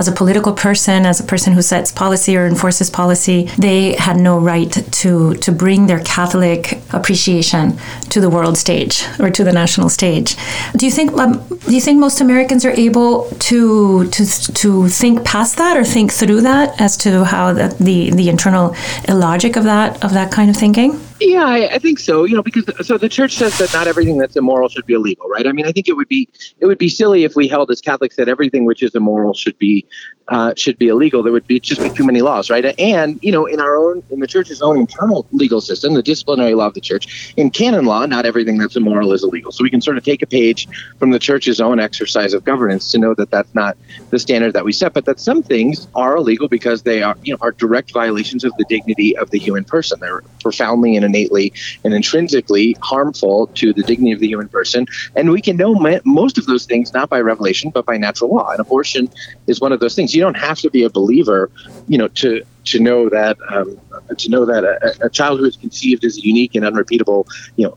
as 0.00 0.06
a 0.12 0.14
political 0.20 0.52
person, 0.66 0.98
as 1.12 1.20
a 1.20 1.26
person 1.32 1.50
who 1.56 1.62
sets 1.62 1.88
policy 2.02 2.32
or 2.38 2.44
enforces 2.54 2.88
policy, 2.90 3.38
they 3.66 3.82
had 4.06 4.16
no 4.28 4.34
right 4.52 4.72
to 5.00 5.10
to 5.44 5.50
bring 5.52 5.80
their 5.90 6.02
Catholic 6.16 6.60
appreciation 6.98 7.64
to 8.12 8.18
the 8.24 8.30
world 8.36 8.56
stage 8.64 8.94
or 9.22 9.30
to 9.38 9.42
the 9.48 9.54
national 9.62 9.88
stage. 9.98 10.30
Do 10.78 10.82
you 10.88 10.92
think 10.98 11.08
um, 11.22 11.32
do 11.68 11.74
you 11.78 11.84
think 11.86 11.96
most 12.00 12.20
Americans 12.20 12.62
are 12.68 12.76
able 12.88 13.12
to 13.48 13.58
to 14.16 14.22
to 14.62 14.68
think 15.00 15.14
past 15.24 15.52
that 15.62 15.74
or 15.76 15.84
think 15.84 16.08
through 16.20 16.40
that 16.50 16.68
as 16.80 16.96
to 17.04 17.10
how 17.32 17.44
the 17.58 17.68
the, 17.88 17.98
the 18.20 18.28
internal 18.34 18.66
illogic 19.12 19.52
of 19.60 19.64
that 19.72 19.90
of 20.06 20.10
that 20.18 20.28
kind 20.36 20.48
of 20.50 20.56
thinking? 20.56 20.90
Yeah, 21.20 21.44
I, 21.46 21.74
I, 21.74 21.78
think 21.78 22.00
so. 22.00 22.24
You 22.24 22.34
know, 22.34 22.42
because 22.42 22.64
so 22.86 22.98
the 22.98 23.08
church 23.08 23.34
says 23.36 23.56
that 23.58 23.72
not 23.72 23.86
everything 23.86 24.18
that's 24.18 24.34
immoral 24.34 24.68
should 24.68 24.84
be 24.84 24.94
illegal, 24.94 25.28
right? 25.28 25.46
I 25.46 25.52
mean, 25.52 25.66
I 25.66 25.70
think 25.70 25.88
it 25.88 25.92
would 25.92 26.08
be 26.08 26.28
it 26.58 26.66
would 26.66 26.78
be 26.78 26.88
silly 26.88 27.22
if 27.22 27.36
we 27.36 27.46
held 27.46 27.70
as 27.70 27.80
Catholics 27.80 28.16
that 28.16 28.28
everything 28.28 28.64
which 28.64 28.82
is 28.82 28.94
immoral 28.94 29.32
should 29.32 29.56
be 29.58 29.86
uh, 30.28 30.54
should 30.56 30.78
be 30.78 30.88
illegal. 30.88 31.22
There 31.22 31.32
would 31.32 31.46
be 31.46 31.60
just 31.60 31.80
be 31.80 31.90
too 31.90 32.04
many 32.04 32.22
laws, 32.22 32.50
right? 32.50 32.78
And 32.80 33.18
you 33.22 33.30
know, 33.30 33.46
in 33.46 33.60
our 33.60 33.76
own 33.76 34.02
in 34.10 34.20
the 34.20 34.26
church's 34.26 34.62
own 34.62 34.78
internal 34.78 35.26
legal 35.32 35.60
system, 35.60 35.94
the 35.94 36.02
disciplinary 36.02 36.54
law 36.54 36.66
of 36.66 36.74
the 36.74 36.80
church, 36.80 37.32
in 37.36 37.50
canon 37.50 37.84
law, 37.84 38.06
not 38.06 38.26
everything 38.26 38.58
that's 38.58 38.74
immoral 38.74 39.12
is 39.12 39.22
illegal. 39.22 39.52
So 39.52 39.62
we 39.62 39.70
can 39.70 39.80
sort 39.80 39.98
of 39.98 40.04
take 40.04 40.22
a 40.22 40.26
page 40.26 40.66
from 40.98 41.10
the 41.10 41.18
church's 41.18 41.60
own 41.60 41.78
exercise 41.78 42.34
of 42.34 42.44
governance 42.44 42.90
to 42.92 42.98
know 42.98 43.14
that 43.14 43.30
that's 43.30 43.54
not 43.54 43.76
the 44.10 44.18
standard 44.18 44.52
that 44.54 44.64
we 44.64 44.72
set, 44.72 44.94
but 44.94 45.04
that 45.04 45.20
some 45.20 45.42
things 45.42 45.86
are 45.94 46.16
illegal 46.16 46.48
because 46.48 46.82
they 46.82 47.02
are 47.02 47.16
you 47.22 47.32
know 47.32 47.38
are 47.40 47.52
direct 47.52 47.92
violations 47.92 48.44
of 48.44 48.52
the 48.56 48.64
dignity 48.68 49.16
of 49.16 49.30
the 49.30 49.38
human 49.38 49.64
person. 49.64 50.00
They're 50.00 50.22
profoundly 50.40 50.96
innately 51.04 51.52
and 51.84 51.94
intrinsically 51.94 52.76
harmful 52.80 53.48
to 53.48 53.72
the 53.72 53.82
dignity 53.82 54.12
of 54.12 54.20
the 54.20 54.28
human 54.28 54.48
person. 54.48 54.86
And 55.16 55.30
we 55.30 55.40
can 55.40 55.56
know 55.56 55.74
most 56.04 56.38
of 56.38 56.46
those 56.46 56.66
things 56.66 56.92
not 56.92 57.08
by 57.08 57.20
revelation, 57.20 57.70
but 57.70 57.86
by 57.86 57.96
natural 57.96 58.34
law. 58.34 58.50
And 58.50 58.60
abortion 58.60 59.08
is 59.46 59.60
one 59.60 59.72
of 59.72 59.80
those 59.80 59.94
things. 59.94 60.14
You 60.14 60.22
don't 60.22 60.36
have 60.36 60.58
to 60.60 60.70
be 60.70 60.82
a 60.84 60.90
believer, 60.90 61.50
you 61.88 61.98
know, 61.98 62.08
to 62.08 62.42
to 62.64 62.80
know 62.80 63.10
that 63.10 63.36
um, 63.50 63.78
to 64.16 64.30
know 64.30 64.44
that 64.44 64.64
a, 64.64 65.06
a, 65.06 65.10
child 65.10 65.40
who 65.40 65.46
is 65.46 65.56
conceived 65.56 66.04
is 66.04 66.18
a 66.18 66.26
unique 66.26 66.54
and 66.54 66.64
unrepeatable, 66.64 67.26
you 67.56 67.66
know, 67.66 67.76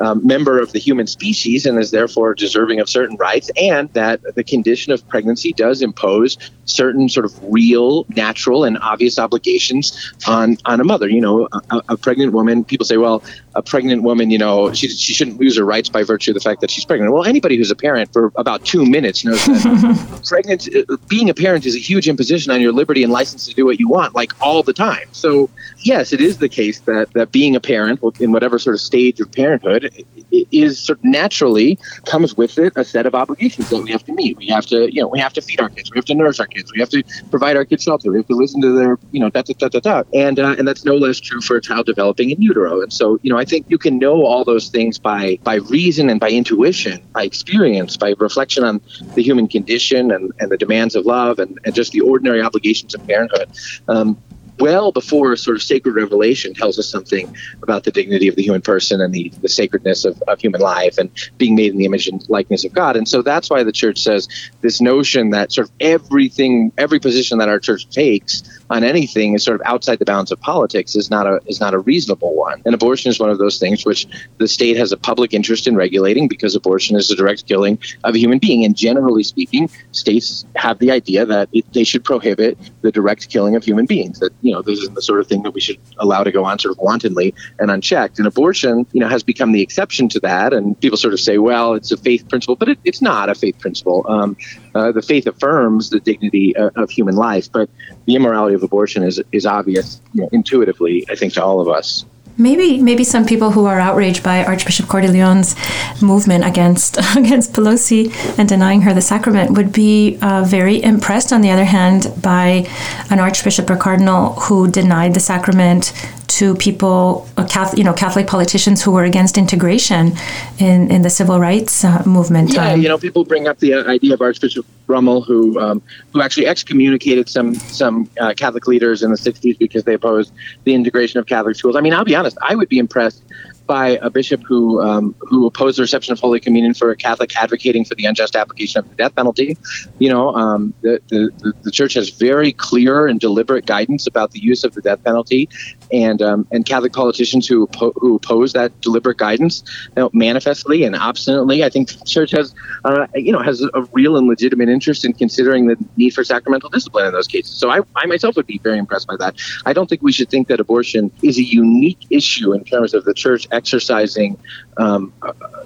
um, 0.04 0.26
member 0.26 0.58
of 0.58 0.72
the 0.72 0.78
human 0.78 1.06
species 1.06 1.66
and 1.66 1.78
is 1.78 1.90
therefore 1.90 2.34
deserving 2.34 2.80
of 2.80 2.88
certain 2.88 3.16
rights, 3.16 3.50
and 3.56 3.92
that 3.92 4.20
the 4.34 4.44
condition 4.44 4.92
of 4.92 5.06
pregnancy 5.08 5.52
does 5.52 5.82
impose 5.82 6.36
certain 6.64 7.08
sort 7.08 7.24
of 7.24 7.32
real, 7.42 8.04
natural, 8.10 8.64
and 8.64 8.78
obvious 8.78 9.18
obligations 9.18 10.14
on 10.26 10.56
on 10.64 10.80
a 10.80 10.84
mother. 10.84 11.08
You 11.08 11.20
know, 11.20 11.48
a, 11.70 11.82
a 11.90 11.96
pregnant 11.96 12.32
woman. 12.32 12.64
People 12.64 12.86
say, 12.86 12.96
well, 12.96 13.22
a 13.56 13.62
pregnant 13.62 14.02
woman, 14.02 14.30
you 14.30 14.38
know, 14.38 14.72
she 14.72 14.88
she 14.88 15.14
shouldn't 15.14 15.40
lose 15.40 15.56
her 15.56 15.64
rights 15.64 15.88
by 15.88 16.02
virtue 16.02 16.30
of 16.30 16.34
the 16.34 16.40
fact 16.40 16.60
that 16.60 16.70
she's 16.70 16.84
pregnant. 16.84 17.12
Well, 17.12 17.24
anybody 17.24 17.56
who's 17.56 17.70
a 17.70 17.76
parent 17.76 18.12
for 18.12 18.30
about 18.36 18.64
two 18.64 18.84
minutes 18.84 19.24
knows 19.24 19.44
that 19.46 20.22
pregnant, 20.28 20.68
uh, 20.74 20.96
being 21.08 21.30
a 21.30 21.34
parent 21.34 21.64
is 21.64 21.74
a 21.74 21.78
huge 21.78 22.06
imposition 22.06 22.52
on 22.52 22.60
your 22.60 22.72
liberty 22.72 23.02
and 23.02 23.12
license 23.12 23.46
to 23.46 23.54
do 23.54 23.64
what 23.64 23.80
you 23.80 23.88
want, 23.88 24.14
like 24.14 24.32
all 24.42 24.62
the 24.62 24.74
time. 24.74 25.08
So 25.12 25.48
yes, 25.78 26.12
it 26.12 26.20
is 26.20 26.38
the 26.38 26.48
case 26.48 26.80
that, 26.80 27.12
that 27.14 27.32
being 27.32 27.56
a 27.56 27.60
parent 27.60 28.00
in 28.20 28.32
whatever 28.32 28.58
sort 28.58 28.74
of 28.74 28.80
stage 28.80 29.20
of 29.20 29.32
parenthood 29.32 30.04
is 30.52 30.78
sort 30.78 30.98
of 30.98 31.04
naturally 31.04 31.78
comes 32.04 32.36
with 32.36 32.58
it 32.58 32.72
a 32.76 32.84
set 32.84 33.06
of 33.06 33.14
obligations 33.14 33.70
that 33.70 33.82
we 33.82 33.90
have 33.90 34.04
to 34.04 34.12
meet. 34.12 34.36
We 34.36 34.48
have 34.48 34.66
to, 34.66 34.92
you 34.92 35.00
know, 35.00 35.08
we 35.08 35.18
have 35.18 35.32
to 35.34 35.40
feed 35.40 35.60
our 35.60 35.68
kids, 35.68 35.90
we 35.90 35.98
have 35.98 36.04
to 36.06 36.14
nurse 36.14 36.40
our 36.40 36.46
kids, 36.46 36.72
we 36.72 36.80
have 36.80 36.90
to 36.90 37.02
provide 37.30 37.56
our 37.56 37.64
kids 37.64 37.84
shelter, 37.84 38.10
we 38.10 38.18
have 38.18 38.26
to 38.28 38.34
listen 38.34 38.60
to 38.60 38.76
their, 38.76 38.98
you 39.12 39.20
know, 39.20 39.30
da 39.30 39.42
da 39.42 39.54
da 39.58 39.68
da 39.68 39.80
da. 39.80 40.02
And 40.12 40.38
uh, 40.38 40.56
and 40.58 40.68
that's 40.68 40.84
no 40.84 40.96
less 40.96 41.18
true 41.20 41.40
for 41.40 41.56
a 41.56 41.60
child 41.60 41.86
developing 41.86 42.30
in 42.30 42.42
utero. 42.42 42.82
And 42.82 42.92
so, 42.92 43.18
you 43.22 43.32
know, 43.32 43.38
I 43.38 43.44
think 43.46 43.66
you 43.68 43.78
can 43.78 43.98
know 43.98 44.24
all 44.24 44.44
those 44.44 44.68
things 44.68 44.98
by 44.98 45.38
by 45.42 45.56
reason 45.56 46.10
and 46.10 46.20
by 46.20 46.30
intuition, 46.30 47.02
by 47.12 47.24
experience, 47.24 47.96
by 47.96 48.14
reflection 48.18 48.64
on 48.64 48.80
the 49.14 49.22
human 49.22 49.48
condition 49.48 50.10
and, 50.10 50.32
and 50.38 50.50
the 50.50 50.58
demands 50.58 50.94
of 50.94 51.06
love 51.06 51.38
and, 51.38 51.58
and 51.64 51.74
just 51.74 51.92
the 51.92 52.00
ordinary 52.00 52.42
obligations 52.42 52.94
of 52.94 53.06
parenthood. 53.06 53.48
Um, 53.88 54.18
well 54.58 54.92
before 54.92 55.36
sort 55.36 55.56
of 55.56 55.62
sacred 55.62 55.94
revelation 55.94 56.54
tells 56.54 56.78
us 56.78 56.88
something 56.88 57.34
about 57.62 57.84
the 57.84 57.90
dignity 57.90 58.28
of 58.28 58.36
the 58.36 58.42
human 58.42 58.62
person 58.62 59.00
and 59.00 59.12
the, 59.12 59.30
the 59.42 59.48
sacredness 59.48 60.04
of, 60.04 60.20
of 60.22 60.40
human 60.40 60.60
life 60.60 60.98
and 60.98 61.10
being 61.38 61.54
made 61.54 61.72
in 61.72 61.78
the 61.78 61.84
image 61.84 62.08
and 62.08 62.26
likeness 62.28 62.64
of 62.64 62.72
God. 62.72 62.96
And 62.96 63.08
so 63.08 63.22
that's 63.22 63.50
why 63.50 63.62
the 63.62 63.72
church 63.72 64.02
says 64.02 64.28
this 64.60 64.80
notion 64.80 65.30
that 65.30 65.52
sort 65.52 65.68
of 65.68 65.74
everything, 65.80 66.72
every 66.78 66.98
position 66.98 67.38
that 67.38 67.48
our 67.48 67.58
church 67.58 67.88
takes 67.88 68.42
on 68.70 68.84
anything 68.84 69.34
is 69.34 69.44
sort 69.44 69.60
of 69.60 69.66
outside 69.66 69.98
the 69.98 70.04
bounds 70.04 70.32
of 70.32 70.40
politics 70.40 70.96
is 70.96 71.10
not 71.10 71.26
a 71.26 71.40
is 71.46 71.60
not 71.60 71.74
a 71.74 71.78
reasonable 71.78 72.34
one. 72.34 72.62
And 72.64 72.74
abortion 72.74 73.10
is 73.10 73.20
one 73.20 73.30
of 73.30 73.38
those 73.38 73.58
things 73.58 73.84
which 73.84 74.06
the 74.38 74.48
state 74.48 74.76
has 74.76 74.92
a 74.92 74.96
public 74.96 75.32
interest 75.32 75.66
in 75.66 75.76
regulating 75.76 76.28
because 76.28 76.54
abortion 76.54 76.96
is 76.96 77.10
a 77.10 77.16
direct 77.16 77.46
killing 77.46 77.78
of 78.04 78.14
a 78.14 78.18
human 78.18 78.38
being. 78.38 78.64
And 78.64 78.76
generally 78.76 79.22
speaking, 79.22 79.70
states 79.92 80.44
have 80.56 80.78
the 80.78 80.90
idea 80.90 81.24
that 81.26 81.48
it, 81.52 81.72
they 81.72 81.84
should 81.84 82.04
prohibit 82.04 82.58
the 82.82 82.90
direct 82.90 83.28
killing 83.28 83.54
of 83.54 83.64
human 83.64 83.86
beings. 83.86 84.18
That 84.18 84.32
you 84.42 84.52
know 84.52 84.62
this 84.62 84.80
isn't 84.80 84.94
the 84.94 85.02
sort 85.02 85.20
of 85.20 85.26
thing 85.26 85.42
that 85.42 85.52
we 85.52 85.60
should 85.60 85.78
allow 85.98 86.24
to 86.24 86.32
go 86.32 86.44
on 86.44 86.58
sort 86.58 86.72
of 86.72 86.78
wantonly 86.78 87.34
and 87.58 87.70
unchecked. 87.70 88.18
And 88.18 88.26
abortion, 88.26 88.86
you 88.92 89.00
know, 89.00 89.08
has 89.08 89.22
become 89.22 89.52
the 89.52 89.62
exception 89.62 90.08
to 90.10 90.20
that. 90.20 90.52
And 90.52 90.78
people 90.80 90.96
sort 90.96 91.14
of 91.14 91.20
say, 91.20 91.38
well, 91.38 91.74
it's 91.74 91.92
a 91.92 91.96
faith 91.96 92.28
principle, 92.28 92.56
but 92.56 92.68
it, 92.68 92.78
it's 92.84 93.00
not 93.00 93.28
a 93.28 93.34
faith 93.34 93.58
principle. 93.58 94.04
Um, 94.08 94.36
uh, 94.76 94.92
the 94.92 95.02
faith 95.02 95.26
affirms 95.26 95.90
the 95.90 96.00
dignity 96.00 96.54
uh, 96.56 96.70
of 96.76 96.90
human 96.90 97.16
life, 97.16 97.50
but 97.50 97.70
the 98.04 98.14
immorality 98.14 98.54
of 98.54 98.62
abortion 98.62 99.02
is 99.02 99.22
is 99.32 99.46
obvious 99.46 100.00
you 100.12 100.22
know, 100.22 100.28
intuitively, 100.32 101.04
I 101.10 101.14
think, 101.14 101.32
to 101.34 101.44
all 101.44 101.60
of 101.60 101.68
us. 101.68 102.04
Maybe 102.38 102.82
maybe 102.82 103.04
some 103.04 103.24
people 103.24 103.50
who 103.50 103.64
are 103.66 103.80
outraged 103.80 104.22
by 104.22 104.44
Archbishop 104.44 104.86
Cordileone's 104.86 105.56
movement 106.02 106.44
against 106.44 106.98
against 107.16 107.52
Pelosi 107.52 108.12
and 108.38 108.48
denying 108.48 108.82
her 108.82 108.92
the 108.92 109.00
sacrament 109.00 109.56
would 109.56 109.72
be 109.72 110.18
uh, 110.20 110.44
very 110.44 110.82
impressed, 110.82 111.32
on 111.32 111.40
the 111.40 111.50
other 111.50 111.64
hand, 111.64 112.12
by 112.22 112.66
an 113.10 113.18
archbishop 113.20 113.70
or 113.70 113.76
cardinal 113.76 114.34
who 114.34 114.70
denied 114.70 115.14
the 115.14 115.20
sacrament 115.20 115.92
to 116.36 116.54
people, 116.56 117.28
uh, 117.36 117.46
Catholic, 117.46 117.78
you 117.78 117.84
know, 117.84 117.92
Catholic 117.92 118.26
politicians 118.26 118.82
who 118.82 118.90
were 118.90 119.04
against 119.04 119.38
integration 119.38 120.12
in, 120.58 120.90
in 120.90 121.02
the 121.02 121.10
civil 121.10 121.38
rights 121.38 121.84
uh, 121.84 122.02
movement. 122.04 122.52
Yeah, 122.52 122.72
um, 122.72 122.80
you 122.82 122.88
know, 122.88 122.98
people 122.98 123.24
bring 123.24 123.46
up 123.48 123.58
the 123.58 123.74
uh, 123.74 123.84
idea 123.84 124.14
of 124.14 124.20
Archbishop 124.20 124.66
Rummel, 124.86 125.22
who 125.22 125.58
um, 125.58 125.82
who 126.12 126.20
actually 126.20 126.46
excommunicated 126.46 127.28
some 127.28 127.54
some 127.54 128.10
uh, 128.20 128.34
Catholic 128.34 128.66
leaders 128.66 129.02
in 129.02 129.10
the 129.10 129.16
'60s 129.16 129.58
because 129.58 129.84
they 129.84 129.94
opposed 129.94 130.32
the 130.64 130.74
integration 130.74 131.20
of 131.20 131.26
Catholic 131.26 131.56
schools. 131.56 131.76
I 131.76 131.80
mean, 131.80 131.92
I'll 131.92 132.04
be 132.04 132.14
honest, 132.14 132.25
I 132.42 132.54
would 132.54 132.68
be 132.68 132.78
impressed 132.78 133.22
by 133.66 133.98
a 134.02 134.10
bishop 134.10 134.42
who 134.46 134.80
um, 134.82 135.14
who 135.20 135.46
opposed 135.46 135.78
the 135.78 135.82
reception 135.82 136.12
of 136.12 136.20
Holy 136.20 136.40
Communion 136.40 136.74
for 136.74 136.90
a 136.90 136.96
Catholic 136.96 137.34
advocating 137.36 137.84
for 137.84 137.94
the 137.94 138.04
unjust 138.04 138.36
application 138.36 138.78
of 138.78 138.88
the 138.88 138.94
death 138.94 139.14
penalty. 139.14 139.56
You 139.98 140.10
know, 140.10 140.34
um, 140.34 140.74
the, 140.82 141.00
the, 141.08 141.52
the 141.62 141.70
church 141.70 141.94
has 141.94 142.10
very 142.10 142.52
clear 142.52 143.06
and 143.06 143.18
deliberate 143.20 143.66
guidance 143.66 144.06
about 144.06 144.32
the 144.32 144.40
use 144.40 144.64
of 144.64 144.74
the 144.74 144.82
death 144.82 145.02
penalty, 145.04 145.48
and 145.92 146.22
um, 146.22 146.46
and 146.50 146.64
Catholic 146.64 146.92
politicians 146.92 147.46
who 147.46 147.68
who 147.96 148.16
oppose 148.16 148.52
that 148.52 148.80
deliberate 148.80 149.18
guidance, 149.18 149.62
you 149.96 150.02
know, 150.02 150.10
manifestly 150.12 150.84
and 150.84 150.94
obstinately, 150.94 151.64
I 151.64 151.68
think 151.68 151.88
the 151.88 152.04
church 152.04 152.30
has 152.32 152.54
uh, 152.84 153.06
you 153.14 153.32
know 153.32 153.40
has 153.40 153.62
a 153.62 153.82
real 153.92 154.16
and 154.16 154.26
legitimate 154.28 154.68
interest 154.68 155.04
in 155.04 155.12
considering 155.12 155.66
the 155.66 155.76
need 155.96 156.10
for 156.10 156.24
sacramental 156.24 156.70
discipline 156.70 157.06
in 157.06 157.12
those 157.12 157.26
cases. 157.26 157.54
So 157.56 157.70
I, 157.70 157.80
I 157.94 158.06
myself 158.06 158.36
would 158.36 158.46
be 158.46 158.58
very 158.62 158.78
impressed 158.78 159.06
by 159.06 159.16
that. 159.16 159.36
I 159.64 159.72
don't 159.72 159.88
think 159.88 160.02
we 160.02 160.12
should 160.12 160.30
think 160.30 160.48
that 160.48 160.60
abortion 160.60 161.10
is 161.22 161.38
a 161.38 161.42
unique 161.42 161.98
issue 162.10 162.52
in 162.52 162.64
terms 162.64 162.94
of 162.94 163.04
the 163.04 163.14
church 163.14 163.46
exercising 163.56 164.38
um, 164.76 165.12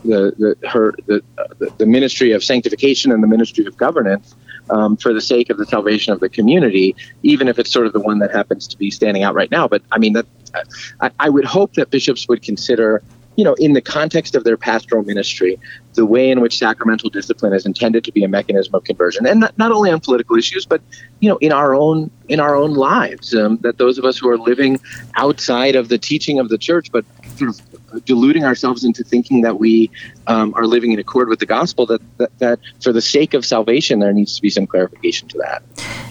the, 0.05 0.33
the, 0.39 0.69
her, 0.69 0.95
the, 1.07 1.23
the 1.79 1.87
ministry 1.87 2.33
of 2.33 2.43
sanctification 2.43 3.13
and 3.13 3.23
the 3.23 3.27
ministry 3.37 3.67
of 3.67 3.77
governance 3.77 4.35
um, 4.71 4.97
for 4.97 5.13
the 5.13 5.21
sake 5.21 5.51
of 5.51 5.59
the 5.59 5.67
salvation 5.67 6.13
of 6.13 6.21
the 6.21 6.29
community, 6.29 6.95
even 7.23 7.49
if 7.49 7.59
it's 7.59 7.71
sort 7.71 7.87
of 7.87 7.93
the 7.93 8.01
one 8.01 8.19
that 8.21 8.31
happens 8.31 8.69
to 8.69 8.79
be 8.79 8.91
standing 8.91 9.23
out 9.23 9.35
right 9.35 9.51
now. 9.51 9.67
But 9.67 9.83
I 9.91 9.99
mean, 9.99 10.13
that 10.15 10.27
I, 11.01 11.11
I 11.19 11.29
would 11.29 11.45
hope 11.45 11.75
that 11.75 11.91
bishops 11.91 12.29
would 12.29 12.43
consider 12.43 13.03
you 13.41 13.45
know, 13.45 13.55
in 13.55 13.73
the 13.73 13.81
context 13.81 14.35
of 14.35 14.45
their 14.45 14.59
pastoral 14.59 15.03
ministry, 15.03 15.59
the 15.95 16.05
way 16.05 16.31
in 16.31 16.43
which 16.43 16.59
sacramental 16.59 17.09
discipline 17.09 17.55
is 17.55 17.65
intended 17.65 18.05
to 18.05 18.13
be 18.13 18.23
a 18.23 18.29
mechanism 18.29 18.75
of 18.75 18.85
conversion, 18.85 19.25
and 19.25 19.41
not, 19.41 19.57
not 19.57 19.73
only 19.73 19.91
on 19.91 19.99
political 19.99 20.37
issues, 20.37 20.67
but 20.67 20.83
you 21.21 21.29
know, 21.31 21.39
in 21.39 21.51
our 21.51 21.75
own 21.75 22.11
in 22.29 22.39
our 22.39 22.55
own 22.55 22.75
lives, 22.75 23.35
um, 23.35 23.57
that 23.63 23.79
those 23.79 23.97
of 23.97 24.05
us 24.05 24.19
who 24.19 24.29
are 24.29 24.37
living 24.37 24.79
outside 25.17 25.75
of 25.75 25.89
the 25.89 25.97
teaching 25.97 26.39
of 26.39 26.51
the 26.51 26.59
church, 26.59 26.93
but 26.93 27.03
sort 27.39 27.49
of 27.49 27.90
deluding 28.05 28.45
ourselves 28.45 28.85
into 28.85 29.03
thinking 29.05 29.41
that 29.43 29.59
we 29.59 29.91
um, 30.27 30.55
are 30.55 30.67
living 30.67 30.93
in 30.93 30.99
accord 30.99 31.29
with 31.29 31.39
the 31.39 31.47
gospel 31.47 31.87
that, 31.87 32.01
that, 32.19 32.39
that 32.39 32.59
for 32.83 32.93
the 32.93 33.01
sake 33.01 33.35
of 33.35 33.45
salvation 33.45 33.99
there 33.99 34.13
needs 34.13 34.37
to 34.37 34.43
be 34.43 34.51
some 34.51 34.67
clarification 34.67 35.29
to 35.29 35.39
that. 35.39 35.63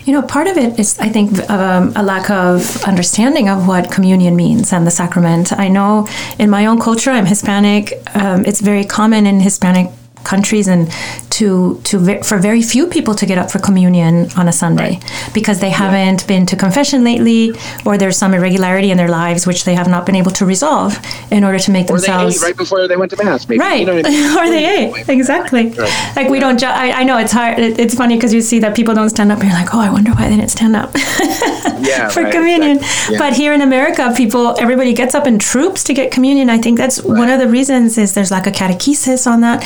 You 0.05 0.13
know 0.13 0.21
part 0.21 0.47
of 0.47 0.57
it 0.57 0.79
is 0.79 0.97
i 0.99 1.09
think 1.09 1.49
um, 1.49 1.93
a 1.95 2.03
lack 2.03 2.29
of 2.29 2.83
understanding 2.83 3.49
of 3.49 3.67
what 3.67 3.91
communion 3.91 4.35
means 4.35 4.73
and 4.73 4.85
the 4.85 4.91
sacrament. 4.91 5.51
I 5.53 5.67
know 5.67 6.07
in 6.39 6.49
my 6.49 6.65
own 6.65 6.79
culture 6.79 7.11
i'm 7.11 7.25
hispanic. 7.25 7.93
Um, 8.15 8.45
it's 8.45 8.61
very 8.61 8.85
common 8.85 9.25
in 9.25 9.39
hispanic 9.39 9.89
countries 10.29 10.67
and 10.67 10.91
to 11.39 11.79
to 11.89 11.95
for 12.29 12.37
very 12.37 12.61
few 12.61 12.85
people 12.95 13.13
to 13.15 13.25
get 13.25 13.37
up 13.37 13.49
for 13.49 13.59
communion 13.59 14.29
on 14.39 14.45
a 14.47 14.51
Sunday 14.63 14.91
right. 14.91 15.31
because 15.33 15.57
they 15.63 15.69
haven't 15.83 16.21
yeah. 16.21 16.31
been 16.31 16.45
to 16.45 16.55
confession 16.65 17.03
lately 17.11 17.41
or 17.85 17.97
there's 17.97 18.17
some 18.23 18.33
irregularity 18.33 18.89
in 18.93 18.97
their 18.97 19.13
lives 19.21 19.47
which 19.47 19.63
they 19.67 19.75
have 19.81 19.89
not 19.95 20.05
been 20.05 20.17
able 20.21 20.33
to 20.39 20.45
resolve 20.45 20.91
in 21.31 21.43
order 21.47 21.59
to 21.65 21.71
make 21.71 21.87
or 21.89 21.97
themselves 21.97 22.41
right 22.43 22.57
before 22.57 22.87
they 22.89 22.97
went 23.01 23.09
to 23.13 23.17
mass 23.23 23.47
maybe 23.47 23.59
right 23.59 23.79
you 23.79 23.85
know 23.85 23.97
I 23.97 24.01
mean? 24.01 24.37
or 24.39 24.45
they 24.55 24.65
ate 24.77 25.09
exactly 25.09 25.69
right. 25.69 26.13
like 26.17 26.29
we 26.29 26.39
don't 26.39 26.59
ju- 26.59 26.75
I, 26.85 26.87
I, 27.01 27.03
know 27.07 27.17
it's 27.17 27.31
hard 27.31 27.57
it, 27.57 27.79
it's 27.79 27.95
funny 27.95 28.15
because 28.15 28.33
you 28.33 28.41
see 28.41 28.59
that 28.59 28.75
people 28.75 28.93
don't 28.93 29.09
stand 29.09 29.31
up 29.31 29.39
and 29.39 29.47
you're 29.49 29.59
like 29.61 29.73
oh 29.73 29.79
I 29.79 29.89
wonder 29.89 30.11
why 30.11 30.29
they 30.29 30.35
didn't 30.35 30.51
stand 30.59 30.75
up 30.75 30.91
yeah, 31.89 32.09
for 32.09 32.29
communion 32.29 32.77
exactly. 32.77 33.17
but 33.17 33.31
here 33.41 33.53
in 33.53 33.61
America 33.61 34.13
people 34.15 34.59
everybody 34.59 34.93
gets 34.93 35.15
up 35.15 35.25
in 35.25 35.39
troops 35.39 35.83
to 35.85 35.93
get 35.93 36.11
communion 36.11 36.49
I 36.49 36.57
think 36.57 36.77
that's 36.77 37.01
one 37.01 37.29
of 37.29 37.39
the 37.39 37.47
reasons 37.47 37.97
is 37.97 38.13
there's 38.13 38.31
like 38.37 38.47
a 38.47 38.51
catechesis 38.51 39.25
on 39.33 39.41
that 39.41 39.59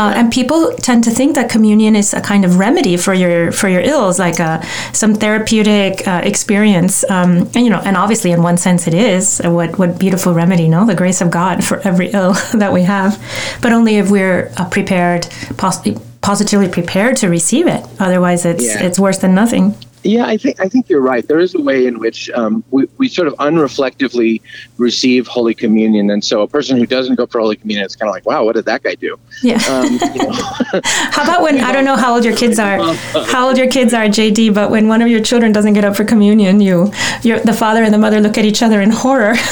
uh, 0.00 0.14
and 0.16 0.32
people 0.32 0.72
tend 0.76 1.04
to 1.04 1.10
think 1.10 1.34
that 1.34 1.50
communion 1.50 1.94
is 1.94 2.14
a 2.14 2.22
kind 2.22 2.46
of 2.46 2.58
remedy 2.58 2.96
for 2.96 3.12
your 3.12 3.52
for 3.52 3.68
your 3.68 3.82
ills, 3.82 4.18
like 4.18 4.38
a, 4.40 4.44
uh, 4.44 4.62
some 4.92 5.14
therapeutic 5.14 6.08
uh, 6.08 6.22
experience. 6.24 7.04
Um, 7.10 7.30
and 7.54 7.62
you 7.64 7.68
know, 7.68 7.82
and 7.84 7.98
obviously, 7.98 8.30
in 8.32 8.42
one 8.42 8.56
sense, 8.56 8.86
it 8.86 8.94
is. 8.94 9.42
What 9.44 9.78
what 9.78 9.98
beautiful 9.98 10.32
remedy, 10.32 10.68
no? 10.68 10.86
The 10.86 10.94
grace 10.94 11.20
of 11.20 11.30
God 11.30 11.62
for 11.62 11.80
every 11.80 12.08
ill 12.18 12.32
that 12.54 12.72
we 12.72 12.82
have, 12.84 13.12
but 13.60 13.72
only 13.72 13.96
if 13.96 14.10
we're 14.10 14.50
uh, 14.56 14.66
prepared, 14.70 15.28
pos- 15.58 15.86
positively 16.22 16.68
prepared 16.68 17.18
to 17.18 17.28
receive 17.28 17.66
it. 17.66 17.84
Otherwise, 17.98 18.46
it's 18.46 18.64
yeah. 18.64 18.86
it's 18.86 18.98
worse 18.98 19.18
than 19.18 19.34
nothing. 19.34 19.74
Yeah, 20.02 20.26
I 20.26 20.36
think 20.38 20.60
I 20.60 20.68
think 20.68 20.88
you're 20.88 21.02
right. 21.02 21.26
There 21.26 21.40
is 21.40 21.54
a 21.54 21.60
way 21.60 21.86
in 21.86 21.98
which 21.98 22.30
um, 22.30 22.64
we, 22.70 22.88
we 22.96 23.08
sort 23.08 23.28
of 23.28 23.34
unreflectively 23.34 24.40
receive 24.78 25.26
Holy 25.26 25.54
Communion, 25.54 26.10
and 26.10 26.24
so 26.24 26.40
a 26.40 26.48
person 26.48 26.78
who 26.78 26.86
doesn't 26.86 27.16
go 27.16 27.26
for 27.26 27.40
Holy 27.40 27.56
Communion, 27.56 27.84
it's 27.84 27.96
kind 27.96 28.08
of 28.08 28.14
like, 28.14 28.24
wow, 28.24 28.44
what 28.44 28.56
did 28.56 28.64
that 28.64 28.82
guy 28.82 28.94
do? 28.94 29.18
Yeah. 29.42 29.62
Um, 29.68 29.92
you 29.92 29.98
know. 30.22 30.32
how 30.82 31.22
about 31.22 31.42
when 31.42 31.60
I 31.60 31.72
don't 31.72 31.84
know 31.84 31.96
how 31.96 32.14
old 32.14 32.24
your 32.24 32.36
kids 32.36 32.58
are, 32.58 32.94
how 33.26 33.48
old 33.48 33.58
your 33.58 33.68
kids 33.68 33.92
are, 33.92 34.04
JD, 34.04 34.54
but 34.54 34.70
when 34.70 34.88
one 34.88 35.02
of 35.02 35.08
your 35.08 35.20
children 35.20 35.52
doesn't 35.52 35.74
get 35.74 35.84
up 35.84 35.96
for 35.96 36.04
communion, 36.04 36.60
you, 36.62 36.90
the 37.22 37.56
father 37.56 37.82
and 37.82 37.92
the 37.92 37.98
mother 37.98 38.20
look 38.20 38.38
at 38.38 38.46
each 38.46 38.62
other 38.62 38.80
in 38.80 38.90
horror. 38.90 39.34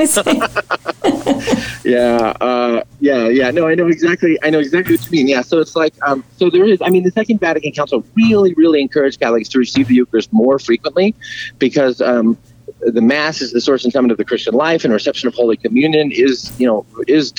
yeah, 1.84 2.32
uh, 2.40 2.82
yeah, 3.00 3.28
yeah. 3.28 3.50
No, 3.50 3.66
I 3.66 3.74
know 3.74 3.88
exactly. 3.88 4.38
I 4.42 4.50
know 4.50 4.58
exactly 4.58 4.96
what 4.96 5.04
you 5.06 5.10
mean. 5.10 5.28
Yeah. 5.28 5.42
So 5.42 5.58
it's 5.58 5.74
like, 5.74 5.94
um, 6.02 6.22
so 6.36 6.50
there 6.50 6.64
is. 6.64 6.80
I 6.82 6.90
mean, 6.90 7.02
the 7.02 7.10
Second 7.10 7.40
Vatican 7.40 7.72
Council 7.72 8.04
really, 8.14 8.54
really 8.54 8.80
encouraged 8.80 9.20
Catholics 9.20 9.48
to 9.50 9.58
receive 9.58 9.88
the 9.88 9.94
Eucharist 9.94 10.32
more 10.32 10.58
frequently, 10.58 11.14
because 11.58 12.00
um, 12.00 12.36
the 12.80 13.00
Mass 13.00 13.40
is 13.40 13.52
the 13.52 13.60
source 13.60 13.84
and 13.84 13.92
summit 13.92 14.10
of 14.10 14.18
the 14.18 14.24
Christian 14.24 14.54
life, 14.54 14.84
and 14.84 14.92
reception 14.92 15.28
of 15.28 15.34
Holy 15.34 15.56
Communion 15.56 16.12
is, 16.12 16.52
you 16.60 16.66
know, 16.66 16.84
is 17.08 17.32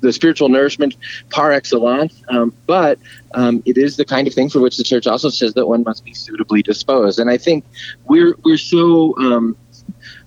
the 0.00 0.12
spiritual 0.12 0.48
nourishment 0.48 0.96
par 1.30 1.52
excellence. 1.52 2.22
Um, 2.28 2.54
but 2.66 2.98
um, 3.34 3.62
it 3.66 3.76
is 3.78 3.96
the 3.96 4.04
kind 4.04 4.26
of 4.28 4.34
thing 4.34 4.48
for 4.48 4.60
which 4.60 4.76
the 4.76 4.84
Church 4.84 5.06
also 5.06 5.28
says 5.28 5.54
that 5.54 5.66
one 5.66 5.82
must 5.82 6.04
be 6.04 6.14
suitably 6.14 6.62
disposed. 6.62 7.18
And 7.18 7.30
I 7.30 7.38
think 7.38 7.64
we're 8.04 8.34
we're 8.44 8.58
so 8.58 9.16
um, 9.18 9.56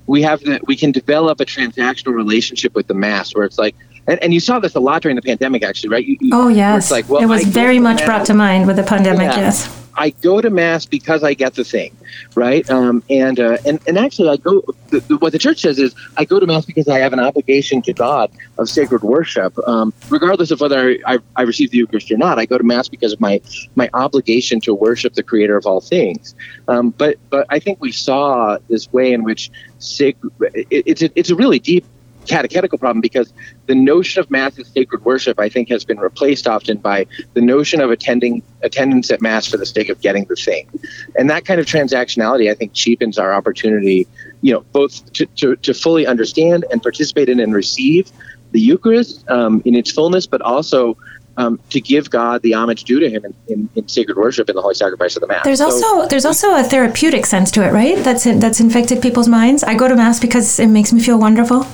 we 0.08 0.22
have 0.22 0.42
that 0.42 0.66
we 0.68 0.76
can 0.76 0.92
develop 0.92 1.40
a 1.40 1.46
transactional 1.46 2.14
relationship 2.16 2.74
with 2.76 2.88
the 2.88 2.94
mass 2.94 3.36
where 3.36 3.46
it's 3.46 3.60
like 3.60 3.76
and, 4.08 4.22
and 4.24 4.34
you 4.34 4.40
saw 4.40 4.60
this 4.60 4.76
a 4.76 4.80
lot 4.80 5.02
during 5.02 5.16
the 5.16 5.22
pandemic 5.22 5.64
actually 5.64 5.90
right 5.90 6.06
you, 6.06 6.18
oh 6.32 6.48
yes 6.48 6.92
like, 6.92 7.08
well, 7.10 7.22
it 7.22 7.26
was 7.26 7.46
I 7.46 7.50
very 7.50 7.80
much 7.80 8.04
brought 8.06 8.26
to 8.28 8.34
mind 8.34 8.68
with 8.68 8.76
the 8.76 8.84
pandemic 8.84 9.32
yeah. 9.32 9.40
yes 9.40 9.88
I 9.98 10.12
go 10.12 10.40
to 10.40 10.50
mass 10.50 10.86
because 10.86 11.24
I 11.24 11.34
get 11.34 11.56
the 11.56 11.64
thing, 11.64 11.96
right? 12.36 12.70
Um, 12.70 13.04
and, 13.10 13.40
uh, 13.40 13.58
and 13.66 13.80
and 13.88 13.98
actually, 13.98 14.30
I 14.30 14.38
go. 14.38 14.64
The, 14.90 15.00
the, 15.02 15.18
what 15.18 15.34
the 15.34 15.40
church 15.40 15.62
says 15.62 15.80
is, 15.80 15.96
I 16.16 16.24
go 16.24 16.40
to 16.40 16.46
mass 16.46 16.66
because 16.66 16.88
I 16.88 17.00
have 17.00 17.14
an 17.14 17.20
obligation 17.20 17.82
to 17.82 17.94
God 17.94 18.32
of 18.60 18.70
sacred 18.70 19.02
worship, 19.02 19.58
um, 19.68 19.92
regardless 20.10 20.52
of 20.52 20.62
whether 20.62 20.92
I, 20.92 21.16
I, 21.16 21.18
I, 21.36 21.42
receive 21.42 21.72
the 21.72 21.78
Eucharist 21.78 22.12
or 22.12 22.18
not. 22.18 22.38
I 22.38 22.46
go 22.46 22.58
to 22.58 22.64
mass 22.64 22.88
because 22.88 23.12
of 23.12 23.20
my 23.20 23.42
my 23.76 23.90
obligation 23.94 24.62
to 24.62 24.74
worship 24.74 25.16
the 25.16 25.24
Creator 25.24 25.58
of 25.58 25.66
all 25.66 25.82
things. 25.82 26.36
Um, 26.68 26.92
but 26.92 27.18
but 27.32 27.48
I 27.50 27.58
think 27.58 27.82
we 27.82 27.92
saw 27.92 28.60
this 28.70 28.92
way 28.94 29.12
in 29.12 29.24
which 29.24 29.50
sacred. 29.80 30.32
It, 30.54 30.84
it's 30.86 31.02
a, 31.02 31.10
it's 31.16 31.32
a 31.32 31.36
really 31.36 31.60
deep 31.60 31.86
catechetical 32.28 32.78
problem 32.78 33.02
because 33.02 33.34
the 33.66 33.76
notion 33.76 34.20
of 34.20 34.30
mass 34.30 34.58
as 34.60 34.68
sacred 34.68 35.04
worship, 35.06 35.40
I 35.40 35.50
think, 35.50 35.70
has 35.70 35.84
been 35.84 36.00
replaced 36.00 36.48
often 36.48 36.78
by 36.78 37.08
the 37.34 37.42
notion 37.42 37.82
of 37.82 37.92
attending 37.92 38.44
attendance 38.62 39.12
at 39.12 39.22
mass 39.22 39.48
for 39.48 39.58
the 39.58 39.66
sake 39.66 39.90
of 39.90 40.02
getting 40.02 40.26
the 40.26 40.36
thing, 40.36 40.70
and 41.18 41.30
that 41.30 41.46
kind 41.46 41.60
of 41.60 41.66
transactionality, 41.66 42.52
I 42.52 42.56
think, 42.56 42.74
cheapens 42.74 43.18
our 43.18 43.34
opportunity, 43.34 44.08
you 44.42 44.54
know, 44.54 44.62
both 44.72 45.12
to, 45.14 45.26
to, 45.26 45.56
to 45.58 45.74
fully 45.74 46.06
understand 46.06 46.66
and 46.72 46.82
participate 46.82 47.30
in 47.30 47.40
and 47.40 47.54
receive 47.54 48.12
the 48.52 48.62
Eucharist 48.62 49.28
um, 49.30 49.62
in 49.66 49.76
its 49.76 49.92
fullness, 49.92 50.26
but 50.26 50.42
also 50.42 50.98
um, 51.38 51.60
to 51.70 51.80
give 51.80 52.10
God 52.10 52.42
the 52.42 52.54
homage 52.54 52.84
due 52.84 53.00
to 53.00 53.10
Him 53.10 53.24
in, 53.24 53.36
in, 53.48 53.70
in, 53.76 53.88
sacred 53.88 54.18
worship 54.18 54.50
in 54.50 54.56
the 54.56 54.62
holy 54.62 54.74
sacrifice 54.74 55.16
of 55.16 55.22
the 55.22 55.28
Mass. 55.28 55.44
There's 55.44 55.60
so, 55.60 55.66
also 55.66 56.08
there's 56.08 56.26
also 56.26 56.56
a 56.56 56.64
therapeutic 56.64 57.26
sense 57.26 57.52
to 57.52 57.64
it, 57.64 57.72
right? 57.72 57.98
That's 58.04 58.26
in, 58.26 58.40
that's 58.40 58.60
infected 58.60 59.02
people's 59.02 59.28
minds. 59.28 59.64
I 59.64 59.76
go 59.76 59.88
to 59.88 59.96
Mass 59.96 60.20
because 60.20 60.60
it 60.60 60.68
makes 60.68 60.92
me 60.92 61.00
feel 61.00 61.20
wonderful. 61.20 61.68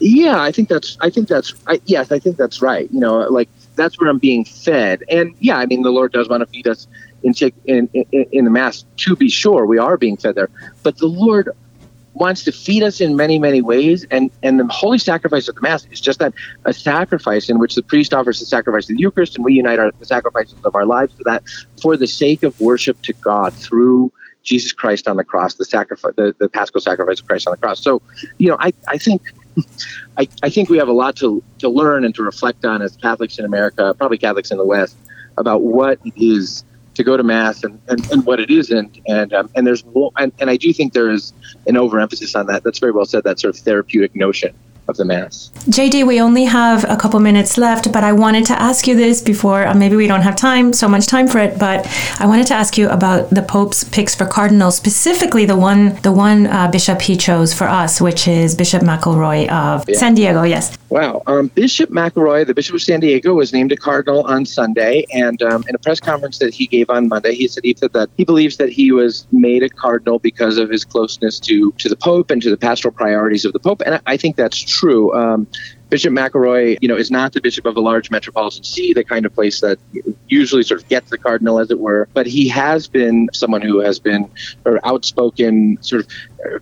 Yeah, 0.00 0.40
I 0.40 0.52
think 0.52 0.68
that's. 0.68 0.96
I 1.00 1.10
think 1.10 1.28
that's. 1.28 1.54
I, 1.66 1.80
yes, 1.84 2.12
I 2.12 2.18
think 2.18 2.36
that's 2.36 2.62
right. 2.62 2.88
You 2.92 3.00
know, 3.00 3.18
like 3.28 3.48
that's 3.74 3.98
where 4.00 4.08
I'm 4.08 4.18
being 4.18 4.44
fed, 4.44 5.02
and 5.10 5.34
yeah, 5.40 5.58
I 5.58 5.66
mean, 5.66 5.82
the 5.82 5.90
Lord 5.90 6.12
does 6.12 6.28
want 6.28 6.40
to 6.40 6.46
feed 6.46 6.68
us 6.68 6.86
in 7.22 7.34
in, 7.64 7.88
in, 7.92 8.26
in 8.30 8.44
the 8.44 8.50
Mass. 8.50 8.84
To 8.98 9.16
be 9.16 9.28
sure, 9.28 9.66
we 9.66 9.78
are 9.78 9.96
being 9.96 10.16
fed 10.16 10.36
there, 10.36 10.50
but 10.82 10.98
the 10.98 11.06
Lord 11.06 11.50
wants 12.18 12.42
to 12.44 12.52
feed 12.52 12.82
us 12.82 13.00
in 13.00 13.16
many, 13.16 13.38
many 13.38 13.62
ways. 13.62 14.04
And, 14.10 14.30
and 14.42 14.58
the 14.58 14.66
holy 14.66 14.98
sacrifice 14.98 15.48
of 15.48 15.54
the 15.54 15.60
Mass 15.60 15.86
is 15.90 16.00
just 16.00 16.18
that 16.18 16.34
a 16.64 16.72
sacrifice 16.72 17.48
in 17.48 17.58
which 17.58 17.74
the 17.74 17.82
priest 17.82 18.12
offers 18.12 18.40
the 18.40 18.46
sacrifice 18.46 18.84
of 18.84 18.96
the 18.96 19.00
Eucharist 19.00 19.36
and 19.36 19.44
we 19.44 19.54
unite 19.54 19.78
our, 19.78 19.92
the 19.98 20.04
sacrifices 20.04 20.56
of 20.64 20.74
our 20.74 20.84
lives 20.84 21.14
to 21.14 21.24
that 21.24 21.44
for 21.80 21.96
the 21.96 22.06
sake 22.06 22.42
of 22.42 22.58
worship 22.60 23.00
to 23.02 23.12
God 23.14 23.54
through 23.54 24.12
Jesus 24.42 24.72
Christ 24.72 25.06
on 25.08 25.16
the 25.16 25.24
cross, 25.24 25.54
the 25.54 25.64
sacrifice, 25.64 26.12
the, 26.16 26.34
the 26.38 26.48
paschal 26.48 26.80
sacrifice 26.80 27.20
of 27.20 27.26
Christ 27.26 27.46
on 27.46 27.52
the 27.52 27.58
cross. 27.58 27.82
So, 27.82 28.02
you 28.38 28.48
know, 28.48 28.56
I, 28.58 28.72
I 28.88 28.98
think 28.98 29.22
I, 30.16 30.28
I 30.42 30.50
think 30.50 30.68
we 30.68 30.78
have 30.78 30.88
a 30.88 30.92
lot 30.92 31.16
to, 31.16 31.42
to 31.58 31.68
learn 31.68 32.04
and 32.04 32.14
to 32.16 32.22
reflect 32.22 32.64
on 32.64 32.82
as 32.82 32.96
Catholics 32.96 33.38
in 33.38 33.44
America, 33.44 33.94
probably 33.94 34.18
Catholics 34.18 34.50
in 34.50 34.58
the 34.58 34.64
West, 34.64 34.96
about 35.36 35.62
what 35.62 35.98
it 36.04 36.14
is 36.16 36.64
to 36.94 37.04
go 37.04 37.16
to 37.16 37.22
mass 37.22 37.62
and, 37.62 37.80
and, 37.88 38.10
and 38.10 38.26
what 38.26 38.40
it 38.40 38.50
isn't. 38.50 38.98
And 39.06 39.32
um, 39.32 39.50
and 39.54 39.66
there's 39.66 39.84
and, 40.16 40.32
and 40.38 40.50
I 40.50 40.56
do 40.56 40.72
think 40.72 40.92
there 40.92 41.10
is 41.10 41.32
an 41.66 41.76
overemphasis 41.76 42.34
on 42.34 42.46
that. 42.46 42.64
That's 42.64 42.80
very 42.80 42.92
well 42.92 43.06
said. 43.06 43.24
That 43.24 43.38
sort 43.38 43.54
of 43.54 43.62
therapeutic 43.62 44.16
notion 44.16 44.54
of 44.88 44.96
the 44.96 45.04
Mass. 45.04 45.50
JD, 45.68 46.06
we 46.06 46.20
only 46.20 46.44
have 46.44 46.84
a 46.88 46.96
couple 46.96 47.20
minutes 47.20 47.58
left, 47.58 47.92
but 47.92 48.02
I 48.02 48.12
wanted 48.12 48.46
to 48.46 48.60
ask 48.60 48.86
you 48.86 48.96
this 48.96 49.20
before. 49.20 49.66
Uh, 49.66 49.74
maybe 49.74 49.96
we 49.96 50.06
don't 50.06 50.22
have 50.22 50.34
time, 50.34 50.72
so 50.72 50.88
much 50.88 51.06
time 51.06 51.28
for 51.28 51.38
it, 51.38 51.58
but 51.58 51.86
I 52.18 52.26
wanted 52.26 52.46
to 52.48 52.54
ask 52.54 52.78
you 52.78 52.88
about 52.88 53.28
the 53.30 53.42
Pope's 53.42 53.84
picks 53.84 54.14
for 54.14 54.24
cardinals, 54.24 54.76
specifically 54.76 55.44
the 55.44 55.56
one 55.56 55.94
the 56.02 56.12
one 56.12 56.46
uh, 56.46 56.70
bishop 56.70 57.02
he 57.02 57.16
chose 57.16 57.52
for 57.52 57.68
us, 57.68 58.00
which 58.00 58.26
is 58.26 58.54
Bishop 58.54 58.82
McElroy 58.82 59.48
of 59.50 59.86
yeah. 59.88 59.98
San 59.98 60.14
Diego. 60.14 60.42
Yes. 60.42 60.76
Wow. 60.88 61.22
Um, 61.26 61.48
bishop 61.48 61.90
McElroy, 61.90 62.46
the 62.46 62.54
Bishop 62.54 62.74
of 62.74 62.82
San 62.82 63.00
Diego, 63.00 63.34
was 63.34 63.52
named 63.52 63.72
a 63.72 63.76
cardinal 63.76 64.22
on 64.22 64.46
Sunday, 64.46 65.04
and 65.12 65.42
um, 65.42 65.64
in 65.68 65.74
a 65.74 65.78
press 65.78 66.00
conference 66.00 66.38
that 66.38 66.54
he 66.54 66.66
gave 66.66 66.88
on 66.88 67.08
Monday, 67.08 67.34
he 67.34 67.46
said 67.46 67.62
he 67.62 67.74
said 67.76 67.92
that 67.92 68.08
he 68.16 68.24
believes 68.24 68.56
that 68.56 68.70
he 68.70 68.90
was 68.90 69.26
made 69.32 69.62
a 69.62 69.68
cardinal 69.68 70.18
because 70.18 70.56
of 70.56 70.70
his 70.70 70.84
closeness 70.84 71.38
to 71.40 71.72
to 71.72 71.90
the 71.90 71.96
Pope 71.96 72.30
and 72.30 72.40
to 72.40 72.48
the 72.48 72.56
pastoral 72.56 72.92
priorities 72.92 73.44
of 73.44 73.52
the 73.52 73.58
Pope, 73.58 73.82
and 73.84 74.00
I 74.06 74.16
think 74.16 74.36
that's 74.36 74.58
true. 74.58 74.77
Um, 75.14 75.46
Bishop 75.90 76.12
McElroy, 76.12 76.76
you 76.80 76.88
know, 76.88 76.96
is 76.96 77.10
not 77.10 77.32
the 77.32 77.40
bishop 77.40 77.64
of 77.64 77.76
a 77.76 77.80
large 77.80 78.10
metropolitan 78.10 78.62
see, 78.62 78.92
the 78.92 79.04
kind 79.04 79.24
of 79.24 79.34
place 79.34 79.60
that 79.60 79.78
usually 80.28 80.62
sort 80.62 80.82
of 80.82 80.88
gets 80.88 81.10
the 81.10 81.16
cardinal, 81.16 81.58
as 81.58 81.70
it 81.70 81.78
were. 81.78 82.08
But 82.12 82.26
he 82.26 82.48
has 82.48 82.86
been 82.86 83.28
someone 83.32 83.62
who 83.62 83.80
has 83.80 83.98
been 83.98 84.30
or 84.66 84.80
outspoken, 84.84 85.78
sort 85.80 86.04
of 86.04 86.10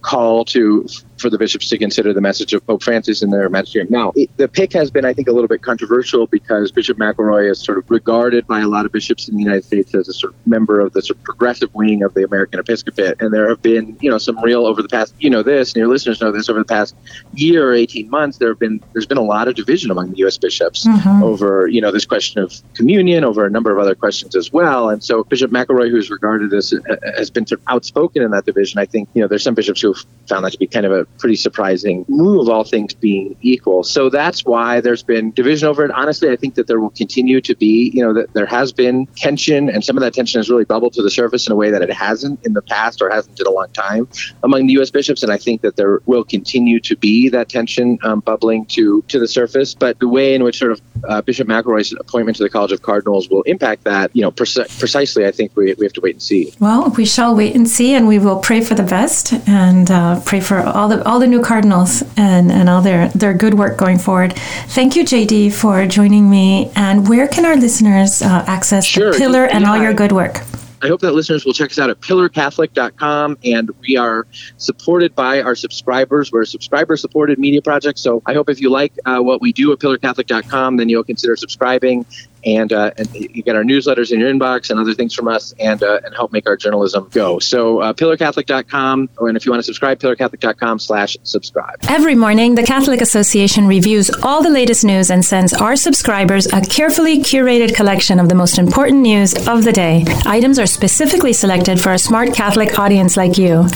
call 0.03 0.45
to 0.47 0.87
for 1.19 1.31
the 1.31 1.39
bishops 1.39 1.69
to 1.71 1.79
consider 1.79 2.13
the 2.13 2.21
message 2.21 2.53
of 2.53 2.67
Pope 2.67 2.83
Francis 2.83 3.23
in 3.23 3.31
their 3.31 3.49
magisterium. 3.49 3.91
Now, 3.91 4.13
it, 4.15 4.31
the 4.37 4.49
pick 4.49 4.73
has 4.75 4.91
been, 4.91 5.05
I 5.05 5.15
think, 5.15 5.29
a 5.29 5.33
little 5.33 5.49
bit 5.49 5.63
controversial 5.63 6.27
because 6.27 6.71
Bishop 6.71 6.99
McElroy 6.99 7.51
is 7.51 7.59
sort 7.59 7.79
of 7.79 7.91
regarded 7.91 8.47
by 8.47 8.61
a 8.61 8.69
lot 8.69 8.85
of 8.85 8.93
bishops 8.93 9.29
in 9.29 9.37
the 9.37 9.43
United 9.43 9.65
States 9.65 9.95
as 9.95 10.09
a 10.09 10.13
sort 10.13 10.35
of 10.35 10.47
member 10.47 10.79
of 10.81 10.93
the 10.93 11.03
sort 11.03 11.19
of 11.19 11.25
progressive 11.25 11.75
wing 11.75 12.03
of 12.03 12.15
the 12.15 12.25
American 12.25 12.61
episcopate. 12.61 13.21
And 13.21 13.33
there 13.33 13.49
have 13.49 13.63
been, 13.63 13.97
you 14.01 14.11
know, 14.11 14.19
some 14.19 14.39
real 14.43 14.67
over 14.67 14.83
the 14.83 14.89
past, 14.89 15.15
you 15.19 15.31
know, 15.31 15.43
this, 15.43 15.71
and 15.73 15.77
your 15.77 15.89
listeners 15.89 16.21
know 16.21 16.33
this, 16.33 16.49
over 16.49 16.59
the 16.59 16.67
past 16.67 16.95
year 17.33 17.71
or 17.71 17.73
18 17.73 18.11
months, 18.11 18.39
there 18.39 18.49
have 18.49 18.59
been, 18.59 18.83
there's 18.93 19.07
been 19.07 19.19
a 19.19 19.23
lot 19.23 19.49
of 19.49 19.55
division 19.55 19.91
among 19.91 20.11
the 20.11 20.19
U.S. 20.19 20.37
bishops 20.37 20.87
mm-hmm. 20.87 21.23
over, 21.23 21.67
you 21.67 21.81
know, 21.81 21.91
this 21.91 22.05
question 22.05 22.43
of 22.43 22.61
communion, 22.75 23.25
over 23.25 23.47
a 23.47 23.51
number 23.51 23.73
of 23.73 23.79
other 23.79 23.95
questions 23.95 24.37
as 24.37 24.53
well. 24.53 24.91
And 24.91 25.03
so 25.03 25.25
Bishop 25.25 25.51
McElroy, 25.51 25.91
who's 25.91 26.11
regarded 26.11 26.53
as, 26.53 26.75
has 27.17 27.31
been 27.31 27.47
sort 27.47 27.61
of 27.61 27.67
outspoken 27.69 28.23
in 28.23 28.31
that 28.33 28.45
division. 28.45 28.79
I 28.79 28.87
think, 28.87 29.09
you 29.15 29.23
know, 29.23 29.29
there's 29.29 29.43
some 29.43 29.55
bishops 29.55 29.66
who 29.75 29.95
found 30.29 30.45
that 30.45 30.53
to 30.53 30.59
be 30.59 30.67
kind 30.67 30.87
of 30.87 30.93
a 30.93 31.05
pretty 31.19 31.37
surprising 31.37 32.05
move, 32.09 32.49
all 32.49 32.65
things 32.65 32.95
being 32.95 33.37
equal. 33.43 33.85
So 33.85 34.11
that's 34.11 34.45
why 34.45 34.81
there's 34.81 35.03
been 35.03 35.33
division 35.33 35.69
over 35.69 35.85
it. 35.85 35.91
Honestly, 35.91 36.31
I 36.31 36.37
think 36.37 36.55
that 36.55 36.67
there 36.67 36.81
will 36.81 36.91
continue 36.91 37.41
to 37.41 37.55
be, 37.55 37.91
you 37.95 38.05
know, 38.05 38.13
that 38.15 38.33
there 38.35 38.47
has 38.47 38.73
been 38.73 39.07
tension, 39.17 39.69
and 39.69 39.85
some 39.85 39.97
of 39.97 40.01
that 40.01 40.15
tension 40.15 40.39
has 40.39 40.51
really 40.51 40.65
bubbled 40.65 40.93
to 40.95 41.03
the 41.03 41.11
surface 41.11 41.47
in 41.47 41.53
a 41.53 41.57
way 41.57 41.71
that 41.71 41.83
it 41.83 41.93
hasn't 41.93 42.45
in 42.45 42.53
the 42.53 42.63
past 42.63 43.01
or 43.01 43.11
hasn't 43.11 43.39
in 43.39 43.47
a 43.47 43.51
long 43.51 43.69
time 43.73 44.09
among 44.43 44.67
the 44.67 44.75
U.S. 44.75 44.91
bishops. 44.91 45.23
And 45.23 45.33
I 45.33 45.39
think 45.39 45.63
that 45.63 45.77
there 45.77 46.01
will 46.07 46.25
continue 46.25 46.81
to 46.81 46.97
be 46.97 47.29
that 47.31 47.49
tension 47.49 47.99
um, 48.03 48.21
bubbling 48.21 48.67
to 48.67 49.03
to 49.09 49.19
the 49.19 49.29
surface. 49.29 49.75
But 49.75 49.99
the 50.01 50.09
way 50.09 50.35
in 50.35 50.43
which 50.43 50.59
sort 50.59 50.73
of 50.73 50.81
uh, 51.09 51.23
Bishop 51.23 51.49
McElroy's 51.49 51.93
appointment 51.93 52.37
to 52.39 52.43
the 52.43 52.51
College 52.51 52.73
of 52.73 52.83
Cardinals 52.83 53.29
will 53.29 53.43
impact 53.43 53.85
that, 53.85 54.11
you 54.15 54.23
know, 54.23 54.31
precisely, 54.31 55.27
I 55.27 55.31
think 55.31 55.53
we, 55.57 55.75
we 55.75 55.85
have 55.85 55.93
to 55.95 56.01
wait 56.01 56.15
and 56.15 56.23
see. 56.23 56.53
Well, 56.61 56.91
we 56.91 57.07
shall 57.07 57.35
wait 57.35 57.55
and 57.55 57.69
see, 57.69 57.95
and 57.95 58.09
we 58.09 58.19
will 58.19 58.39
pray 58.39 58.61
for 58.61 58.75
the 58.75 58.83
best 58.83 59.33
and 59.33 59.56
uh, 59.91 60.21
pray 60.25 60.41
for 60.41 60.61
all 60.61 60.89
the 60.89 61.03
all 61.05 61.19
the 61.19 61.27
new 61.27 61.43
Cardinals 61.43 62.03
and, 62.17 62.51
and 62.51 62.69
all 62.69 62.83
their, 62.83 63.09
their 63.09 63.35
good 63.35 63.55
work 63.55 63.77
going 63.77 63.99
forward. 63.99 64.33
Thank 64.69 64.97
you, 64.97 65.05
JD, 65.05 65.53
for 65.53 65.87
joining 65.87 66.29
me. 66.29 66.71
And 66.75 67.09
where 67.09 67.29
can 67.29 67.45
our 67.45 67.57
listeners 67.57 68.23
uh, 68.23 68.45
access 68.47 68.85
sure. 68.85 69.13
the 69.13 69.19
Pillar 69.19 69.45
and 69.45 69.65
all 69.65 69.77
your 69.77 69.95
good 69.95 70.13
work? 70.13 70.41
I 70.83 70.89
hope 70.89 71.01
that 71.01 71.13
listeners 71.13 71.45
will 71.45 71.55
check 71.55 71.71
us 71.71 71.79
out 71.79 71.89
at 71.89 72.01
pillarcatholic.com. 72.01 73.39
And 73.45 73.71
we 73.81 73.97
are 73.97 74.27
supported 74.59 75.15
by 75.15 75.41
our 75.41 75.55
subscribers. 75.55 76.31
We're 76.31 76.43
a 76.43 76.47
subscriber 76.47 76.97
supported 76.97 77.39
media 77.39 77.63
project. 77.63 77.99
So 77.99 78.23
I 78.27 78.35
hope 78.35 78.51
if 78.51 78.61
you 78.61 78.71
like 78.71 78.93
uh, 79.07 79.21
what 79.21 79.41
we 79.41 79.53
do 79.53 79.73
at 79.73 79.79
pillarcatholic.com, 79.79 80.77
then 80.77 80.89
you'll 80.89 81.05
consider 81.05 81.35
subscribing 81.35 82.05
and, 82.47 82.73
uh, 82.73 82.93
and 82.97 83.13
you 83.15 83.43
get 83.43 83.55
our 83.57 83.65
newsletters 83.65 84.13
in 84.13 84.21
your 84.21 84.33
inbox 84.33 84.71
and 84.71 84.79
other 84.79 84.95
things 84.95 85.13
from 85.13 85.27
us 85.29 85.53
and, 85.59 85.83
uh, 85.83 86.01
and 86.05 86.15
help 86.15 86.33
make 86.33 86.49
our 86.49 86.57
journalism 86.57 87.09
go. 87.13 87.41
So 87.41 87.81
uh, 87.81 87.93
pillarcatholic.com, 87.93 89.11
and 89.21 89.37
if 89.37 89.45
you 89.45 89.53
want 89.53 89.59
to 89.59 89.65
subscribe, 89.65 89.99
pillarcatholic.com 89.99 90.79
slash 90.79 91.17
subscribe. 91.25 91.75
Every 91.89 92.15
morning, 92.15 92.55
the 92.55 92.63
Catholic 92.63 93.01
Association 93.01 93.67
reviews 93.67 94.11
all 94.23 94.41
the 94.43 94.51
latest 94.51 94.85
news 94.85 95.11
and 95.11 95.25
sends 95.25 95.53
our 95.53 95.75
subscribers 95.77 96.47
a 96.47 96.61
carefully 96.61 97.19
curated 97.19 97.75
collection 97.75 98.21
of 98.21 98.29
the 98.29 98.37
most 98.37 98.59
important 98.59 99.01
news 99.01 99.35
of 99.49 99.65
the 99.65 99.73
day. 99.73 100.05
Items 100.25 100.61
are 100.61 100.67
specifically 100.67 101.33
selected 101.33 101.81
for 101.81 101.95
a 101.95 101.99
smart 101.99 102.33
Catholic 102.33 102.79
audience 102.79 103.17
like 103.17 103.37
you. 103.37 103.67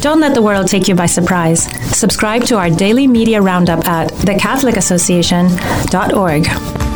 Don't 0.00 0.20
let 0.20 0.34
the 0.34 0.42
world 0.42 0.68
take 0.68 0.88
you 0.88 0.94
by 0.94 1.06
surprise. 1.06 1.64
Subscribe 1.96 2.44
to 2.44 2.58
our 2.58 2.68
daily 2.68 3.06
media 3.06 3.40
roundup 3.40 3.86
at 3.86 4.10
thecatholicassociation.org. 4.10 6.89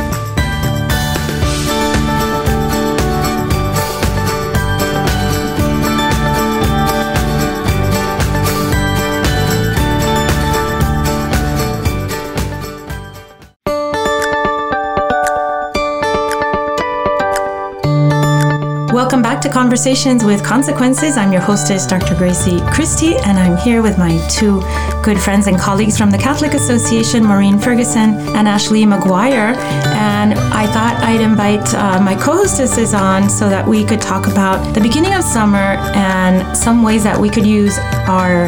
Welcome 18.95 19.21
back 19.21 19.41
to 19.41 19.49
Conversations 19.49 20.23
with 20.23 20.41
Consequences. 20.41 21.17
I'm 21.17 21.33
your 21.33 21.41
hostess, 21.41 21.85
Dr. 21.85 22.15
Grazie 22.15 22.61
Christie, 22.71 23.17
and 23.17 23.37
I'm 23.37 23.57
here 23.57 23.81
with 23.81 23.97
my 23.97 24.25
two 24.29 24.61
good 25.03 25.19
friends 25.19 25.47
and 25.47 25.59
colleagues 25.59 25.97
from 25.97 26.11
the 26.11 26.17
Catholic 26.17 26.53
Association, 26.53 27.21
Maureen 27.21 27.59
Ferguson 27.59 28.15
and 28.37 28.47
Ashley 28.47 28.85
McGuire. 28.85 29.53
And 29.97 30.35
I 30.35 30.65
thought 30.67 30.95
I'd 31.03 31.19
invite 31.19 31.73
uh, 31.73 31.99
my 32.01 32.15
co 32.15 32.37
hostesses 32.37 32.93
on 32.93 33.29
so 33.29 33.49
that 33.49 33.67
we 33.67 33.83
could 33.83 33.99
talk 33.99 34.27
about 34.27 34.73
the 34.73 34.79
beginning 34.79 35.13
of 35.13 35.25
summer 35.25 35.75
and 35.93 36.57
some 36.57 36.81
ways 36.81 37.03
that 37.03 37.19
we 37.19 37.29
could 37.29 37.45
use 37.45 37.77
our 38.07 38.45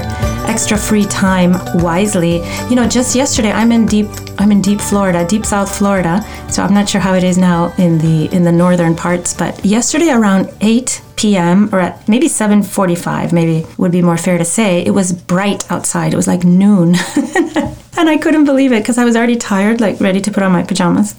extra 0.47 0.77
free 0.77 1.03
time 1.03 1.55
wisely. 1.83 2.37
You 2.69 2.75
know, 2.75 2.87
just 2.87 3.15
yesterday 3.15 3.51
I'm 3.51 3.73
in 3.73 3.85
deep 3.85 4.07
I'm 4.39 4.51
in 4.51 4.61
deep 4.61 4.79
Florida, 4.79 5.25
deep 5.25 5.45
South 5.45 5.75
Florida. 5.75 6.23
So 6.49 6.63
I'm 6.63 6.73
not 6.73 6.87
sure 6.87 7.01
how 7.01 7.15
it 7.15 7.23
is 7.23 7.37
now 7.37 7.73
in 7.77 7.97
the 7.97 8.33
in 8.35 8.43
the 8.43 8.51
northern 8.51 8.95
parts, 8.95 9.33
but 9.33 9.65
yesterday 9.65 10.09
around 10.09 10.36
8 10.61 11.01
p.m. 11.15 11.69
or 11.73 11.79
at 11.79 12.07
maybe 12.07 12.27
7:45, 12.27 13.33
maybe 13.33 13.65
would 13.77 13.91
be 13.91 14.01
more 14.01 14.17
fair 14.17 14.37
to 14.37 14.45
say, 14.45 14.81
it 14.83 14.91
was 14.91 15.11
bright 15.11 15.69
outside. 15.71 16.13
It 16.13 16.15
was 16.15 16.27
like 16.27 16.43
noon. 16.43 16.95
and 17.97 18.09
I 18.09 18.17
couldn't 18.17 18.45
believe 18.45 18.71
it 18.71 18.81
because 18.81 18.97
I 18.97 19.05
was 19.05 19.15
already 19.15 19.35
tired, 19.35 19.81
like 19.81 19.99
ready 19.99 20.21
to 20.21 20.31
put 20.31 20.43
on 20.43 20.51
my 20.51 20.63
pajamas. 20.63 21.15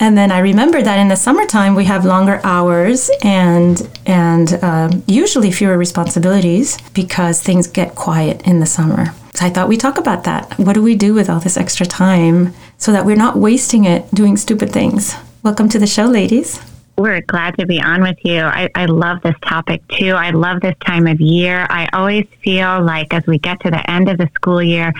And 0.00 0.18
then 0.18 0.32
I 0.32 0.40
remembered 0.40 0.84
that 0.84 0.98
in 0.98 1.08
the 1.08 1.16
summertime 1.16 1.74
we 1.74 1.84
have 1.84 2.04
longer 2.04 2.40
hours 2.44 3.10
and 3.22 3.88
and 4.06 4.52
uh, 4.62 4.90
usually 5.06 5.50
fewer 5.50 5.78
responsibilities 5.78 6.78
because 6.92 7.40
things 7.40 7.66
get 7.66 7.94
quiet 7.94 8.42
in 8.46 8.60
the 8.60 8.66
summer. 8.66 9.14
So 9.34 9.46
I 9.46 9.50
thought 9.50 9.68
we'd 9.68 9.80
talk 9.80 9.98
about 9.98 10.24
that. 10.24 10.58
What 10.58 10.74
do 10.74 10.82
we 10.82 10.94
do 10.94 11.14
with 11.14 11.28
all 11.28 11.40
this 11.40 11.56
extra 11.56 11.86
time 11.86 12.54
so 12.78 12.92
that 12.92 13.04
we're 13.04 13.16
not 13.16 13.36
wasting 13.36 13.84
it 13.84 14.08
doing 14.14 14.36
stupid 14.36 14.70
things? 14.72 15.16
Welcome 15.42 15.68
to 15.70 15.78
the 15.78 15.86
show, 15.86 16.06
ladies. 16.06 16.60
We're 16.96 17.22
glad 17.22 17.58
to 17.58 17.66
be 17.66 17.80
on 17.80 18.02
with 18.02 18.18
you. 18.24 18.40
I, 18.40 18.70
I 18.74 18.86
love 18.86 19.20
this 19.22 19.34
topic 19.42 19.86
too. 19.88 20.10
I 20.10 20.30
love 20.30 20.60
this 20.60 20.76
time 20.84 21.06
of 21.06 21.20
year. 21.20 21.66
I 21.68 21.88
always 21.92 22.26
feel 22.42 22.82
like 22.82 23.12
as 23.12 23.26
we 23.26 23.38
get 23.38 23.60
to 23.60 23.70
the 23.70 23.90
end 23.90 24.08
of 24.08 24.18
the 24.18 24.30
school 24.34 24.62
year, 24.62 24.92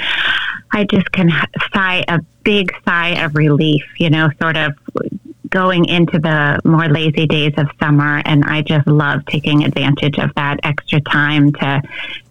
I 0.72 0.85
just 0.85 1.11
can 1.12 1.30
sigh 1.72 2.04
a 2.09 2.20
big 2.42 2.74
sigh 2.85 3.24
of 3.24 3.37
relief, 3.37 3.85
you 3.98 4.11
know, 4.11 4.28
sort 4.40 4.57
of 4.57 4.72
going 5.50 5.85
into 5.85 6.18
the 6.18 6.61
more 6.64 6.88
lazy 6.88 7.26
days 7.26 7.54
of 7.57 7.68
summer. 7.78 8.20
And 8.24 8.44
I 8.44 8.62
just 8.62 8.88
love 8.88 9.24
taking 9.26 9.62
advantage 9.64 10.18
of 10.18 10.35
that 10.35 10.59
extra 10.64 11.00
time 11.00 11.52
to, 11.52 11.80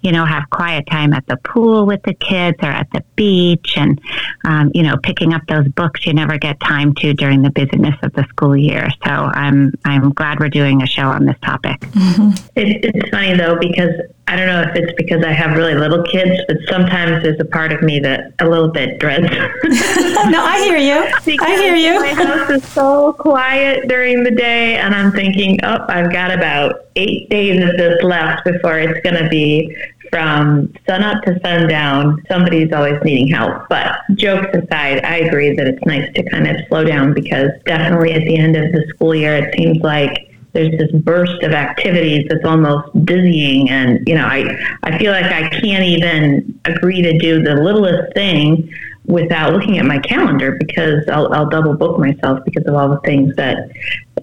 you 0.04 0.12
know, 0.12 0.26
have 0.26 0.50
quiet 0.50 0.86
time 0.86 1.14
at 1.14 1.26
the 1.28 1.38
pool 1.38 1.86
with 1.86 2.04
the 2.04 2.14
kids 2.14 2.58
or 2.62 2.70
at 2.70 2.90
the 2.92 3.04
beach 3.16 3.74
and, 3.78 4.00
um, 4.46 4.70
you 4.74 4.84
know, 4.84 4.98
picking 4.98 5.34
up 5.34 5.42
those 5.48 5.68
books 5.70 6.06
you 6.06 6.14
never 6.14 6.38
get 6.38 6.60
time 6.60 6.94
to 6.96 7.14
during 7.14 7.42
the 7.42 7.50
busyness 7.50 7.96
of 8.04 8.12
the 8.14 8.24
school 8.30 8.56
year. 8.56 8.90
So 9.06 9.10
I'm, 9.10 9.74
I'm 9.86 10.12
glad 10.12 10.40
we're 10.40 10.50
doing 10.50 10.84
a 10.84 10.88
show 10.88 11.08
on 11.08 11.26
this 11.26 11.38
topic. 11.42 11.80
Mm-hmm. 11.80 12.32
It, 12.56 12.84
it's 12.84 13.10
funny 13.10 13.38
though, 13.38 13.58
because 13.58 13.92
I 14.28 14.38
don't 14.38 14.48
know 14.48 14.62
if 14.62 14.76
it's 14.76 14.94
because 14.94 15.24
I 15.24 15.32
have 15.32 15.56
really 15.56 15.76
little 15.76 16.02
kids, 16.04 16.42
but 16.48 16.58
sometimes 16.70 17.24
there's 17.24 17.40
a 17.40 17.46
part 17.46 17.74
of 17.74 17.82
me 17.82 18.00
that 18.00 18.34
a 18.40 18.48
little 18.48 18.70
bit 18.70 19.00
dreads. 19.00 19.24
no, 19.30 20.44
I 20.44 20.64
hear 20.64 20.78
you. 20.78 21.40
I 21.40 21.56
hear 21.56 21.76
you. 21.76 22.00
my 22.00 22.14
house 22.14 22.50
is 22.50 22.64
so 22.70 23.14
quiet 23.14 23.88
during 23.90 24.24
the 24.24 24.32
day, 24.32 24.78
and 24.78 24.96
I'm 24.96 25.12
thinking, 25.12 25.60
oh, 25.64 25.86
I've 25.90 26.12
got 26.12 26.32
about 26.32 26.86
eight 26.96 27.30
days 27.30 27.62
of 27.64 27.76
this 27.78 28.02
left 28.02 28.46
before 28.46 28.80
it's 28.80 29.00
going 29.02 29.22
to 29.22 29.30
be 29.30 29.76
from 30.14 30.72
sunup 30.88 31.24
to 31.24 31.40
sundown, 31.44 32.22
somebody's 32.30 32.72
always 32.72 33.02
needing 33.04 33.28
help. 33.28 33.68
But 33.68 33.98
jokes 34.14 34.56
aside, 34.56 35.04
I 35.04 35.18
agree 35.18 35.56
that 35.56 35.66
it's 35.66 35.84
nice 35.88 36.08
to 36.14 36.30
kind 36.30 36.48
of 36.48 36.56
slow 36.68 36.84
down 36.84 37.16
because 37.16 37.50
definitely 37.66 38.14
at 38.14 38.24
the 38.24 38.38
end 38.38 38.56
of 38.56 38.72
the 38.72 38.86
school 38.90 39.16
year, 39.16 39.38
it 39.38 39.56
seems 39.58 39.80
like 39.80 40.30
there's 40.52 40.78
this 40.78 40.92
burst 41.02 41.42
of 41.42 41.52
activities 41.54 42.28
that's 42.30 42.46
almost 42.46 42.88
dizzying 43.06 43.72
and 43.72 44.08
you 44.08 44.14
know 44.14 44.24
i 44.24 44.44
i 44.84 44.96
feel 45.00 45.12
like 45.12 45.26
i 45.26 45.50
can't 45.50 45.84
even 45.84 46.60
agree 46.66 47.02
to 47.02 47.18
do 47.18 47.42
the 47.42 47.56
littlest 47.56 48.14
thing 48.14 48.72
without 49.06 49.52
looking 49.52 49.80
at 49.80 49.86
my 49.86 50.00
calendar 50.00 50.58
because 50.60 51.04
I'll, 51.10 51.34
I'll 51.34 51.50
double 51.50 51.74
book 51.74 52.00
myself 52.00 52.40
because 52.46 52.66
of 52.68 52.76
all 52.76 52.90
the 52.90 53.00
things 53.02 53.36
that 53.36 53.70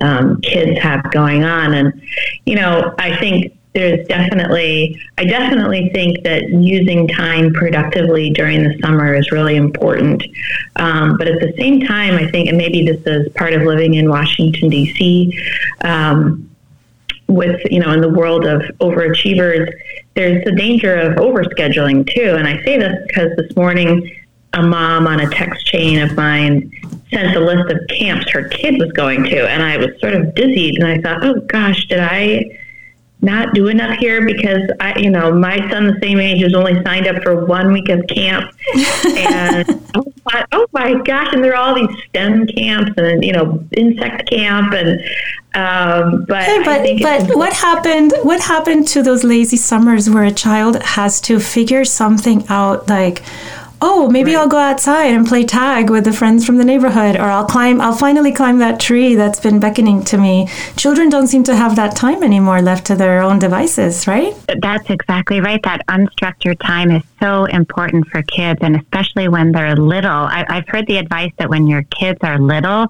um, 0.01 0.41
kids 0.41 0.81
have 0.81 1.11
going 1.11 1.45
on. 1.45 1.75
And, 1.75 2.01
you 2.47 2.57
know, 2.57 2.95
I 2.99 3.17
think 3.19 3.57
there's 3.73 4.07
definitely, 4.09 5.01
I 5.17 5.25
definitely 5.25 5.91
think 5.95 6.25
that 6.25 6.49
using 6.51 7.07
time 7.07 7.53
productively 7.53 8.31
during 8.31 8.65
the 8.65 8.77
summer 8.81 9.15
is 9.15 9.31
really 9.31 9.57
important. 9.57 10.25
Um, 10.77 11.17
but 11.17 11.29
at 11.29 11.41
the 11.41 11.55
same 11.57 11.87
time, 11.87 12.15
I 12.15 12.29
think, 12.31 12.49
and 12.49 12.59
maybe 12.59 12.85
this 12.85 13.01
is 13.07 13.33
part 13.35 13.53
of 13.53 13.63
living 13.63 13.95
in 13.95 14.09
Washington, 14.09 14.71
D.C., 14.71 15.39
um, 15.83 16.47
with, 17.29 17.61
you 17.71 17.79
know, 17.79 17.93
in 17.93 18.01
the 18.01 18.09
world 18.09 18.45
of 18.45 18.63
overachievers, 18.81 19.73
there's 20.15 20.45
the 20.45 20.51
danger 20.51 20.97
of 20.97 21.15
overscheduling 21.15 22.13
too. 22.13 22.35
And 22.37 22.49
I 22.49 22.61
say 22.65 22.77
this 22.77 22.97
because 23.07 23.37
this 23.37 23.55
morning, 23.55 24.17
a 24.53 24.63
mom 24.63 25.07
on 25.07 25.21
a 25.21 25.31
text 25.31 25.65
chain 25.65 26.01
of 26.01 26.17
mine 26.17 26.73
sent 27.13 27.37
a 27.37 27.41
list 27.41 27.71
of 27.71 27.79
camps 27.89 28.29
her 28.31 28.49
kid 28.49 28.81
was 28.81 28.91
going 28.93 29.23
to, 29.25 29.49
and 29.49 29.63
I 29.63 29.77
was 29.77 29.91
sort 30.01 30.15
of 30.15 30.35
dizzied, 30.35 30.83
and 30.83 30.87
I 30.89 31.01
thought, 31.01 31.25
oh 31.25 31.41
gosh, 31.43 31.87
did 31.87 32.01
I 32.01 32.60
not 33.23 33.55
do 33.55 33.69
enough 33.69 33.99
here 33.99 34.25
because 34.25 34.71
I, 34.81 34.99
you 34.99 35.11
know, 35.11 35.33
my 35.33 35.59
son 35.71 35.87
the 35.87 35.99
same 36.03 36.19
age 36.19 36.43
has 36.43 36.55
only 36.55 36.83
signed 36.85 37.07
up 37.07 37.23
for 37.23 37.45
one 37.45 37.73
week 37.73 37.89
of 37.89 38.07
camp, 38.07 38.55
and 38.75 39.69
I 39.95 40.03
thought, 40.31 40.49
oh 40.53 40.67
my 40.73 40.95
gosh, 41.03 41.33
and 41.33 41.45
there 41.45 41.55
are 41.55 41.57
all 41.57 41.75
these 41.75 41.97
STEM 42.09 42.47
camps 42.49 42.93
and 42.97 43.25
you 43.25 43.33
know 43.33 43.65
insect 43.77 44.31
camp 44.31 44.73
and. 44.73 45.01
Um, 45.53 46.27
but 46.27 46.45
hey, 46.45 46.63
but, 46.63 47.27
but 47.27 47.37
what 47.37 47.53
happened? 47.53 48.13
What 48.23 48.41
happened 48.41 48.87
to 48.89 49.03
those 49.03 49.25
lazy 49.25 49.57
summers 49.57 50.09
where 50.09 50.23
a 50.23 50.31
child 50.31 50.81
has 50.81 51.21
to 51.23 51.41
figure 51.41 51.85
something 51.85 52.47
out? 52.49 52.89
Like, 52.89 53.25
oh, 53.83 54.09
maybe 54.11 54.35
right. 54.35 54.41
I'll 54.41 54.49
go 54.49 54.59
outside 54.59 55.15
and 55.15 55.27
play 55.27 55.45
tag 55.45 55.91
with 55.91 56.05
the 56.05 56.13
friends 56.13 56.45
from 56.45 56.59
the 56.59 56.65
neighborhood, 56.65 57.17
or 57.17 57.25
I'll 57.25 57.47
climb, 57.47 57.81
I'll 57.81 57.95
finally 57.95 58.33
climb 58.33 58.59
that 58.59 58.81
tree 58.81 59.15
that's 59.15 59.41
been 59.41 59.61
beckoning 59.61 60.05
to 60.05 60.19
me. 60.19 60.49
Children 60.77 61.09
don't 61.09 61.27
seem 61.27 61.45
to 61.45 61.57
have 61.57 61.77
that 61.77 61.97
time 61.97 62.23
anymore 62.23 62.63
left 62.63 62.87
to 62.87 62.95
their 62.95 63.23
own 63.23 63.39
devices, 63.39 64.07
right? 64.07 64.35
That's 64.61 64.89
exactly 64.91 65.41
right. 65.41 65.63
That 65.63 65.87
unstructured 65.87 66.61
time 66.61 66.91
is 66.91 67.03
so 67.21 67.45
important 67.47 68.09
for 68.09 68.23
kids, 68.23 68.61
and 68.63 68.77
especially 68.77 69.29
when 69.29 69.53
they're 69.53 69.77
little. 69.77 70.11
I, 70.11 70.45
I've 70.49 70.69
heard 70.69 70.87
the 70.87 70.99
advice 70.99 71.33
that 71.39 71.49
when 71.49 71.67
your 71.67 71.83
kids 71.85 72.19
are 72.23 72.39
little, 72.39 72.87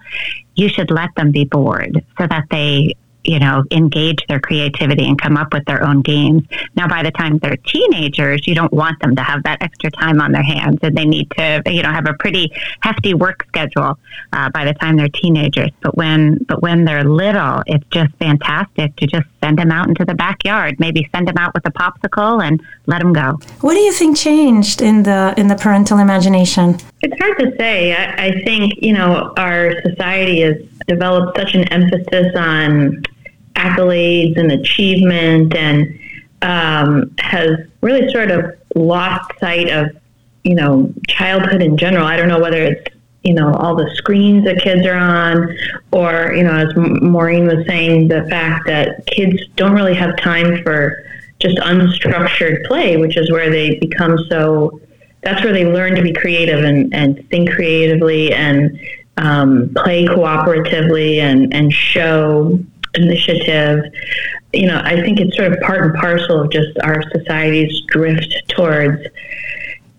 you 0.55 0.69
should 0.69 0.91
let 0.91 1.15
them 1.15 1.31
be 1.31 1.45
bored 1.45 2.05
so 2.19 2.27
that 2.27 2.45
they 2.51 2.95
you 3.25 3.39
know, 3.39 3.65
engage 3.71 4.25
their 4.29 4.41
creativity 4.41 5.07
and 5.07 5.21
come 5.21 5.37
up 5.37 5.53
with 5.53 5.65
their 5.67 5.85
own 5.85 6.03
games. 6.03 6.43
Now, 6.77 6.89
by 6.89 7.03
the 7.03 7.11
time 7.11 7.39
they're 7.39 7.57
teenagers, 7.57 8.47
you 8.47 8.55
don't 8.55 8.73
want 8.73 9.01
them 9.01 9.15
to 9.17 9.23
have 9.23 9.43
that 9.45 9.63
extra 9.63 9.91
time 9.91 10.21
on 10.21 10.33
their 10.33 10.43
hands, 10.43 10.79
and 10.83 10.97
they 10.97 11.05
need 11.05 11.31
to, 11.33 11.63
you 11.67 11.83
know, 11.83 11.91
have 11.91 12.07
a 12.07 12.15
pretty 12.15 12.53
hefty 12.81 13.15
work 13.15 13.45
schedule 13.49 13.99
uh, 14.33 14.51
by 14.51 14.65
the 14.65 14.75
time 14.75 14.97
they're 14.97 15.09
teenagers. 15.09 15.71
But 15.83 15.97
when, 15.97 16.39
but 16.49 16.63
when 16.63 16.85
they're 16.85 17.05
little, 17.05 17.63
it's 17.67 17.87
just 17.91 18.13
fantastic 18.15 18.97
to 18.97 19.07
just 19.07 19.27
send 19.43 19.59
them 19.59 19.71
out 19.71 19.89
into 19.89 20.05
the 20.05 20.15
backyard. 20.15 20.79
Maybe 20.79 21.09
send 21.15 21.29
them 21.29 21.39
out 21.39 21.55
with 21.55 21.67
a 21.67 21.71
popsicle 21.71 22.43
and 22.43 22.63
let 22.87 23.01
them 23.01 23.13
go. 23.13 23.39
What 23.61 23.75
do 23.75 23.81
you 23.81 23.93
think 23.93 24.17
changed 24.17 24.83
in 24.83 25.03
the 25.03 25.35
in 25.37 25.49
the 25.49 25.57
parental 25.57 25.99
imagination? 25.99 26.79
It's 27.03 27.19
hard 27.19 27.39
to 27.39 27.57
say. 27.57 27.95
I, 27.95 28.27
I 28.27 28.45
think 28.45 28.75
you 28.83 28.93
know 28.93 29.33
our 29.37 29.81
society 29.83 30.41
has 30.43 30.57
developed 30.87 31.39
such 31.39 31.55
an 31.55 31.65
emphasis 31.73 32.35
on 32.37 33.03
accolades 33.55 34.39
and 34.39 34.53
achievement 34.53 35.55
and 35.55 35.99
um, 36.43 37.15
has 37.19 37.51
really 37.81 38.11
sort 38.11 38.31
of 38.31 38.57
lost 38.75 39.31
sight 39.39 39.69
of, 39.71 39.91
you 40.45 40.55
know, 40.55 40.93
childhood 41.09 41.63
in 41.63 41.77
general. 41.77 42.07
I 42.07 42.17
don't 42.17 42.29
know 42.29 42.41
whether 42.41 42.63
it's, 42.63 42.97
you 43.23 43.35
know, 43.35 43.53
all 43.53 43.77
the 43.77 43.91
screens 43.97 44.45
that 44.47 44.63
kids 44.63 44.87
are 44.87 44.97
on, 44.97 45.55
or, 45.93 46.33
you 46.35 46.43
know, 46.43 46.55
as 46.55 46.75
Maureen 46.75 47.47
was 47.47 47.67
saying, 47.67 48.09
the 48.09 48.27
fact 48.31 48.67
that 48.67 49.05
kids 49.07 49.37
don't 49.57 49.75
really 49.75 49.95
have 49.95 50.17
time 50.17 50.63
for 50.63 51.05
just 51.39 51.59
unstructured 51.59 52.65
play, 52.67 52.97
which 52.97 53.19
is 53.19 53.31
where 53.31 53.51
they 53.51 53.79
become 53.79 54.19
so, 54.31 54.81
that's 55.23 55.45
where 55.45 55.53
they 55.53 55.67
learn 55.67 55.95
to 55.97 56.03
be 56.03 56.15
creative 56.15 56.65
and, 56.65 56.95
and 56.95 57.29
think 57.29 57.51
creatively 57.51 58.33
and 58.33 58.79
um, 59.21 59.71
play 59.77 60.07
cooperatively 60.07 61.19
and, 61.19 61.53
and 61.55 61.73
show 61.73 62.59
initiative. 62.95 63.85
You 64.53 64.67
know, 64.67 64.81
I 64.83 65.01
think 65.01 65.21
it's 65.21 65.37
sort 65.37 65.53
of 65.53 65.61
part 65.61 65.85
and 65.85 65.95
parcel 65.95 66.41
of 66.41 66.51
just 66.51 66.77
our 66.83 67.03
society's 67.13 67.83
drift 67.89 68.35
towards 68.49 69.07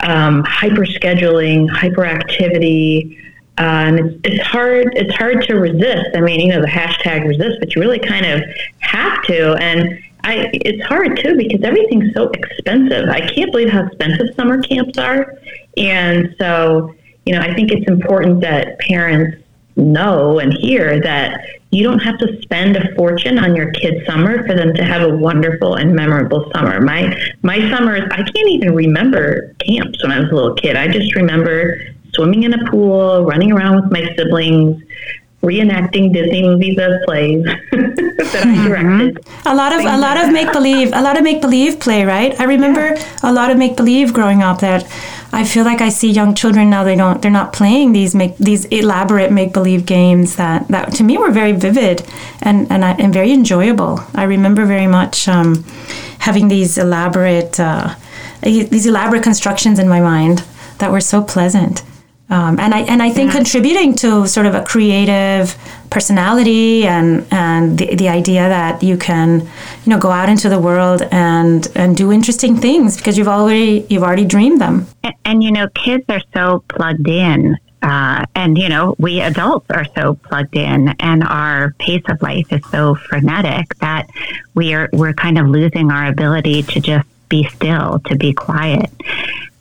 um, 0.02 0.44
hyper 0.44 0.86
scheduling, 0.86 1.70
hyperactivity. 1.70 3.18
Uh, 3.58 3.62
and 3.62 4.00
it's, 4.00 4.20
it's 4.24 4.44
hard 4.44 4.92
it's 4.96 5.14
hard 5.16 5.44
to 5.44 5.56
resist. 5.56 6.10
I 6.16 6.22
mean, 6.22 6.40
you 6.40 6.48
know, 6.50 6.62
the 6.62 6.68
hashtag 6.68 7.28
resist, 7.28 7.60
but 7.60 7.76
you 7.76 7.82
really 7.82 8.00
kind 8.00 8.26
of 8.26 8.42
have 8.80 9.24
to. 9.24 9.54
And 9.54 10.00
I, 10.24 10.50
it's 10.54 10.84
hard 10.86 11.18
too 11.18 11.36
because 11.38 11.62
everything's 11.64 12.14
so 12.14 12.30
expensive. 12.30 13.10
I 13.10 13.22
can't 13.22 13.52
believe 13.52 13.70
how 13.70 13.86
expensive 13.86 14.34
summer 14.36 14.62
camps 14.62 14.98
are. 14.98 15.38
And 15.78 16.36
so, 16.40 16.96
you 17.26 17.34
know, 17.34 17.42
I 17.42 17.54
think 17.54 17.72
it's 17.72 17.88
important 17.88 18.42
that 18.42 18.80
parents 18.80 19.38
know 19.76 20.40
and 20.40 20.54
hear 20.54 21.00
that 21.02 21.46
you 21.72 21.84
don't 21.84 22.00
have 22.00 22.18
to 22.20 22.42
spend 22.42 22.76
a 22.76 22.94
fortune 22.96 23.40
on 23.40 23.56
your 23.56 23.72
kid's 23.72 24.06
summer 24.06 24.46
for 24.46 24.56
them 24.56 24.74
to 24.74 24.84
have 24.84 25.02
a 25.02 25.16
wonderful 25.16 25.76
and 25.76 25.96
memorable 25.96 26.52
summer. 26.54 26.82
My 26.82 27.18
my 27.44 27.60
summers, 27.70 28.04
I 28.12 28.18
can't 28.18 28.50
even 28.50 28.76
remember 28.76 29.54
camps 29.66 30.04
when 30.04 30.12
I 30.12 30.20
was 30.20 30.30
a 30.30 30.36
little 30.36 30.56
kid. 30.56 30.76
I 30.76 30.88
just 30.90 31.16
remember 31.16 31.82
swimming 32.14 32.44
in 32.44 32.54
a 32.54 32.70
pool, 32.70 33.24
running 33.24 33.54
around 33.54 33.84
with 33.84 33.92
my 33.92 34.14
siblings, 34.18 34.84
reenacting 35.42 36.14
Disney 36.14 36.44
movies 36.44 36.78
as 36.78 36.94
plays 37.06 37.44
that 37.72 38.44
I 38.46 38.68
directed. 38.68 39.16
Mm-hmm. 39.16 39.48
A 39.48 39.56
lot 39.56 39.72
of 39.74 39.80
a 39.80 39.98
lot 39.98 40.18
of 40.18 40.32
make 40.34 40.52
believe, 40.52 40.92
a 40.94 41.02
lot 41.02 41.18
of 41.18 41.24
make 41.24 41.42
believe 41.42 41.80
play, 41.80 42.04
right? 42.04 42.38
I 42.40 42.44
remember 42.44 42.96
yeah. 42.96 43.08
a 43.24 43.32
lot 43.32 43.50
of 43.50 43.58
make 43.58 43.78
believe 43.78 44.14
growing 44.14 44.44
up 44.44 44.60
that 44.60 44.84
I 45.34 45.46
feel 45.46 45.64
like 45.64 45.80
I 45.82 45.90
see 45.90 46.12
young 46.12 46.36
children 46.36 46.70
now 46.70 46.84
they 46.84 46.96
don't 46.96 47.22
they're 47.22 47.32
not 47.32 47.54
playing 47.54 47.94
these 47.94 48.14
make 48.14 48.38
these 48.38 48.66
elaborate 48.66 49.32
make 49.32 49.54
believe 49.54 49.86
games 49.86 50.36
that 50.36 50.68
that 50.68 50.94
to 50.96 51.04
me 51.04 51.18
were 51.18 51.32
very 51.32 51.54
vivid 51.54 52.04
and 52.42 52.70
and, 52.72 52.84
I, 52.84 52.92
and 52.94 53.14
very 53.14 53.32
enjoyable. 53.32 54.02
I 54.14 54.24
remember 54.24 54.66
very 54.66 54.88
much 54.88 55.28
um, 55.28 55.64
having 56.20 56.50
these 56.50 56.78
elaborate 56.78 57.60
uh, 57.60 57.96
these 58.44 58.86
elaborate 58.86 59.24
constructions 59.24 59.80
in 59.80 59.88
my 59.88 60.02
mind 60.02 60.44
that 60.80 60.92
were 60.92 61.02
so 61.02 61.24
pleasant. 61.24 61.84
Um, 62.32 62.60
and 62.62 62.74
I 62.74 62.80
and 62.84 63.04
I 63.04 63.12
think 63.12 63.32
yeah. 63.32 63.40
contributing 63.40 63.94
to 63.98 64.26
sort 64.26 64.46
of 64.46 64.56
a 64.56 64.64
creative 64.64 65.58
personality 65.90 66.88
and 66.88 67.28
and 67.30 67.78
the, 67.78 67.94
the 67.96 68.08
idea 68.08 68.48
that 68.48 68.82
you 68.82 68.98
can 68.98 69.42
you 69.42 69.90
know 69.90 70.00
go 70.00 70.12
out 70.12 70.30
into 70.30 70.48
the 70.48 70.58
world 70.58 71.02
and 71.12 71.68
and 71.76 71.98
do 71.98 72.10
interesting 72.10 72.56
things 72.56 72.96
because 72.96 73.18
you've 73.18 73.28
already 73.28 73.86
you've 73.90 74.04
already 74.04 74.24
dreamed 74.24 74.62
them. 74.62 74.88
And, 75.04 75.14
and 75.26 75.44
you 75.44 75.52
know, 75.52 75.68
kids 75.76 76.06
are 76.08 76.22
so 76.34 76.64
plugged 76.70 77.08
in. 77.08 77.58
Uh, 77.82 78.26
and 78.36 78.58
you 78.58 78.70
know, 78.70 78.96
we 78.98 79.22
adults 79.22 79.70
are 79.72 79.86
so 79.96 80.14
plugged 80.14 80.56
in, 80.56 80.90
and 81.00 81.24
our 81.24 81.74
pace 81.80 82.04
of 82.08 82.22
life 82.22 82.54
is 82.54 82.62
so 82.70 82.96
frenetic 82.96 83.76
that 83.80 84.08
we 84.54 84.74
are 84.74 84.88
we're 84.94 85.14
kind 85.14 85.38
of 85.38 85.48
losing 85.48 85.92
our 85.92 86.08
ability 86.08 86.64
to 86.64 86.80
just 86.80 87.08
be 87.28 87.44
still, 87.50 88.00
to 88.06 88.16
be 88.16 88.32
quiet. 88.34 88.90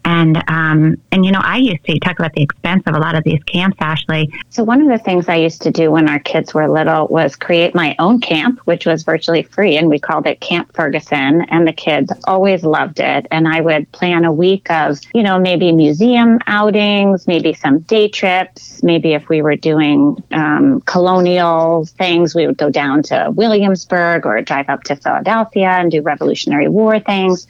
And 0.04 0.42
um, 0.48 0.96
and 1.12 1.24
you 1.24 1.32
know, 1.32 1.40
I 1.42 1.58
used 1.58 1.84
to 1.84 1.98
talk 2.00 2.18
about 2.18 2.32
the 2.32 2.42
expense 2.42 2.82
of 2.86 2.94
a 2.94 2.98
lot 2.98 3.14
of 3.14 3.24
these 3.24 3.42
camps, 3.44 3.76
Ashley. 3.80 4.32
So 4.48 4.64
one 4.64 4.80
of 4.80 4.88
the 4.88 4.98
things 4.98 5.28
I 5.28 5.36
used 5.36 5.62
to 5.62 5.70
do 5.70 5.90
when 5.90 6.08
our 6.08 6.18
kids 6.18 6.54
were 6.54 6.68
little 6.68 7.06
was 7.08 7.36
create 7.36 7.74
my 7.74 7.94
own 7.98 8.20
camp, 8.20 8.60
which 8.64 8.86
was 8.86 9.02
virtually 9.02 9.42
free, 9.42 9.76
and 9.76 9.88
we 9.88 9.98
called 9.98 10.26
it 10.26 10.40
Camp 10.40 10.72
Ferguson. 10.74 11.42
And 11.50 11.66
the 11.66 11.72
kids 11.72 12.12
always 12.24 12.64
loved 12.64 13.00
it. 13.00 13.26
And 13.30 13.46
I 13.46 13.60
would 13.60 13.90
plan 13.92 14.24
a 14.24 14.32
week 14.32 14.70
of, 14.70 14.98
you 15.14 15.22
know, 15.22 15.38
maybe 15.38 15.72
museum 15.72 16.38
outings, 16.46 17.26
maybe 17.26 17.52
some 17.52 17.80
day 17.80 18.08
trips. 18.08 18.82
Maybe 18.82 19.12
if 19.12 19.28
we 19.28 19.42
were 19.42 19.56
doing 19.56 20.22
um, 20.32 20.80
colonial 20.82 21.84
things, 21.84 22.34
we 22.34 22.46
would 22.46 22.56
go 22.56 22.70
down 22.70 23.02
to 23.04 23.30
Williamsburg 23.34 24.26
or 24.26 24.40
drive 24.42 24.68
up 24.68 24.82
to 24.84 24.96
Philadelphia 24.96 25.68
and 25.68 25.90
do 25.90 26.02
Revolutionary 26.02 26.68
War 26.68 27.00
things. 27.00 27.46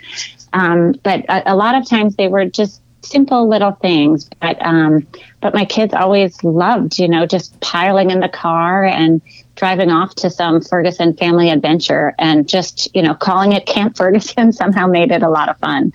Um, 0.53 0.95
but 1.03 1.25
a, 1.29 1.53
a, 1.53 1.57
lot 1.57 1.75
of 1.75 1.89
times 1.89 2.17
they 2.17 2.29
were 2.29 2.47
just 2.47 2.83
simple 3.03 3.49
little 3.49 3.73
things. 3.73 4.29
But 4.41 4.61
um, 4.65 5.07
but 5.41 5.55
my 5.55 5.65
kids 5.65 5.95
always 5.95 6.43
loved, 6.45 6.99
you 6.99 7.09
know, 7.09 7.27
just 7.27 7.59
piling 7.61 8.11
in 8.11 8.21
the 8.21 8.29
car 8.29 8.85
and 8.85 9.21
driving 9.57 9.91
off 9.91 10.15
to 10.17 10.31
some 10.31 10.61
Ferguson 10.61 11.15
family 11.17 11.51
adventure, 11.51 12.15
and 12.19 12.49
just 12.49 12.95
you 12.95 13.03
know 13.03 13.15
calling 13.15 13.53
it 13.53 13.67
Camp 13.67 13.97
Ferguson 13.97 14.53
somehow 14.53 14.87
made 14.87 15.11
it 15.11 15.23
a 15.23 15.31
lot 15.31 15.49
of 15.49 15.59
fun. 15.59 15.93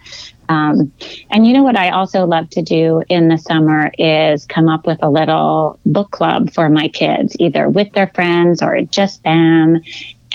Um, 0.48 0.92
and 1.32 1.48
you 1.48 1.54
know 1.54 1.64
what 1.64 1.78
I 1.78 1.90
also 1.90 2.26
love 2.26 2.50
to 2.52 2.62
do 2.62 3.04
in 3.10 3.30
the 3.30 3.38
summer 3.38 3.92
is 3.98 4.46
come 4.46 4.70
up 4.70 4.86
with 4.86 5.00
a 5.02 5.10
little 5.10 5.80
book 5.86 6.12
club 6.12 6.54
for 6.54 6.70
my 6.70 6.88
kids, 6.88 7.36
either 7.40 7.68
with 7.68 7.92
their 7.94 8.08
friends 8.14 8.62
or 8.62 8.82
just 8.82 9.24
them, 9.24 9.82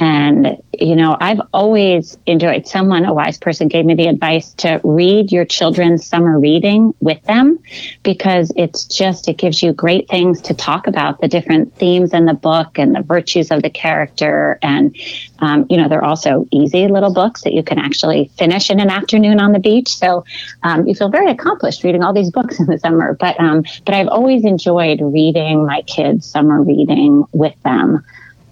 And, 0.01 0.57
you 0.73 0.97
know, 0.97 1.15
I've 1.21 1.43
always 1.53 2.17
enjoyed 2.25 2.67
someone, 2.67 3.05
a 3.05 3.13
wise 3.13 3.37
person 3.37 3.69
gave 3.69 3.85
me 3.85 3.95
the 3.95 4.07
advice 4.07 4.55
to 4.55 4.81
read 4.83 5.31
your 5.31 5.45
children's 5.45 6.07
summer 6.07 6.41
reading 6.41 6.95
with 7.01 7.23
them 7.25 7.59
because 8.03 8.51
it's 8.57 8.85
just, 8.87 9.29
it 9.29 9.37
gives 9.37 9.63
you 9.63 9.75
great 9.75 10.09
things 10.09 10.41
to 10.41 10.55
talk 10.55 10.87
about 10.87 11.21
the 11.21 11.29
different 11.29 11.77
themes 11.77 12.15
in 12.15 12.25
the 12.25 12.33
book 12.33 12.79
and 12.79 12.95
the 12.95 13.03
virtues 13.03 13.51
of 13.51 13.63
the 13.63 13.69
character. 13.69 14.59
And, 14.63 14.97
um, 15.41 15.67
you 15.69 15.77
know, 15.77 15.87
they're 15.87 16.05
also 16.05 16.47
easy 16.51 16.89
little 16.89 17.13
books 17.13 17.43
that 17.43 17.53
you 17.53 17.63
can 17.63 17.79
actually 17.79 18.31
finish 18.39 18.71
in 18.71 18.81
an 18.81 18.89
afternoon 18.89 19.39
on 19.39 19.53
the 19.53 19.59
beach. 19.59 19.95
So 19.95 20.25
um, 20.63 20.87
you 20.87 20.95
feel 20.95 21.11
very 21.11 21.31
accomplished 21.31 21.85
reading 21.85 22.03
all 22.03 22.15
these 22.15 22.31
books 22.31 22.59
in 22.59 22.65
the 22.65 22.79
summer. 22.79 23.19
But, 23.21 23.39
um, 23.39 23.65
but 23.85 23.95
I've 23.95 24.09
always 24.09 24.47
enjoyed 24.47 25.03
reading 25.03 25.67
my 25.67 25.83
kids' 25.83 26.25
summer 26.25 26.63
reading 26.63 27.25
with 27.33 27.55
them 27.65 28.03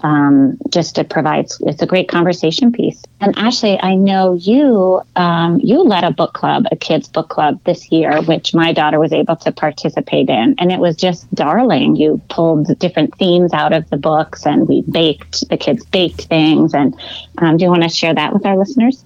um, 0.00 0.58
just 0.70 0.96
to 0.96 1.04
provide 1.04 1.48
it's 1.60 1.82
a 1.82 1.86
great 1.86 2.08
conversation 2.08 2.72
piece. 2.72 3.02
And 3.20 3.36
ashley 3.36 3.78
i 3.80 3.94
know 3.94 4.34
you 4.34 5.02
um, 5.16 5.60
you 5.62 5.82
led 5.82 6.04
a 6.04 6.10
book 6.10 6.34
club 6.34 6.66
a 6.70 6.76
kids 6.76 7.08
book 7.08 7.28
club 7.28 7.60
this 7.64 7.90
year 7.90 8.22
which 8.22 8.54
my 8.54 8.72
daughter 8.72 8.98
was 8.98 9.12
able 9.12 9.36
to 9.36 9.52
participate 9.52 10.28
in. 10.28 10.54
And 10.58 10.72
it 10.72 10.78
was 10.78 10.96
just 10.96 11.32
darling. 11.34 11.96
You 11.96 12.20
pulled 12.28 12.78
different 12.78 13.16
themes 13.16 13.52
out 13.52 13.72
of 13.72 13.88
the 13.90 13.96
books 13.96 14.46
and 14.46 14.68
we 14.68 14.82
baked 14.82 15.48
the 15.48 15.56
kids 15.56 15.84
baked 15.86 16.22
things. 16.22 16.74
And 16.74 16.94
um, 17.38 17.56
do 17.56 17.64
you 17.64 17.70
want 17.70 17.82
to 17.82 17.88
share 17.88 18.14
that 18.14 18.32
with 18.32 18.46
our 18.46 18.56
listeners? 18.56 19.04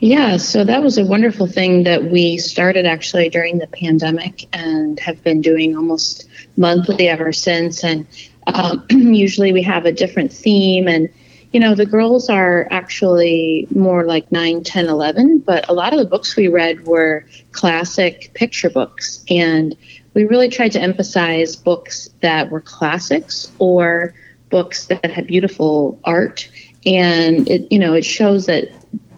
Yeah, 0.00 0.36
so 0.36 0.62
that 0.62 0.82
was 0.82 0.96
a 0.96 1.04
wonderful 1.04 1.48
thing 1.48 1.82
that 1.82 2.04
we 2.04 2.38
started 2.38 2.86
actually 2.86 3.30
during 3.30 3.58
the 3.58 3.66
pandemic 3.66 4.46
and 4.52 4.98
have 5.00 5.24
been 5.24 5.40
doing 5.40 5.76
almost 5.76 6.28
monthly 6.56 7.08
ever 7.08 7.32
since. 7.32 7.82
And 7.82 8.06
um, 8.54 8.84
usually 8.90 9.52
we 9.52 9.62
have 9.62 9.84
a 9.84 9.92
different 9.92 10.32
theme 10.32 10.88
and 10.88 11.08
you 11.52 11.60
know 11.60 11.74
the 11.74 11.86
girls 11.86 12.28
are 12.28 12.68
actually 12.70 13.66
more 13.74 14.04
like 14.04 14.30
9 14.30 14.62
10 14.64 14.86
11 14.86 15.38
but 15.40 15.68
a 15.68 15.72
lot 15.72 15.92
of 15.92 15.98
the 15.98 16.04
books 16.04 16.36
we 16.36 16.48
read 16.48 16.86
were 16.86 17.24
classic 17.52 18.30
picture 18.34 18.70
books. 18.70 19.24
And 19.28 19.76
we 20.14 20.24
really 20.24 20.48
tried 20.48 20.72
to 20.72 20.80
emphasize 20.80 21.56
books 21.56 22.08
that 22.20 22.50
were 22.50 22.60
classics 22.60 23.50
or 23.58 24.14
books 24.48 24.86
that 24.86 25.10
had 25.10 25.26
beautiful 25.26 25.98
art. 26.04 26.48
And 26.86 27.48
it 27.48 27.66
you 27.70 27.78
know 27.78 27.94
it 27.94 28.04
shows 28.04 28.46
that 28.46 28.68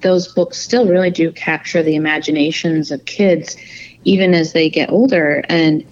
those 0.00 0.32
books 0.32 0.58
still 0.58 0.88
really 0.88 1.10
do 1.10 1.30
capture 1.30 1.82
the 1.82 1.96
imaginations 1.96 2.90
of 2.90 3.04
kids 3.04 3.56
even 4.04 4.32
as 4.32 4.54
they 4.54 4.70
get 4.70 4.90
older. 4.90 5.44
And 5.50 5.84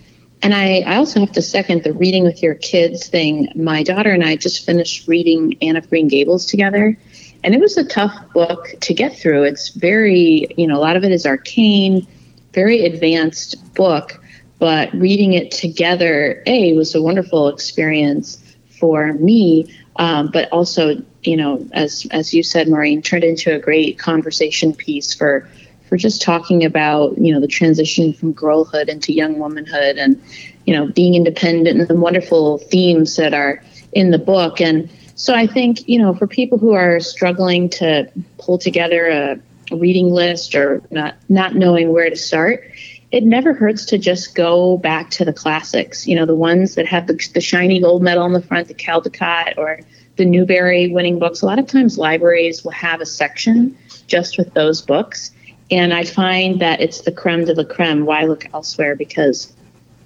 and 0.42 0.54
I, 0.54 0.80
I 0.80 0.96
also 0.96 1.20
have 1.20 1.32
to 1.32 1.42
second 1.42 1.84
the 1.84 1.92
reading 1.92 2.24
with 2.24 2.42
your 2.42 2.54
kids 2.54 3.08
thing. 3.08 3.48
My 3.54 3.82
daughter 3.82 4.10
and 4.12 4.24
I 4.24 4.36
just 4.36 4.64
finished 4.64 5.08
reading 5.08 5.56
Anne 5.62 5.76
of 5.76 5.88
Green 5.88 6.08
Gables 6.08 6.46
together, 6.46 6.96
and 7.42 7.54
it 7.54 7.60
was 7.60 7.76
a 7.76 7.84
tough 7.84 8.14
book 8.32 8.68
to 8.80 8.94
get 8.94 9.16
through. 9.16 9.44
It's 9.44 9.70
very, 9.70 10.46
you 10.56 10.66
know, 10.66 10.76
a 10.76 10.80
lot 10.80 10.96
of 10.96 11.04
it 11.04 11.12
is 11.12 11.26
arcane, 11.26 12.06
very 12.52 12.84
advanced 12.84 13.74
book, 13.74 14.20
but 14.58 14.92
reading 14.94 15.34
it 15.34 15.50
together, 15.50 16.42
A, 16.46 16.72
was 16.74 16.94
a 16.94 17.02
wonderful 17.02 17.48
experience 17.48 18.42
for 18.68 19.12
me, 19.14 19.72
um, 19.96 20.30
but 20.32 20.48
also, 20.52 21.02
you 21.22 21.36
know, 21.36 21.66
as, 21.72 22.06
as 22.10 22.32
you 22.32 22.42
said, 22.42 22.68
Maureen, 22.68 23.02
turned 23.02 23.24
into 23.24 23.54
a 23.54 23.58
great 23.58 23.98
conversation 23.98 24.72
piece 24.72 25.14
for 25.14 25.48
for 25.88 25.96
just 25.96 26.22
talking 26.22 26.64
about 26.64 27.16
you 27.18 27.32
know 27.32 27.40
the 27.40 27.48
transition 27.48 28.12
from 28.12 28.32
girlhood 28.32 28.88
into 28.88 29.12
young 29.12 29.38
womanhood 29.38 29.96
and 29.96 30.20
you 30.66 30.74
know 30.74 30.86
being 30.86 31.14
independent 31.14 31.80
and 31.80 31.88
the 31.88 31.94
wonderful 31.94 32.58
themes 32.58 33.16
that 33.16 33.34
are 33.34 33.62
in 33.92 34.10
the 34.10 34.18
book. 34.18 34.60
And 34.60 34.90
so 35.14 35.34
i 35.34 35.46
think 35.46 35.88
you 35.88 35.98
know 35.98 36.14
for 36.14 36.26
people 36.26 36.58
who 36.58 36.72
are 36.72 37.00
struggling 37.00 37.68
to 37.68 38.08
pull 38.38 38.58
together 38.58 39.08
a, 39.08 39.40
reading 39.70 40.10
list 40.10 40.54
or 40.54 40.82
not 40.90 41.14
not 41.28 41.54
knowing 41.54 41.92
where 41.92 42.08
to 42.08 42.16
start 42.16 42.64
it 43.10 43.22
never 43.22 43.52
hurts 43.52 43.84
to 43.84 43.98
just 43.98 44.34
go 44.34 44.78
back 44.78 45.10
to 45.10 45.26
the 45.26 45.32
classics 45.32 46.06
you 46.06 46.16
know 46.16 46.24
the 46.24 46.34
ones 46.34 46.74
that 46.74 46.86
have 46.86 47.06
the, 47.06 47.30
the 47.34 47.40
shiny 47.40 47.78
gold 47.78 48.02
medal 48.02 48.22
on 48.22 48.32
the 48.32 48.40
front 48.40 48.66
the 48.68 48.72
caldecott 48.72 49.58
or 49.58 49.80
the 50.18 50.26
newbery 50.26 50.90
winning 50.90 51.18
books. 51.18 51.40
A 51.40 51.46
lot 51.46 51.58
of 51.58 51.66
times 51.66 51.96
libraries 51.96 52.62
will 52.62 52.72
have 52.72 53.00
a 53.00 53.06
section 53.06 53.78
just 54.06 54.36
with 54.36 54.52
those 54.52 54.82
books 54.82 55.30
and 55.70 55.92
I 55.92 56.04
find 56.04 56.60
that 56.60 56.80
it's 56.80 57.02
the 57.02 57.12
creme 57.12 57.44
de 57.44 57.54
la 57.54 57.64
creme. 57.64 58.06
Why 58.06 58.24
look 58.24 58.46
elsewhere? 58.54 58.94
Because 58.96 59.52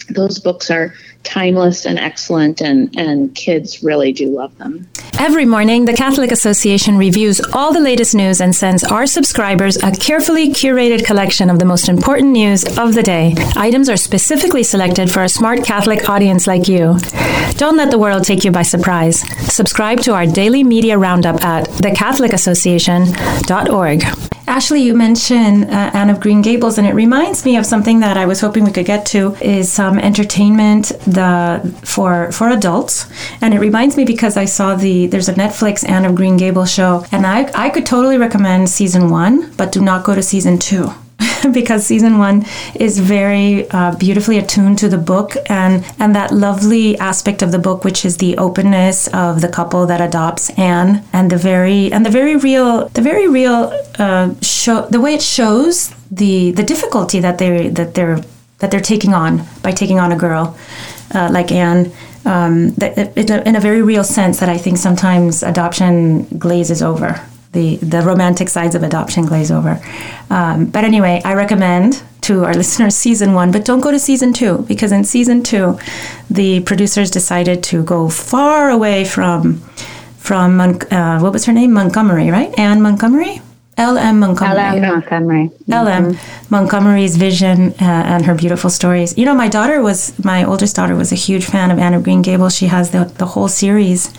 those 0.08 0.38
books 0.38 0.70
are 0.70 0.94
timeless 1.22 1.86
and 1.86 1.98
excellent, 1.98 2.60
and, 2.60 2.94
and 2.96 3.34
kids 3.34 3.82
really 3.82 4.12
do 4.12 4.26
love 4.26 4.56
them. 4.58 4.88
Every 5.18 5.44
morning, 5.44 5.84
the 5.84 5.92
Catholic 5.92 6.32
Association 6.32 6.98
reviews 6.98 7.40
all 7.52 7.72
the 7.72 7.80
latest 7.80 8.14
news 8.14 8.40
and 8.40 8.54
sends 8.54 8.82
our 8.82 9.06
subscribers 9.06 9.76
a 9.76 9.92
carefully 9.92 10.52
curated 10.52 11.04
collection 11.04 11.48
of 11.48 11.58
the 11.58 11.64
most 11.64 11.88
important 11.88 12.32
news 12.32 12.64
of 12.78 12.94
the 12.94 13.02
day. 13.02 13.34
Items 13.56 13.88
are 13.88 13.96
specifically 13.96 14.64
selected 14.64 15.10
for 15.10 15.22
a 15.22 15.28
smart 15.28 15.64
Catholic 15.64 16.08
audience 16.08 16.46
like 16.46 16.68
you. 16.68 16.98
Don't 17.52 17.76
let 17.76 17.90
the 17.90 17.98
world 17.98 18.24
take 18.24 18.44
you 18.44 18.50
by 18.50 18.62
surprise. 18.62 19.20
Subscribe 19.52 20.00
to 20.00 20.14
our 20.14 20.26
daily 20.26 20.64
media 20.64 20.98
roundup 20.98 21.42
at 21.44 21.68
thecatholicassociation.org. 21.68 24.02
Ashley, 24.48 24.82
you 24.82 24.94
mentioned 24.94 25.66
uh, 25.66 25.90
Anne 25.94 26.10
of 26.10 26.20
Green 26.20 26.42
Gables, 26.42 26.76
and 26.76 26.86
it 26.86 26.94
reminds 26.94 27.44
me 27.44 27.56
of 27.56 27.64
something 27.64 28.00
that 28.00 28.16
I 28.16 28.26
was 28.26 28.40
hoping 28.40 28.64
we 28.64 28.72
could 28.72 28.86
get 28.86 29.06
to 29.06 29.36
is 29.40 29.72
some 29.82 29.98
entertainment 29.98 30.84
the 31.18 31.34
for 31.94 32.30
for 32.36 32.46
adults, 32.58 32.94
and 33.42 33.52
it 33.56 33.60
reminds 33.68 33.94
me 33.98 34.04
because 34.14 34.34
I 34.44 34.46
saw 34.56 34.68
the 34.86 34.96
there's 35.12 35.30
a 35.34 35.36
Netflix 35.44 35.76
Anne 35.94 36.04
of 36.08 36.12
Green 36.20 36.36
Gables 36.44 36.70
show, 36.78 36.92
and 37.14 37.22
I 37.36 37.38
I 37.64 37.68
could 37.74 37.86
totally 37.94 38.18
recommend 38.26 38.60
season 38.80 39.04
one, 39.22 39.34
but 39.58 39.68
do 39.76 39.80
not 39.90 40.04
go 40.06 40.12
to 40.14 40.22
season 40.34 40.56
two. 40.68 40.86
because 41.58 41.80
season 41.94 42.14
one 42.28 42.38
is 42.86 42.92
very 43.16 43.48
uh, 43.70 43.92
beautifully 44.04 44.38
attuned 44.42 44.78
to 44.82 44.88
the 44.94 45.02
book 45.12 45.30
and 45.60 45.74
and 46.00 46.10
that 46.18 46.30
lovely 46.46 46.86
aspect 47.10 47.42
of 47.42 47.50
the 47.54 47.62
book, 47.66 47.78
which 47.86 48.00
is 48.08 48.14
the 48.24 48.32
openness 48.46 48.96
of 49.26 49.32
the 49.44 49.50
couple 49.58 49.82
that 49.90 50.00
adopts 50.08 50.44
Anne 50.70 50.90
and 51.12 51.24
the 51.34 51.40
very 51.50 51.82
and 51.94 52.02
the 52.06 52.14
very 52.20 52.36
real 52.48 52.88
the 52.98 53.04
very 53.10 53.26
real 53.38 53.60
uh, 54.04 54.26
show 54.40 54.76
the 54.94 55.00
way 55.04 55.12
it 55.18 55.24
shows 55.38 55.74
the 56.20 56.52
the 56.58 56.66
difficulty 56.72 57.18
that 57.26 57.36
they 57.40 57.52
that 57.78 57.90
they're 57.96 58.20
that 58.62 58.70
they're 58.70 58.80
taking 58.80 59.12
on 59.12 59.42
by 59.62 59.72
taking 59.72 59.98
on 59.98 60.12
a 60.12 60.16
girl 60.16 60.56
uh, 61.14 61.28
like 61.30 61.52
Anne. 61.52 61.92
Um, 62.24 62.70
that, 62.74 63.18
in 63.46 63.56
a 63.56 63.60
very 63.60 63.82
real 63.82 64.04
sense, 64.04 64.38
that 64.38 64.48
I 64.48 64.56
think 64.56 64.78
sometimes 64.78 65.42
adoption 65.42 66.24
glazes 66.38 66.80
over 66.80 67.20
the 67.50 67.76
the 67.76 68.00
romantic 68.02 68.48
sides 68.48 68.74
of 68.74 68.82
adoption 68.82 69.26
glaze 69.26 69.50
over. 69.50 69.80
Um, 70.30 70.66
but 70.66 70.84
anyway, 70.84 71.20
I 71.24 71.34
recommend 71.34 72.02
to 72.22 72.44
our 72.44 72.54
listeners 72.62 72.94
season 72.94 73.34
one, 73.34 73.52
but 73.52 73.64
don't 73.64 73.80
go 73.80 73.90
to 73.90 73.98
season 73.98 74.32
two 74.32 74.58
because 74.68 74.92
in 74.92 75.04
season 75.04 75.42
two, 75.42 75.78
the 76.30 76.60
producers 76.60 77.10
decided 77.10 77.62
to 77.64 77.82
go 77.82 78.08
far 78.08 78.70
away 78.70 79.04
from 79.04 79.58
from 80.16 80.60
uh, 80.60 81.18
what 81.20 81.32
was 81.32 81.44
her 81.46 81.52
name 81.52 81.72
Montgomery, 81.72 82.30
right? 82.30 82.56
Anne 82.56 82.80
Montgomery. 82.80 83.42
L.M. 83.82 84.20
Montgomery. 84.20 84.60
L.M. 84.60 84.82
Montgomery. 84.82 85.50
L.M. 85.70 86.04
Mm-hmm. 86.04 86.54
Montgomery's 86.54 87.16
vision 87.16 87.70
uh, 87.80 88.12
and 88.12 88.24
her 88.24 88.34
beautiful 88.34 88.70
stories. 88.70 89.18
You 89.18 89.24
know, 89.24 89.34
my 89.34 89.48
daughter 89.48 89.82
was, 89.82 90.16
my 90.24 90.44
oldest 90.44 90.76
daughter 90.76 90.94
was 90.94 91.10
a 91.10 91.16
huge 91.16 91.44
fan 91.44 91.72
of 91.72 91.78
Anne 91.80 91.94
of 91.94 92.04
Green 92.04 92.22
Gables. 92.22 92.54
She 92.54 92.66
has 92.66 92.92
the, 92.92 93.04
the 93.18 93.26
whole 93.26 93.48
series, 93.48 94.12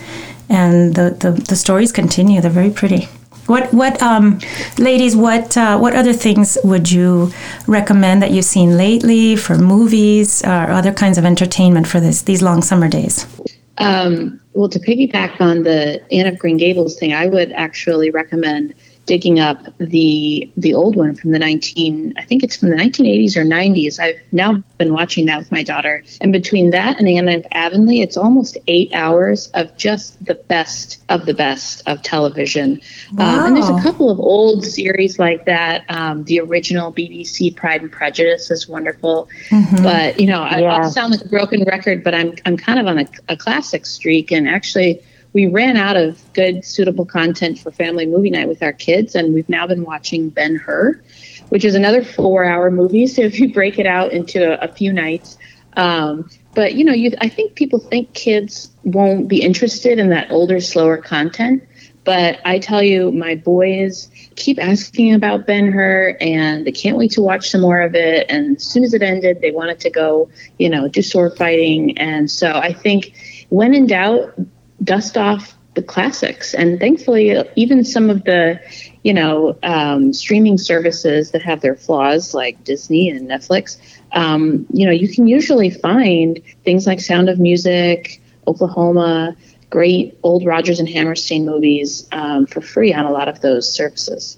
and 0.49 0.95
the, 0.95 1.16
the, 1.18 1.32
the 1.32 1.55
stories 1.55 1.93
continue. 1.93 2.41
They're 2.41 2.51
very 2.51 2.72
pretty. 2.72 3.07
What 3.45 3.74
what 3.74 4.01
um, 4.01 4.39
ladies? 4.78 5.18
What 5.18 5.57
uh, 5.57 5.78
what 5.78 5.93
other 5.95 6.14
things 6.14 6.57
would 6.64 6.89
you 6.89 7.32
recommend 7.68 8.22
that 8.22 8.32
you've 8.32 8.45
seen 8.45 8.78
lately 8.78 9.36
for 9.36 9.57
movies 9.57 10.41
or 10.45 10.72
other 10.72 10.93
kinds 10.93 11.18
of 11.18 11.26
entertainment 11.26 11.86
for 11.86 11.99
this 11.99 12.22
these 12.22 12.41
long 12.41 12.61
summer 12.61 12.88
days? 12.88 13.28
Um, 13.80 14.39
well, 14.53 14.70
to 14.70 14.80
piggyback 14.80 15.41
on 15.41 15.64
the 15.64 16.01
Anne 16.09 16.28
of 16.28 16.39
Green 16.39 16.55
Gables 16.55 16.97
thing, 16.97 17.14
I 17.14 17.26
would 17.28 17.51
actually 17.51 18.11
recommend 18.11 18.76
digging 19.06 19.39
up 19.39 19.58
the 19.80 20.49
the 20.56 20.74
old 20.74 20.95
one 20.95 21.14
from 21.14 21.32
the 21.32 21.39
19 21.39 22.14
I 22.18 22.24
think 22.24 22.43
it's 22.43 22.56
from 22.56 22.70
the 22.70 22.76
1980s 22.76 23.36
or 23.36 23.43
90s. 23.43 23.99
I've 23.99 24.20
now 24.32 24.64
been 24.78 24.93
watching 24.93 25.26
that 25.26 25.39
with 25.39 25.51
my 25.51 25.64
daughter. 25.64 26.04
And 26.22 26.32
between 26.32 26.70
that 26.70 26.99
and 26.99 27.08
Anne 27.08 27.28
of 27.28 27.45
Avonlea, 27.51 28.01
it's 28.01 28.18
almost 28.18 28.58
8 28.68 28.93
hours 28.93 29.49
of 29.54 29.76
just 29.78 30.24
the 30.26 30.36
best 30.36 31.04
of 31.10 31.26
the 31.26 31.34
best 31.34 31.84
of 31.88 32.01
television. 32.01 32.82
Wow. 33.14 33.39
Um, 33.39 33.45
and 33.47 33.56
there's 33.58 33.70
a 33.70 33.82
couple 33.82 34.10
of 34.10 34.20
old 34.20 34.66
series 34.66 35.20
like 35.20 35.45
that. 35.45 35.84
Um, 35.89 36.24
the 36.24 36.39
original 36.39 36.93
BBC 36.93 37.56
Pride 37.56 37.82
and 37.82 37.91
Prejudice 37.91 38.51
is 38.51 38.68
wonderful. 38.68 39.28
Mm-hmm. 39.49 39.84
But, 39.84 40.20
you 40.20 40.28
know, 40.28 40.41
I, 40.41 40.60
yeah. 40.60 40.78
I 40.78 40.89
sound 40.89 41.12
like 41.12 41.22
a 41.22 41.30
broken 41.30 41.64
record, 41.64 42.04
but 42.04 42.14
I'm 42.14 42.36
I'm 42.45 42.58
kind 42.58 42.80
of 42.80 42.88
on 42.88 42.99
a, 42.99 43.08
a 43.30 43.38
classic 43.38 43.86
streak 43.86 44.32
and 44.32 44.47
actually 44.47 45.01
we 45.34 45.47
ran 45.47 45.77
out 45.77 45.97
of 45.97 46.21
good, 46.34 46.63
suitable 46.63 47.05
content 47.05 47.59
for 47.59 47.71
family 47.71 48.05
movie 48.05 48.29
night 48.29 48.47
with 48.47 48.63
our 48.63 48.73
kids, 48.73 49.15
and 49.15 49.34
we've 49.34 49.49
now 49.49 49.67
been 49.67 49.84
watching 49.84 50.29
Ben 50.29 50.55
Hur, 50.55 51.01
which 51.49 51.65
is 51.65 51.75
another 51.75 52.03
four-hour 52.03 52.71
movie. 52.71 53.07
So 53.07 53.23
if 53.23 53.39
you 53.39 53.51
break 53.53 53.79
it 53.79 53.88
out 53.88 54.11
into 54.11 54.53
a, 54.53 54.65
a 54.65 54.67
few 54.71 54.93
nights, 54.93 55.38
um, 55.75 56.29
but 56.53 56.75
you 56.75 56.86
know, 56.86 56.93
you 56.93 57.11
I 57.19 57.29
think 57.29 57.55
people 57.55 57.79
think 57.79 58.13
kids 58.13 58.69
won't 58.84 59.27
be 59.27 59.41
interested 59.41 59.97
in 59.97 60.09
that 60.09 60.29
older, 60.31 60.61
slower 60.61 60.97
content, 60.97 61.63
But 62.03 62.41
I 62.43 62.59
tell 62.59 62.84
you, 62.84 63.11
my 63.11 63.36
boys 63.36 64.09
keep 64.36 64.59
asking 64.59 65.13
about 65.13 65.47
Ben 65.47 65.71
Hur 65.71 66.17
and 66.19 66.65
they 66.65 66.71
can't 66.71 66.97
wait 66.97 67.11
to 67.11 67.21
watch 67.21 67.49
some 67.49 67.61
more 67.61 67.81
of 67.81 67.95
it. 67.95 68.25
And 68.29 68.57
as 68.57 68.63
soon 68.63 68.84
as 68.84 68.93
it 68.93 69.01
ended, 69.01 69.41
they 69.41 69.51
wanted 69.51 69.79
to 69.81 69.89
go, 69.89 70.29
you 70.59 70.69
know, 70.69 70.88
do 70.88 71.01
sword 71.01 71.38
fighting. 71.38 71.97
And 71.97 72.29
so 72.29 72.51
I 72.51 72.73
think 72.73 73.13
when 73.49 73.73
in 73.73 73.88
doubt, 73.88 74.34
dust 74.84 75.17
off 75.17 75.55
the 75.75 75.81
classics. 75.81 76.53
And 76.53 76.79
thankfully, 76.79 77.36
even 77.55 77.84
some 77.84 78.09
of 78.09 78.23
the, 78.25 78.59
you 79.03 79.13
know, 79.13 79.57
um, 79.63 80.13
streaming 80.13 80.57
services 80.57 81.31
that 81.31 81.41
have 81.41 81.61
their 81.61 81.75
flaws, 81.75 82.34
like 82.34 82.63
Disney 82.63 83.09
and 83.09 83.27
Netflix, 83.27 83.77
um, 84.11 84.65
you 84.71 84.86
know, 84.86 84.91
you 84.91 85.07
can 85.07 85.27
usually 85.27 85.71
find 85.71 86.39
things 86.63 86.86
like 86.86 87.01
Sound 87.01 87.29
of 87.29 87.39
Music, 87.39 88.21
Oklahoma, 88.47 89.36
great 89.69 90.17
old 90.21 90.45
Rodgers 90.45 90.79
and 90.79 90.88
Hammerstein 90.88 91.45
movies 91.45 92.07
um, 92.11 92.45
for 92.45 92.61
free 92.61 92.93
on 92.93 93.05
a 93.05 93.11
lot 93.11 93.27
of 93.27 93.41
those 93.41 93.71
services. 93.71 94.38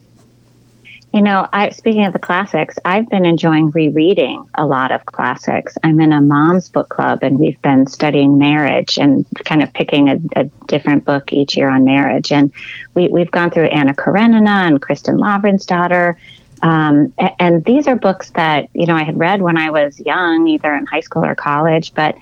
You 1.15 1.21
know, 1.21 1.47
I 1.53 1.69
speaking 1.69 2.03
of 2.03 2.11
the 2.11 2.19
classics, 2.19 2.77
I've 2.83 3.07
been 3.07 3.25
enjoying 3.25 3.71
rereading 3.71 4.49
a 4.55 4.65
lot 4.65 4.91
of 4.91 5.05
classics. 5.05 5.77
I'm 5.81 6.01
in 6.01 6.11
a 6.11 6.19
mom's 6.19 6.67
book 6.67 6.89
club, 6.89 7.19
and 7.21 7.39
we've 7.39 7.61
been 7.61 7.87
studying 7.87 8.37
marriage 8.37 8.97
and 8.97 9.25
kind 9.45 9.63
of 9.63 9.71
picking 9.71 10.09
a, 10.09 10.19
a 10.35 10.43
different 10.67 11.05
book 11.05 11.31
each 11.31 11.55
year 11.55 11.69
on 11.69 11.85
marriage. 11.85 12.33
And 12.33 12.51
we, 12.95 13.07
we've 13.07 13.31
gone 13.31 13.49
through 13.49 13.67
Anna 13.67 13.93
Karenina 13.93 14.67
and 14.67 14.81
Kristin 14.81 15.17
Lavransdatter. 15.17 16.17
Um, 16.61 17.13
and, 17.17 17.31
and 17.39 17.63
these 17.63 17.87
are 17.87 17.95
books 17.95 18.31
that 18.31 18.67
you 18.73 18.85
know 18.85 18.95
I 18.95 19.03
had 19.03 19.17
read 19.17 19.41
when 19.41 19.57
I 19.57 19.69
was 19.69 19.97
young, 20.01 20.49
either 20.49 20.75
in 20.75 20.85
high 20.85 20.99
school 20.99 21.23
or 21.23 21.33
college, 21.33 21.93
but 21.93 22.17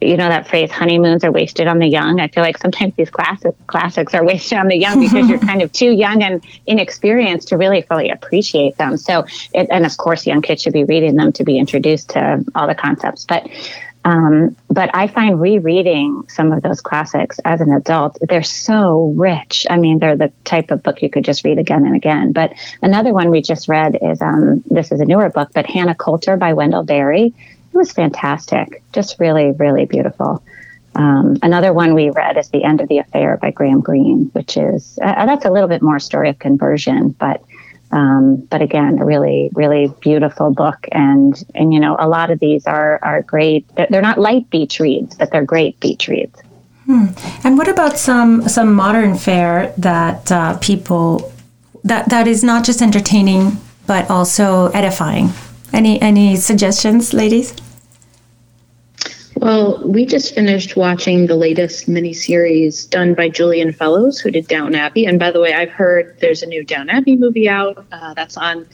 you 0.00 0.16
know 0.16 0.28
that 0.28 0.48
phrase 0.48 0.70
honeymoons 0.70 1.24
are 1.24 1.32
wasted 1.32 1.66
on 1.66 1.78
the 1.78 1.86
young 1.86 2.20
i 2.20 2.28
feel 2.28 2.42
like 2.42 2.58
sometimes 2.58 2.94
these 2.96 3.10
classic 3.10 3.54
classics 3.66 4.14
are 4.14 4.24
wasted 4.24 4.58
on 4.58 4.68
the 4.68 4.76
young 4.76 5.00
because 5.00 5.28
you're 5.28 5.38
kind 5.50 5.62
of 5.62 5.72
too 5.72 5.90
young 5.90 6.22
and 6.22 6.44
inexperienced 6.66 7.48
to 7.48 7.56
really 7.56 7.82
fully 7.82 8.10
appreciate 8.10 8.76
them 8.76 8.96
so 8.96 9.24
it, 9.52 9.66
and 9.70 9.84
of 9.84 9.96
course 9.96 10.26
young 10.26 10.42
kids 10.42 10.62
should 10.62 10.72
be 10.72 10.84
reading 10.84 11.16
them 11.16 11.32
to 11.32 11.44
be 11.44 11.58
introduced 11.58 12.10
to 12.10 12.44
all 12.54 12.66
the 12.66 12.74
concepts 12.74 13.24
but 13.24 13.48
um, 14.06 14.54
but 14.68 14.90
I 14.92 15.06
find 15.06 15.40
rereading 15.40 16.24
some 16.28 16.52
of 16.52 16.62
those 16.62 16.80
classics 16.80 17.40
as 17.44 17.60
an 17.62 17.72
adult, 17.72 18.18
they're 18.20 18.42
so 18.42 19.14
rich. 19.16 19.66
I 19.70 19.78
mean, 19.78 19.98
they're 19.98 20.16
the 20.16 20.30
type 20.44 20.70
of 20.70 20.82
book 20.82 21.00
you 21.00 21.08
could 21.08 21.24
just 21.24 21.42
read 21.42 21.58
again 21.58 21.86
and 21.86 21.96
again. 21.96 22.32
But 22.32 22.52
another 22.82 23.14
one 23.14 23.30
we 23.30 23.40
just 23.40 23.66
read 23.66 23.96
is 24.02 24.20
um, 24.20 24.62
this 24.66 24.92
is 24.92 25.00
a 25.00 25.06
newer 25.06 25.30
book, 25.30 25.50
but 25.54 25.64
Hannah 25.64 25.94
Coulter 25.94 26.36
by 26.36 26.52
Wendell 26.52 26.82
Berry 26.82 27.32
it 27.74 27.78
was 27.78 27.92
fantastic. 27.92 28.82
Just 28.92 29.18
really, 29.18 29.50
really 29.52 29.84
beautiful. 29.84 30.42
Um, 30.94 31.36
another 31.42 31.72
one 31.72 31.94
we 31.94 32.10
read 32.10 32.36
is 32.36 32.50
The 32.50 32.62
End 32.62 32.80
of 32.80 32.88
the 32.88 32.98
Affair 32.98 33.36
by 33.36 33.50
Graham 33.50 33.80
Greene, 33.80 34.30
which 34.32 34.56
is 34.56 34.96
uh, 35.02 35.06
uh, 35.06 35.26
that's 35.26 35.44
a 35.44 35.50
little 35.50 35.68
bit 35.68 35.82
more 35.82 35.98
story 35.98 36.30
of 36.30 36.38
conversion, 36.38 37.08
but 37.18 37.42
um, 37.90 38.36
but 38.50 38.62
again, 38.62 38.98
a 39.00 39.04
really, 39.04 39.50
really 39.54 39.92
beautiful 40.00 40.52
book. 40.52 40.86
And 40.92 41.42
and 41.54 41.74
you 41.74 41.80
know, 41.80 41.96
a 41.98 42.08
lot 42.08 42.30
of 42.30 42.38
these 42.38 42.64
are 42.66 43.00
are 43.02 43.22
great. 43.22 43.66
They're, 43.74 44.02
not 44.02 44.18
light 44.18 44.48
beach 44.50 44.78
reads, 44.78 45.16
but 45.16 45.32
they're 45.32 45.44
great 45.44 45.78
beach 45.80 46.06
reads. 46.06 46.40
Hmm. 46.86 47.06
And 47.42 47.58
what 47.58 47.68
about 47.68 47.98
some 47.98 48.48
some 48.48 48.72
modern 48.72 49.16
fare 49.16 49.74
that 49.78 50.30
uh, 50.30 50.58
people 50.58 51.32
that 51.82 52.08
that 52.10 52.28
is 52.28 52.44
not 52.44 52.64
just 52.64 52.80
entertaining 52.80 53.58
but 53.86 54.08
also 54.08 54.68
edifying? 54.68 55.30
Any 55.74 56.00
any 56.00 56.36
suggestions, 56.36 57.12
ladies? 57.12 57.52
Well, 59.34 59.82
we 59.84 60.06
just 60.06 60.32
finished 60.32 60.76
watching 60.76 61.26
the 61.26 61.34
latest 61.34 61.88
miniseries 61.88 62.88
done 62.88 63.14
by 63.14 63.28
Julian 63.28 63.72
Fellowes, 63.72 64.20
who 64.20 64.30
did 64.30 64.46
Downton 64.46 64.76
Abbey. 64.76 65.04
And 65.04 65.18
by 65.18 65.32
the 65.32 65.40
way, 65.40 65.52
I've 65.52 65.70
heard 65.70 66.16
there's 66.20 66.44
a 66.44 66.46
new 66.46 66.62
Downton 66.62 66.90
Abbey 66.90 67.16
movie 67.16 67.48
out. 67.48 67.84
Uh, 67.90 68.14
that's 68.14 68.36
on 68.36 68.68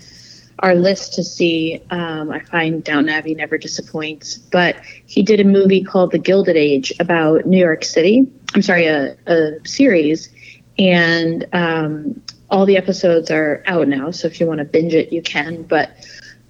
our 0.59 0.75
list 0.75 1.15
to 1.15 1.25
see. 1.25 1.81
Um, 1.89 2.31
I 2.31 2.41
find 2.41 2.85
Downton 2.85 3.09
Abbey 3.09 3.35
never 3.35 3.57
disappoints. 3.57 4.37
But 4.37 4.77
he 5.07 5.23
did 5.23 5.41
a 5.41 5.45
movie 5.45 5.83
called 5.83 6.13
The 6.13 6.19
Gilded 6.19 6.57
Age 6.57 6.93
about 7.01 7.47
New 7.47 7.59
York 7.59 7.83
City. 7.83 8.31
I'm 8.55 8.61
sorry, 8.61 8.85
a, 8.85 9.17
a 9.27 9.53
series. 9.67 10.29
And 10.79 11.47
um, 11.55 12.23
all 12.51 12.67
the 12.67 12.77
episodes 12.77 13.31
are 13.31 13.63
out 13.67 13.89
now. 13.89 14.11
So 14.11 14.29
if 14.29 14.39
you 14.39 14.47
want 14.47 14.59
to 14.59 14.65
binge 14.65 14.93
it, 14.93 15.15
you 15.15 15.23
can. 15.23 15.63
But 15.63 15.97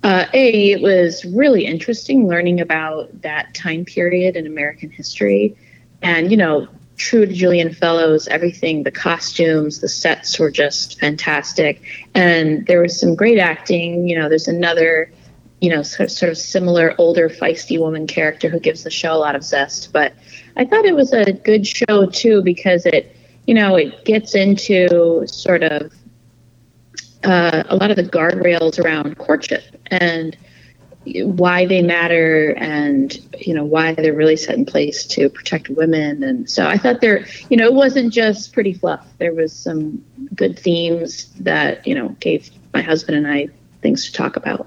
uh, 0.03 0.27
a, 0.33 0.73
it 0.73 0.81
was 0.81 1.25
really 1.25 1.67
interesting 1.67 2.27
learning 2.27 2.61
about 2.61 3.23
that 3.23 3.55
time 3.55 3.85
period 3.85 4.37
in 4.37 4.47
American 4.47 4.91
history. 4.91 5.57
And, 6.03 6.31
you 6.31 6.37
know, 6.37 6.69
true 6.97 7.27
to 7.27 7.33
Julian 7.33 7.73
Fellowes, 7.73 8.29
everything, 8.29 8.83
the 8.83 8.91
costumes, 8.91 9.81
the 9.81 9.89
sets 9.89 10.39
were 10.39 10.51
just 10.51 11.01
fantastic. 11.01 11.83
And 12.15 12.67
there 12.67 12.81
was 12.81 12.99
some 12.99 13.15
great 13.15 13.39
acting. 13.39 14.09
You 14.09 14.19
know, 14.19 14.29
there's 14.29 14.49
another, 14.49 15.11
you 15.61 15.71
know, 15.71 15.83
sort, 15.83 16.11
sort 16.11 16.31
of 16.31 16.39
similar 16.39 16.95
older, 16.99 17.29
feisty 17.29 17.79
woman 17.79 18.07
character 18.07 18.49
who 18.49 18.61
gives 18.61 18.85
the 18.85 18.91
show 18.91 19.13
a 19.13 19.17
lot 19.17 19.35
of 19.35 19.43
zest. 19.43 19.93
But 19.93 20.15
I 20.57 20.65
thought 20.65 20.85
it 20.85 20.95
was 20.95 21.13
a 21.13 21.33
good 21.33 21.67
show, 21.67 22.07
too, 22.07 22.43
because 22.43 22.87
it, 22.87 23.17
you 23.47 23.55
know, 23.55 23.77
it 23.77 24.05
gets 24.05 24.35
into 24.35 25.27
sort 25.27 25.63
of 25.63 25.93
uh, 27.25 27.65
a 27.69 27.77
lot 27.77 27.91
of 27.91 27.97
the 27.97 28.05
guardrails 28.05 28.83
around 28.83 29.17
courtship 29.19 29.63
and 29.87 30.37
why 31.05 31.67
they 31.67 31.81
matter 31.81 32.55
and 32.59 33.21
you 33.39 33.55
know 33.55 33.65
why 33.65 33.95
they're 33.95 34.13
really 34.13 34.37
set 34.37 34.55
in 34.57 34.67
place 34.67 35.07
to 35.07 35.31
protect 35.31 35.71
women 35.71 36.23
and 36.23 36.49
so 36.49 36.67
i 36.67 36.77
thought 36.77 37.01
there 37.01 37.25
you 37.49 37.57
know 37.57 37.65
it 37.65 37.73
wasn't 37.73 38.13
just 38.13 38.53
pretty 38.53 38.75
fluff 38.75 39.07
there 39.17 39.33
was 39.33 39.51
some 39.53 40.05
good 40.35 40.59
themes 40.59 41.33
that 41.41 41.87
you 41.87 41.95
know 41.95 42.09
gave 42.21 42.51
my 42.75 42.83
husband 42.83 43.17
and 43.17 43.27
i 43.27 43.49
things 43.81 44.05
to 44.05 44.13
talk 44.13 44.37
about 44.37 44.67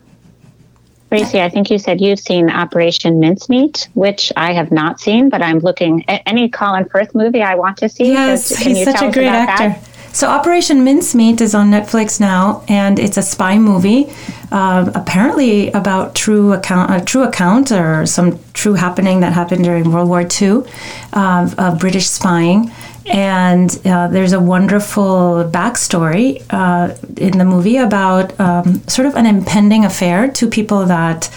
Grazie, 1.09 1.41
I 1.41 1.49
think 1.49 1.69
you 1.69 1.77
said 1.77 2.01
you've 2.01 2.17
seen 2.17 2.49
Operation 2.49 3.19
Mincemeat, 3.19 3.87
which 3.93 4.33
I 4.35 4.51
have 4.53 4.71
not 4.71 4.99
seen, 4.99 5.29
but 5.29 5.43
I'm 5.43 5.59
looking 5.59 6.03
at 6.09 6.23
any 6.25 6.49
Colin 6.49 6.85
Firth 6.85 7.13
movie 7.13 7.43
I 7.43 7.53
want 7.53 7.77
to 7.77 7.89
see. 7.89 8.13
Yes, 8.13 8.49
he's 8.57 8.83
such 8.83 8.99
a 8.99 9.11
great 9.11 9.27
actor. 9.27 9.79
That? 9.79 9.92
So 10.13 10.27
Operation 10.27 10.83
Mincemeat 10.83 11.41
is 11.41 11.55
on 11.55 11.71
Netflix 11.71 12.19
now, 12.19 12.63
and 12.67 12.99
it's 12.99 13.17
a 13.17 13.23
spy 13.23 13.57
movie, 13.57 14.13
uh, 14.51 14.91
apparently 14.93 15.71
about 15.71 16.13
true 16.13 16.53
account, 16.53 16.91
a 16.93 17.03
true 17.03 17.23
account 17.23 17.71
or 17.71 18.05
some 18.05 18.39
true 18.53 18.75
happening 18.75 19.21
that 19.21 19.33
happened 19.33 19.63
during 19.63 19.91
World 19.91 20.07
War 20.07 20.21
II 20.21 20.65
uh, 21.13 21.49
of 21.57 21.79
British 21.79 22.07
spying. 22.07 22.71
And 23.11 23.75
uh, 23.85 24.07
there's 24.09 24.33
a 24.33 24.39
wonderful 24.39 25.49
backstory 25.51 26.45
uh, 26.51 26.95
in 27.17 27.39
the 27.39 27.45
movie 27.45 27.77
about 27.77 28.39
um, 28.39 28.87
sort 28.87 29.07
of 29.07 29.15
an 29.15 29.25
impending 29.25 29.83
affair. 29.83 30.29
Two 30.29 30.47
people 30.47 30.85
that 30.85 31.27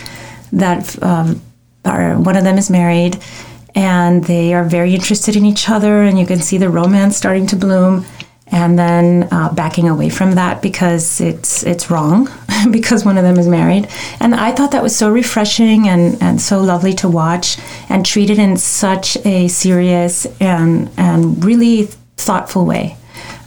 that 0.52 1.02
um, 1.02 1.40
are 1.86 2.18
one 2.18 2.36
of 2.36 2.44
them 2.44 2.58
is 2.58 2.68
married, 2.68 3.16
and 3.74 4.22
they 4.24 4.52
are 4.52 4.64
very 4.64 4.94
interested 4.94 5.34
in 5.34 5.46
each 5.46 5.70
other, 5.70 6.02
and 6.02 6.18
you 6.18 6.26
can 6.26 6.40
see 6.40 6.58
the 6.58 6.68
romance 6.68 7.16
starting 7.16 7.46
to 7.46 7.56
bloom 7.56 8.04
and 8.48 8.78
then 8.78 9.28
uh, 9.32 9.52
backing 9.52 9.88
away 9.88 10.08
from 10.08 10.36
that 10.36 10.62
because 10.62 11.20
it's 11.20 11.64
it's 11.64 11.90
wrong 11.90 12.28
because 12.70 13.04
one 13.04 13.18
of 13.18 13.24
them 13.24 13.38
is 13.38 13.48
married. 13.48 13.88
And 14.20 14.34
i 14.34 14.52
thought 14.52 14.70
that 14.72 14.82
was 14.82 14.96
so 14.96 15.10
refreshing 15.10 15.88
and, 15.88 16.20
and 16.22 16.40
so 16.40 16.60
lovely 16.60 16.94
to 16.94 17.08
watch 17.08 17.58
and 17.88 18.04
treated 18.04 18.38
in 18.38 18.56
such 18.56 19.16
a 19.24 19.48
serious 19.48 20.26
and 20.40 20.90
and 20.96 21.44
really 21.44 21.88
thoughtful 22.16 22.64
way 22.64 22.96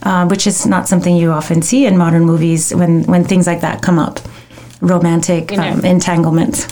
uh, 0.02 0.26
which 0.26 0.46
is 0.46 0.66
not 0.66 0.88
something 0.88 1.16
you 1.16 1.30
often 1.30 1.62
see 1.62 1.86
in 1.86 1.96
modern 1.96 2.24
movies 2.24 2.74
when 2.74 3.04
when 3.04 3.24
things 3.24 3.46
like 3.46 3.60
that 3.60 3.82
come 3.82 3.98
up. 3.98 4.20
Romantic 4.80 5.50
you 5.50 5.58
know, 5.58 5.72
um, 5.72 5.84
entanglements 5.84 6.66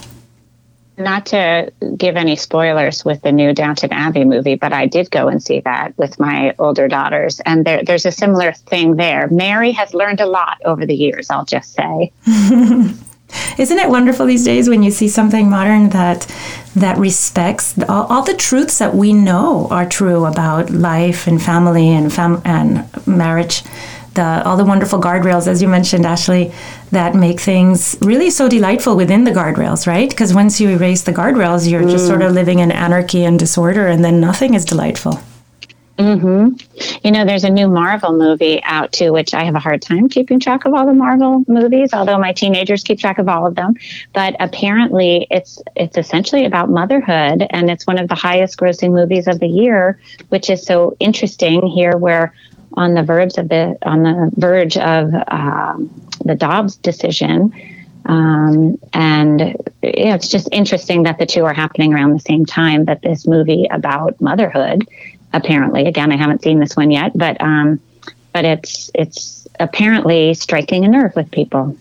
not 0.99 1.26
to 1.26 1.72
give 1.96 2.16
any 2.16 2.36
spoilers 2.36 3.05
with 3.05 3.22
the 3.22 3.32
new 3.32 3.53
Downton 3.53 3.92
Abbey 3.92 4.24
movie, 4.24 4.57
but 4.57 4.72
I 4.72 4.86
did 4.86 5.11
go 5.11 5.28
and 5.28 5.42
see 5.42 5.61
that 5.61 5.96
with 5.96 6.18
my 6.18 6.55
older 6.59 6.88
daughters, 6.88 7.40
and 7.40 7.64
there, 7.64 7.82
there's 7.84 8.07
a 8.07 8.12
similar 8.12 8.53
thing 8.53 8.96
there. 8.96 9.28
Mary 9.28 9.72
has 9.72 9.94
learned 9.94 10.20
a 10.20 10.26
lot 10.26 10.59
over 10.64 10.84
the 10.84 10.94
years, 10.94 11.30
I'll 11.30 11.44
just 11.44 11.72
say. 11.72 12.12
Isn't 13.59 13.78
it 13.78 13.90
wonderful 13.90 14.26
these 14.26 14.44
days 14.44 14.68
when 14.68 14.82
you 14.82 14.90
see 14.90 15.09
something 15.09 15.51
modern 15.51 15.90
that 15.90 16.26
that 16.76 16.96
respects 16.96 17.78
all, 17.88 18.07
all, 18.07 18.22
the 18.22 18.34
truths 18.34 18.78
that 18.78 18.94
we 18.94 19.12
know 19.12 19.68
are 19.70 19.86
true 19.86 20.24
about 20.24 20.70
life 20.70 21.26
and 21.26 21.42
family 21.42 21.88
and 21.88 22.12
fam- 22.12 22.40
and 22.44 22.88
marriage? 23.07 23.62
The, 24.18 24.42
all 24.44 24.56
the 24.56 24.64
wonderful 24.64 25.00
guardrails, 25.00 25.46
as 25.46 25.62
you 25.62 25.68
mentioned, 25.68 26.04
Ashley, 26.04 26.52
that 26.90 27.14
make 27.14 27.38
things 27.38 27.96
really 28.00 28.30
so 28.30 28.48
delightful 28.48 28.96
within 28.96 29.22
the 29.22 29.30
guardrails, 29.30 29.86
right? 29.86 30.10
Because 30.10 30.34
once 30.34 30.60
you 30.60 30.70
erase 30.70 31.02
the 31.02 31.12
guardrails, 31.12 31.70
you're 31.70 31.82
mm. 31.82 31.90
just 31.90 32.06
sort 32.08 32.22
of 32.22 32.32
living 32.32 32.58
in 32.58 32.72
anarchy 32.72 33.24
and 33.24 33.38
disorder, 33.38 33.86
and 33.86 34.04
then 34.04 34.20
nothing 34.20 34.54
is 34.54 34.64
delightful. 34.64 35.20
hmm 36.00 36.48
You 37.04 37.12
know, 37.12 37.24
there's 37.24 37.44
a 37.44 37.50
new 37.50 37.68
Marvel 37.68 38.12
movie 38.12 38.60
out 38.64 38.90
too, 38.90 39.12
which 39.12 39.34
I 39.34 39.44
have 39.44 39.54
a 39.54 39.60
hard 39.60 39.82
time 39.82 40.08
keeping 40.08 40.40
track 40.40 40.64
of 40.64 40.74
all 40.74 40.84
the 40.84 40.94
Marvel 40.94 41.44
movies, 41.46 41.90
although 41.92 42.18
my 42.18 42.32
teenagers 42.32 42.82
keep 42.82 42.98
track 42.98 43.18
of 43.18 43.28
all 43.28 43.46
of 43.46 43.54
them. 43.54 43.74
But 44.12 44.34
apparently, 44.40 45.28
it's 45.30 45.62
it's 45.76 45.96
essentially 45.96 46.44
about 46.44 46.70
motherhood, 46.70 47.46
and 47.50 47.70
it's 47.70 47.86
one 47.86 48.00
of 48.02 48.08
the 48.08 48.16
highest 48.16 48.58
grossing 48.58 48.92
movies 49.00 49.28
of 49.28 49.38
the 49.38 49.52
year, 49.62 50.00
which 50.30 50.50
is 50.50 50.60
so 50.64 50.96
interesting 50.98 51.64
here, 51.68 51.96
where 51.96 52.32
on 52.78 52.94
the 52.94 53.02
verge 53.02 53.36
of 53.36 53.48
the 53.48 53.76
on 53.82 54.04
the 54.04 54.30
verge 54.36 54.76
of 54.76 55.12
um, 55.26 55.90
the 56.24 56.36
Dobbs 56.36 56.76
decision. 56.76 57.52
Um, 58.06 58.78
and 58.94 59.56
it's 59.82 60.28
just 60.28 60.48
interesting 60.52 61.02
that 61.02 61.18
the 61.18 61.26
two 61.26 61.44
are 61.44 61.52
happening 61.52 61.92
around 61.92 62.12
the 62.12 62.20
same 62.20 62.46
time. 62.46 62.84
That 62.84 63.02
this 63.02 63.26
movie 63.26 63.66
about 63.70 64.18
motherhood, 64.20 64.88
apparently, 65.32 65.86
again, 65.86 66.12
I 66.12 66.16
haven't 66.16 66.42
seen 66.42 66.60
this 66.60 66.76
one 66.76 66.92
yet, 66.92 67.12
but 67.18 67.40
um, 67.42 67.80
but 68.32 68.44
it's 68.44 68.90
it's 68.94 69.48
apparently 69.58 70.32
striking 70.34 70.84
a 70.84 70.88
nerve 70.88 71.14
with 71.16 71.30
people. 71.32 71.76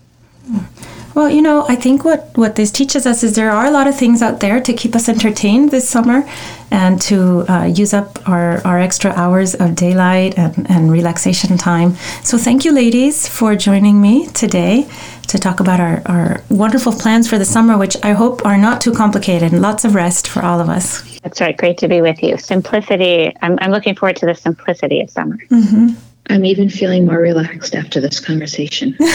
Well, 1.18 1.32
you 1.32 1.42
know, 1.42 1.66
I 1.68 1.76
think 1.76 2.06
what, 2.06 2.30
what 2.38 2.58
this 2.58 2.70
teaches 2.70 3.08
us 3.08 3.24
is 3.24 3.34
there 3.34 3.50
are 3.50 3.66
a 3.66 3.72
lot 3.72 3.88
of 3.88 3.98
things 3.98 4.22
out 4.22 4.40
there 4.40 4.62
to 4.62 4.72
keep 4.72 4.96
us 4.96 5.10
entertained 5.10 5.72
this 5.72 5.90
summer 5.90 6.30
and 6.70 7.02
to 7.10 7.44
uh, 7.52 7.64
use 7.64 7.92
up 7.92 8.30
our, 8.30 8.62
our 8.64 8.78
extra 8.78 9.10
hours 9.14 9.56
of 9.56 9.74
daylight 9.74 10.38
and, 10.38 10.70
and 10.70 10.92
relaxation 10.92 11.58
time. 11.58 11.96
So, 12.24 12.38
thank 12.38 12.66
you, 12.66 12.72
ladies, 12.72 13.28
for 13.28 13.56
joining 13.56 14.00
me 14.00 14.28
today 14.28 14.88
to 15.30 15.40
talk 15.40 15.60
about 15.60 15.80
our, 15.80 16.04
our 16.06 16.44
wonderful 16.50 16.94
plans 16.94 17.28
for 17.28 17.40
the 17.40 17.46
summer, 17.46 17.80
which 17.80 17.98
I 18.04 18.12
hope 18.12 18.46
are 18.46 18.56
not 18.56 18.80
too 18.80 18.94
complicated 18.94 19.54
lots 19.54 19.86
of 19.86 19.96
rest 19.96 20.28
for 20.28 20.44
all 20.44 20.62
of 20.62 20.70
us. 20.70 21.20
That's 21.22 21.42
right. 21.42 21.58
Great 21.58 21.80
to 21.80 21.88
be 21.88 22.00
with 22.00 22.22
you. 22.22 22.38
Simplicity. 22.38 23.36
I'm, 23.42 23.58
I'm 23.60 23.72
looking 23.72 23.96
forward 23.96 24.18
to 24.18 24.28
the 24.28 24.36
simplicity 24.36 25.02
of 25.02 25.10
summer. 25.10 25.38
Mm-hmm. 25.50 25.96
I'm 26.30 26.46
even 26.46 26.70
feeling 26.70 27.08
more 27.08 27.18
relaxed 27.18 27.74
after 27.74 28.00
this 28.00 28.20
conversation. 28.20 28.96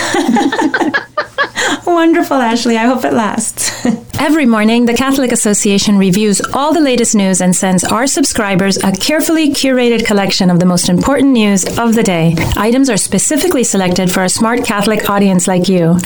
Wonderful, 1.93 2.38
Ashley. 2.38 2.78
I 2.78 2.86
hope 2.86 3.05
it 3.05 3.12
lasts. 3.12 3.84
Every 4.18 4.47
morning, 4.47 4.86
the 4.86 4.95
Catholic 4.95 5.32
Association 5.32 5.99
reviews 5.99 6.40
all 6.55 6.72
the 6.72 6.80
latest 6.80 7.14
news 7.14 7.43
and 7.43 7.55
sends 7.55 7.84
our 7.84 8.07
subscribers 8.07 8.78
a 8.78 8.93
carefully 8.93 9.53
curated 9.53 10.07
collection 10.07 10.49
of 10.49 10.59
the 10.59 10.66
most 10.66 10.88
important 10.88 11.32
news 11.32 11.64
of 11.78 11.95
the 11.95 12.03
day. 12.03 12.34
Items 12.57 12.88
are 12.88 12.97
specifically 12.97 13.64
selected 13.64 14.11
for 14.11 14.24
a 14.24 14.28
smart 14.28 14.64
Catholic 14.64 15.11
audience 15.11 15.49
like 15.49 15.68
you. 15.68 15.99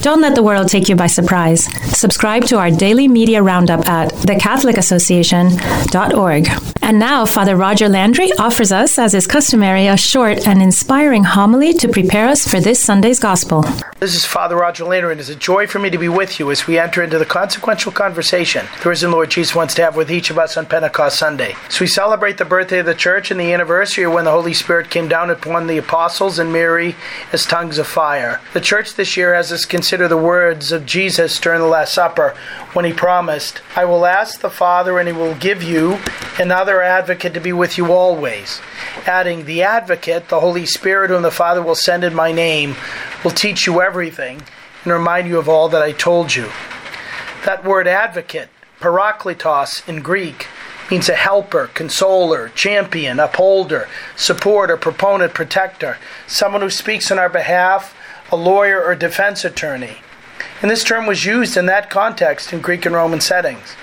Don't 0.00 0.20
let 0.20 0.34
the 0.34 0.42
world 0.42 0.68
take 0.68 0.88
you 0.88 0.96
by 0.96 1.08
surprise. 1.08 1.66
Subscribe 1.96 2.44
to 2.44 2.58
our 2.58 2.70
daily 2.70 3.08
media 3.08 3.42
roundup 3.42 3.88
at 3.88 4.12
thecatholicassociation.org. 4.12 6.48
And 6.82 6.98
now, 7.00 7.26
Father 7.26 7.56
Roger 7.56 7.88
Landry 7.88 8.30
offers 8.38 8.70
us, 8.70 8.96
as 8.96 9.12
is 9.12 9.26
customary, 9.26 9.88
a 9.88 9.96
short 9.96 10.46
and 10.46 10.62
inspiring 10.62 11.24
homily 11.24 11.72
to 11.74 11.88
prepare 11.88 12.28
us 12.28 12.46
for 12.46 12.60
this 12.60 12.78
Sunday's 12.78 13.18
Gospel. 13.18 13.62
This 13.98 14.14
is 14.14 14.24
Father 14.24 14.54
Roger 14.54 14.84
Landry, 14.84 15.16
it's 15.28 15.36
a 15.36 15.40
joy 15.40 15.66
for 15.66 15.80
me 15.80 15.90
to 15.90 15.98
be 15.98 16.08
with 16.08 16.38
you 16.38 16.52
as 16.52 16.68
we 16.68 16.78
enter 16.78 17.02
into 17.02 17.18
the 17.18 17.24
consequential 17.24 17.90
conversation 17.90 18.64
the 18.80 18.88
risen 18.88 19.10
Lord 19.10 19.28
Jesus 19.28 19.56
wants 19.56 19.74
to 19.74 19.82
have 19.82 19.96
with 19.96 20.08
each 20.08 20.30
of 20.30 20.38
us 20.38 20.56
on 20.56 20.66
Pentecost 20.66 21.18
Sunday. 21.18 21.56
As 21.66 21.80
we 21.80 21.88
celebrate 21.88 22.38
the 22.38 22.44
birthday 22.44 22.78
of 22.78 22.86
the 22.86 22.94
church 22.94 23.32
and 23.32 23.40
the 23.40 23.52
anniversary 23.52 24.04
of 24.04 24.12
when 24.12 24.24
the 24.24 24.30
Holy 24.30 24.54
Spirit 24.54 24.88
came 24.88 25.08
down 25.08 25.30
upon 25.30 25.66
the 25.66 25.78
apostles 25.78 26.38
and 26.38 26.52
Mary 26.52 26.94
as 27.32 27.44
tongues 27.44 27.78
of 27.78 27.88
fire. 27.88 28.40
The 28.52 28.60
church 28.60 28.94
this 28.94 29.16
year 29.16 29.34
has 29.34 29.50
us 29.50 29.64
consider 29.64 30.06
the 30.06 30.16
words 30.16 30.70
of 30.70 30.86
Jesus 30.86 31.40
during 31.40 31.60
the 31.60 31.66
Last 31.66 31.94
Supper 31.94 32.36
when 32.72 32.84
he 32.84 32.92
promised, 32.92 33.62
I 33.74 33.84
will 33.84 34.06
ask 34.06 34.40
the 34.40 34.50
Father, 34.50 34.98
and 35.00 35.08
he 35.08 35.14
will 35.14 35.34
give 35.34 35.60
you 35.60 35.98
another 36.38 36.82
advocate 36.82 37.34
to 37.34 37.40
be 37.40 37.52
with 37.52 37.78
you 37.78 37.92
always. 37.92 38.60
Adding, 39.06 39.46
the 39.46 39.62
advocate, 39.62 40.28
the 40.28 40.40
Holy 40.40 40.66
Spirit, 40.66 41.10
whom 41.10 41.22
the 41.22 41.32
Father 41.32 41.62
will 41.62 41.74
send 41.74 42.04
in 42.04 42.14
my 42.14 42.30
name, 42.30 42.76
will 43.24 43.32
teach 43.32 43.66
you 43.66 43.80
everything 43.80 44.42
and 44.86 44.92
remind 44.92 45.26
you 45.26 45.38
of 45.38 45.48
all 45.48 45.68
that 45.68 45.82
I 45.82 45.90
told 45.90 46.34
you. 46.34 46.48
That 47.44 47.64
word 47.64 47.88
advocate, 47.88 48.48
parakletos 48.80 49.86
in 49.88 50.00
Greek, 50.00 50.46
means 50.90 51.08
a 51.08 51.14
helper, 51.14 51.66
consoler, 51.74 52.50
champion, 52.50 53.18
upholder, 53.18 53.88
supporter, 54.14 54.76
proponent, 54.76 55.34
protector, 55.34 55.98
someone 56.28 56.62
who 56.62 56.70
speaks 56.70 57.10
on 57.10 57.18
our 57.18 57.28
behalf, 57.28 57.96
a 58.30 58.36
lawyer 58.36 58.80
or 58.82 58.94
defense 58.94 59.44
attorney. 59.44 59.96
And 60.62 60.70
this 60.70 60.84
term 60.84 61.06
was 61.06 61.24
used 61.24 61.56
in 61.56 61.66
that 61.66 61.90
context 61.90 62.52
in 62.52 62.60
Greek 62.60 62.86
and 62.86 62.94
Roman 62.94 63.20
settings. 63.20 63.74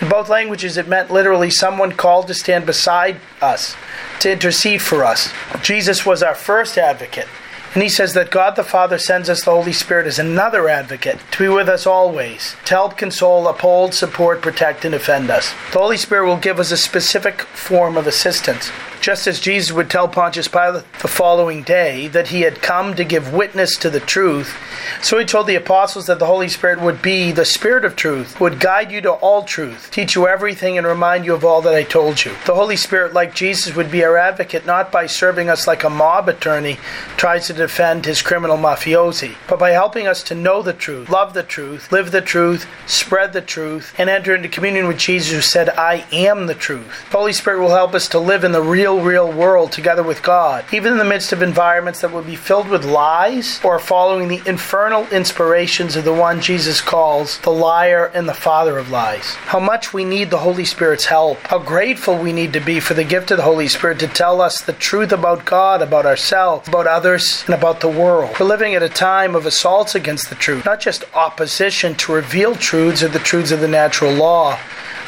In 0.00 0.08
both 0.08 0.30
languages, 0.30 0.78
it 0.78 0.88
meant 0.88 1.10
literally 1.10 1.50
someone 1.50 1.92
called 1.92 2.28
to 2.28 2.34
stand 2.34 2.64
beside 2.64 3.20
us, 3.42 3.76
to 4.20 4.32
intercede 4.32 4.80
for 4.80 5.04
us. 5.04 5.32
Jesus 5.62 6.06
was 6.06 6.22
our 6.22 6.34
first 6.34 6.78
advocate. 6.78 7.28
And 7.76 7.82
he 7.82 7.90
says 7.90 8.14
that 8.14 8.30
God 8.30 8.56
the 8.56 8.64
Father 8.64 8.96
sends 8.96 9.28
us 9.28 9.44
the 9.44 9.50
Holy 9.50 9.74
Spirit 9.74 10.06
as 10.06 10.18
another 10.18 10.66
advocate 10.66 11.18
to 11.32 11.38
be 11.38 11.48
with 11.54 11.68
us 11.68 11.86
always, 11.86 12.56
to 12.64 12.70
help 12.74 12.96
console, 12.96 13.46
uphold, 13.46 13.92
support, 13.92 14.40
protect, 14.40 14.86
and 14.86 14.92
defend 14.92 15.28
us. 15.28 15.52
The 15.74 15.80
Holy 15.80 15.98
Spirit 15.98 16.26
will 16.26 16.38
give 16.38 16.58
us 16.58 16.70
a 16.70 16.78
specific 16.78 17.42
form 17.42 17.98
of 17.98 18.06
assistance. 18.06 18.70
Just 19.02 19.26
as 19.26 19.40
Jesus 19.40 19.72
would 19.72 19.90
tell 19.90 20.08
Pontius 20.08 20.48
Pilate 20.48 20.90
the 21.00 21.08
following 21.08 21.62
day 21.62 22.08
that 22.08 22.28
he 22.28 22.40
had 22.40 22.62
come 22.62 22.94
to 22.96 23.04
give 23.04 23.34
witness 23.34 23.76
to 23.76 23.90
the 23.90 24.00
truth, 24.00 24.56
so 25.02 25.18
he 25.18 25.24
told 25.26 25.46
the 25.46 25.54
apostles 25.54 26.06
that 26.06 26.18
the 26.18 26.26
Holy 26.26 26.48
Spirit 26.48 26.80
would 26.80 27.02
be 27.02 27.30
the 27.30 27.44
Spirit 27.44 27.84
of 27.84 27.94
truth, 27.94 28.40
would 28.40 28.58
guide 28.58 28.90
you 28.90 29.00
to 29.02 29.12
all 29.12 29.42
truth, 29.44 29.90
teach 29.92 30.14
you 30.14 30.26
everything, 30.26 30.78
and 30.78 30.86
remind 30.86 31.24
you 31.24 31.34
of 31.34 31.44
all 31.44 31.60
that 31.62 31.74
I 31.74 31.82
told 31.82 32.24
you. 32.24 32.32
The 32.46 32.54
Holy 32.54 32.76
Spirit, 32.76 33.12
like 33.12 33.34
Jesus, 33.34 33.76
would 33.76 33.90
be 33.90 34.02
our 34.02 34.16
advocate 34.16 34.64
not 34.64 34.90
by 34.90 35.06
serving 35.06 35.50
us 35.50 35.66
like 35.66 35.84
a 35.84 35.90
mob 35.90 36.28
attorney 36.28 36.78
tries 37.16 37.46
to 37.48 37.52
defend 37.66 38.06
his 38.06 38.22
criminal 38.22 38.56
mafiosi, 38.56 39.34
but 39.48 39.58
by 39.58 39.70
helping 39.70 40.06
us 40.06 40.22
to 40.22 40.36
know 40.36 40.62
the 40.62 40.72
truth, 40.72 41.10
love 41.10 41.34
the 41.34 41.42
truth, 41.42 41.90
live 41.90 42.12
the 42.12 42.20
truth, 42.20 42.64
spread 42.86 43.32
the 43.32 43.40
truth, 43.40 43.92
and 43.98 44.08
enter 44.08 44.36
into 44.36 44.48
communion 44.48 44.86
with 44.86 44.96
Jesus 44.98 45.32
who 45.32 45.40
said, 45.40 45.68
I 45.70 46.04
am 46.12 46.46
the 46.46 46.54
truth. 46.54 46.86
The 47.10 47.18
Holy 47.18 47.32
Spirit 47.32 47.60
will 47.60 47.70
help 47.70 47.92
us 47.92 48.08
to 48.10 48.20
live 48.20 48.44
in 48.44 48.52
the 48.52 48.62
real, 48.62 49.00
real 49.00 49.32
world 49.32 49.72
together 49.72 50.04
with 50.04 50.22
God, 50.22 50.64
even 50.72 50.92
in 50.92 50.98
the 50.98 51.04
midst 51.04 51.32
of 51.32 51.42
environments 51.42 52.00
that 52.02 52.12
would 52.12 52.26
be 52.26 52.36
filled 52.36 52.68
with 52.68 52.84
lies 52.84 53.60
or 53.64 53.80
following 53.80 54.28
the 54.28 54.42
infernal 54.46 55.08
inspirations 55.08 55.96
of 55.96 56.04
the 56.04 56.14
one 56.14 56.40
Jesus 56.40 56.80
calls 56.80 57.40
the 57.40 57.50
liar 57.50 58.12
and 58.14 58.28
the 58.28 58.34
father 58.34 58.78
of 58.78 58.90
lies. 58.90 59.34
How 59.34 59.58
much 59.58 59.92
we 59.92 60.04
need 60.04 60.30
the 60.30 60.38
Holy 60.38 60.64
Spirit's 60.64 61.06
help. 61.06 61.38
How 61.48 61.58
grateful 61.58 62.16
we 62.16 62.32
need 62.32 62.52
to 62.52 62.60
be 62.60 62.78
for 62.78 62.94
the 62.94 63.02
gift 63.02 63.32
of 63.32 63.38
the 63.38 63.42
Holy 63.42 63.66
Spirit 63.66 63.98
to 63.98 64.06
tell 64.06 64.40
us 64.40 64.60
the 64.60 64.72
truth 64.72 65.10
about 65.10 65.44
God, 65.44 65.82
about 65.82 66.06
ourselves, 66.06 66.68
about 66.68 66.86
others, 66.86 67.42
and 67.46 67.55
about 67.56 67.80
the 67.80 67.88
world. 67.88 68.36
We're 68.38 68.46
living 68.46 68.74
at 68.74 68.82
a 68.82 68.88
time 68.88 69.34
of 69.34 69.46
assaults 69.46 69.94
against 69.94 70.28
the 70.28 70.34
truth, 70.34 70.64
not 70.64 70.80
just 70.80 71.04
opposition 71.14 71.94
to 71.96 72.12
revealed 72.12 72.60
truths 72.60 73.02
or 73.02 73.08
the 73.08 73.18
truths 73.18 73.50
of 73.50 73.60
the 73.60 73.68
natural 73.68 74.12
law 74.12 74.58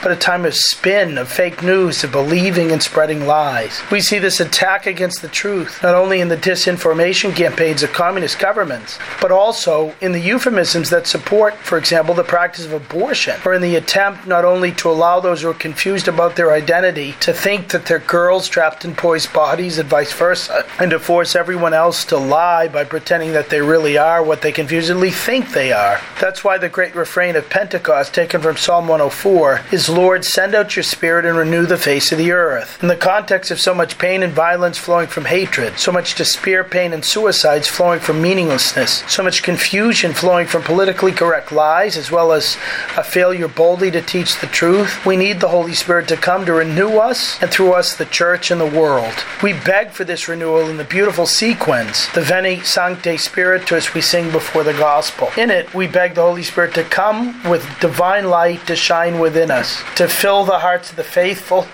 but 0.03 0.13
a 0.13 0.17
time 0.17 0.45
of 0.45 0.55
spin, 0.55 1.19
of 1.19 1.29
fake 1.29 1.63
news, 1.63 2.05
of 2.05 2.13
believing 2.13 2.73
and 2.73 2.83
spreading 2.83 3.27
lies. 3.27 3.81
We 3.91 4.01
see 4.01 4.19
this 4.19 4.41
attack 4.41 4.87
against 4.87 5.23
the 5.23 5.29
truth, 5.29 5.83
not 5.83 5.95
only 5.95 6.21
in 6.21 6.29
the 6.29 6.37
disinformation 6.37 7.35
campaigns 7.35 7.83
of 7.83 7.93
communist 7.93 8.39
governments, 8.39 8.99
but 9.21 9.33
also 9.33 9.95
in 10.01 10.13
the 10.13 10.21
euphemisms 10.21 10.91
that 10.91 11.07
support, 11.07 11.55
for 11.55 11.79
example, 11.79 12.15
the 12.15 12.25
practice 12.25 12.65
of 12.65 12.73
abortion, 12.73 13.37
or 13.45 13.55
in 13.55 13.63
the 13.63 13.77
attempt 13.77 14.27
not 14.27 14.45
only 14.45 14.73
to 14.73 14.91
allow 14.91 15.21
those 15.21 15.43
who 15.43 15.51
are 15.51 15.55
confused 15.55 16.09
about 16.09 16.37
their 16.37 16.53
identity 16.53 17.15
to 17.21 17.33
think 17.33 17.69
that 17.69 17.87
they're 17.87 17.99
girls 17.99 18.49
trapped 18.49 18.85
in 18.85 18.93
boys' 18.95 19.27
bodies 19.27 19.79
and 19.79 19.89
vice 19.89 20.13
versa, 20.13 20.65
and 20.79 20.91
to 20.91 20.99
force 20.99 21.35
everyone 21.35 21.75
else 21.75 22.05
to 22.05 22.17
lie 22.17 22.69
by 22.69 22.85
pretending 22.85 23.33
that 23.33 23.51
they 23.51 23.61
really 23.61 23.99
are 23.99 24.23
what 24.23 24.43
they 24.43 24.53
confusedly 24.53 25.11
think 25.11 25.51
they 25.51 25.73
are. 25.73 26.01
That's 26.21 26.45
why 26.45 26.59
the 26.59 26.69
great 26.69 26.95
refrain 26.95 27.37
of 27.37 27.51
Pentecost, 27.51 28.15
taken 28.15 28.41
from 28.41 28.57
Psalm 28.57 28.89
104, 28.89 29.63
is 29.73 29.88
Lord, 29.89 30.24
send 30.24 30.55
out 30.55 30.76
your 30.76 30.82
Spirit 30.82 31.24
and 31.24 31.36
renew 31.36 31.66
the 31.66 31.76
face 31.76 32.12
of 32.12 32.18
the 32.18 32.32
earth. 32.32 32.82
In 32.82 32.89
the 32.89 32.97
context 32.97 33.51
of 33.51 33.61
so 33.61 33.74
much 33.74 33.99
pain 33.99 34.22
and 34.22 34.32
violence 34.32 34.78
flowing 34.78 35.07
from 35.07 35.24
hatred, 35.24 35.78
so 35.78 35.93
much 35.93 36.14
despair, 36.14 36.64
pain, 36.64 36.93
and 36.93 37.05
suicides 37.05 37.68
flowing 37.68 38.01
from 38.01 38.22
meaninglessness, 38.22 39.05
so 39.09 39.22
much 39.22 39.43
confusion 39.43 40.12
flowing 40.12 40.47
from 40.47 40.62
politically 40.62 41.12
correct 41.12 41.53
lies, 41.53 41.97
as 41.97 42.11
well 42.11 42.32
as 42.32 42.57
a 42.97 43.05
failure 43.05 43.49
boldly 43.49 43.91
to 43.91 44.03
teach 44.03 44.41
the 44.41 44.47
truth, 44.47 45.05
we 45.05 45.16
need 45.16 45.41
the 45.41 45.49
Holy 45.49 45.74
Spirit 45.74 46.09
to 46.09 46.16
come 46.16 46.45
to 46.47 46.53
renew 46.53 46.99
us 46.99 47.41
and 47.43 47.51
through 47.51 47.72
us 47.72 47.97
the 47.97 48.05
church 48.07 48.51
and 48.51 48.61
the 48.61 48.66
world. 48.66 49.14
We 49.43 49.53
beg 49.53 49.91
for 49.91 50.05
this 50.05 50.28
renewal 50.28 50.68
in 50.68 50.76
the 50.76 50.84
beautiful 50.84 51.26
sequence, 51.26 52.09
the 52.12 52.20
Veni 52.20 52.61
Sancte 52.61 53.18
Spiritus 53.18 53.95
we 53.95 54.01
sing 54.01 54.30
before 54.30 54.64
the 54.64 54.72
gospel. 54.72 55.30
In 55.36 55.51
it, 55.51 55.72
we 55.74 55.86
beg 55.86 56.14
the 56.14 56.22
Holy 56.22 56.43
Spirit 56.43 56.74
to 56.74 56.84
come 56.84 57.41
with 57.49 57.66
divine 57.80 58.28
light 58.28 58.66
to 58.66 58.76
shine 58.76 59.18
within 59.18 59.51
us, 59.51 59.78
to 59.97 60.09
fill 60.09 60.45
the 60.45 60.59
hearts 60.59 60.91
of 60.91 60.97
the 60.97 61.05
faithful 61.05 61.66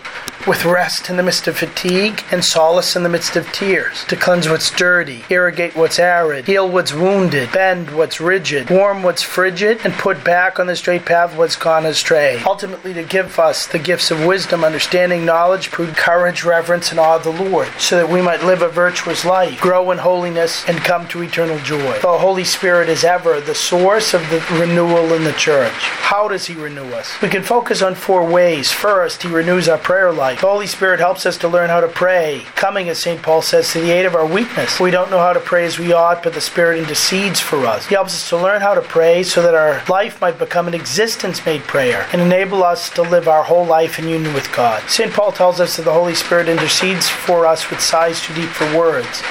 with 0.46 0.64
rest 0.66 1.08
in 1.08 1.16
the 1.16 1.22
midst 1.22 1.48
of 1.48 1.56
fatigue 1.56 2.22
and 2.30 2.44
solace 2.44 2.96
in 2.96 3.02
the 3.02 3.08
midst 3.08 3.34
of 3.34 3.50
tears, 3.52 4.04
to 4.04 4.16
cleanse 4.16 4.48
what's 4.48 4.70
dirty, 4.70 5.24
irrigate 5.30 5.74
what's 5.74 5.98
arid, 5.98 6.46
heal 6.46 6.68
what's 6.68 6.92
wounded, 6.92 7.50
bend 7.50 7.90
what's 7.96 8.20
rigid, 8.20 8.68
warm 8.68 9.02
what's 9.02 9.22
frigid, 9.22 9.80
and 9.84 9.94
put 9.94 10.22
back 10.22 10.58
on 10.58 10.66
the 10.66 10.76
straight 10.76 11.06
path 11.06 11.34
what's 11.36 11.56
gone 11.56 11.86
astray. 11.86 12.42
Ultimately, 12.44 12.92
to 12.92 13.02
give 13.02 13.38
us 13.38 13.66
the 13.66 13.78
gifts 13.78 14.10
of 14.10 14.26
wisdom, 14.26 14.64
understanding, 14.64 15.24
knowledge, 15.24 15.70
prudence, 15.70 15.98
courage, 15.98 16.44
reverence, 16.44 16.90
and 16.90 17.00
awe 17.00 17.16
of 17.16 17.24
the 17.24 17.30
Lord, 17.30 17.68
so 17.78 17.96
that 17.96 18.10
we 18.10 18.20
might 18.20 18.44
live 18.44 18.60
a 18.60 18.68
virtuous 18.68 19.24
life, 19.24 19.60
grow 19.60 19.90
in 19.92 19.98
holiness, 19.98 20.68
and 20.68 20.78
come 20.78 21.08
to 21.08 21.22
eternal 21.22 21.58
joy. 21.60 21.98
The 22.00 22.18
Holy 22.18 22.44
Spirit 22.44 22.88
is 22.90 23.04
ever 23.04 23.40
the 23.40 23.54
source 23.54 24.12
of 24.12 24.20
the 24.28 24.44
renewal 24.52 25.14
in 25.14 25.24
the 25.24 25.32
church. 25.32 25.72
How 25.72 26.28
does 26.28 26.46
He 26.46 26.54
renew 26.54 26.92
us? 26.92 27.10
We 27.22 27.28
can 27.28 27.42
focus 27.42 27.80
on 27.80 27.94
four 27.94 28.28
ways. 28.28 28.70
First, 28.70 29.22
He 29.22 29.28
renews 29.28 29.68
our 29.68 29.78
prayer 29.78 30.12
life 30.12 30.33
life. 30.34 30.40
The 30.40 30.50
Holy 30.50 30.66
Spirit 30.66 31.00
helps 31.00 31.26
us 31.26 31.38
to 31.38 31.48
learn 31.48 31.70
how 31.70 31.80
to 31.80 31.88
pray, 31.88 32.42
coming, 32.54 32.88
as 32.88 32.98
St. 32.98 33.22
Paul 33.22 33.42
says, 33.42 33.72
to 33.72 33.80
the 33.80 33.90
aid 33.90 34.06
of 34.06 34.14
our 34.14 34.26
weakness. 34.26 34.80
We 34.80 34.90
don't 34.90 35.10
know 35.10 35.18
how 35.18 35.32
to 35.32 35.40
pray 35.40 35.64
as 35.64 35.78
we 35.78 35.92
ought, 35.92 36.22
but 36.22 36.34
the 36.34 36.40
Spirit 36.40 36.78
intercedes 36.78 37.40
for 37.40 37.66
us. 37.66 37.86
He 37.86 37.94
helps 37.94 38.14
us 38.14 38.28
to 38.30 38.36
learn 38.36 38.60
how 38.60 38.74
to 38.74 38.82
pray 38.82 39.22
so 39.22 39.42
that 39.42 39.54
our 39.54 39.82
life 39.88 40.20
might 40.20 40.38
become 40.38 40.68
an 40.68 40.74
existence 40.74 41.44
made 41.44 41.62
prayer 41.62 42.06
and 42.12 42.20
enable 42.20 42.62
us 42.62 42.90
to 42.90 43.02
live 43.02 43.28
our 43.28 43.44
whole 43.44 43.64
life 43.64 43.98
in 43.98 44.08
union 44.08 44.34
with 44.34 44.50
God. 44.54 44.82
St. 44.88 45.12
Paul 45.12 45.32
tells 45.32 45.60
us 45.60 45.76
that 45.76 45.84
the 45.84 45.92
Holy 45.92 46.14
Spirit 46.14 46.48
intercedes 46.48 47.08
for 47.08 47.46
us 47.46 47.70
with 47.70 47.80
sighs 47.80 48.20
too 48.20 48.34
deep 48.34 48.50
for 48.50 48.66
words, 48.76 49.22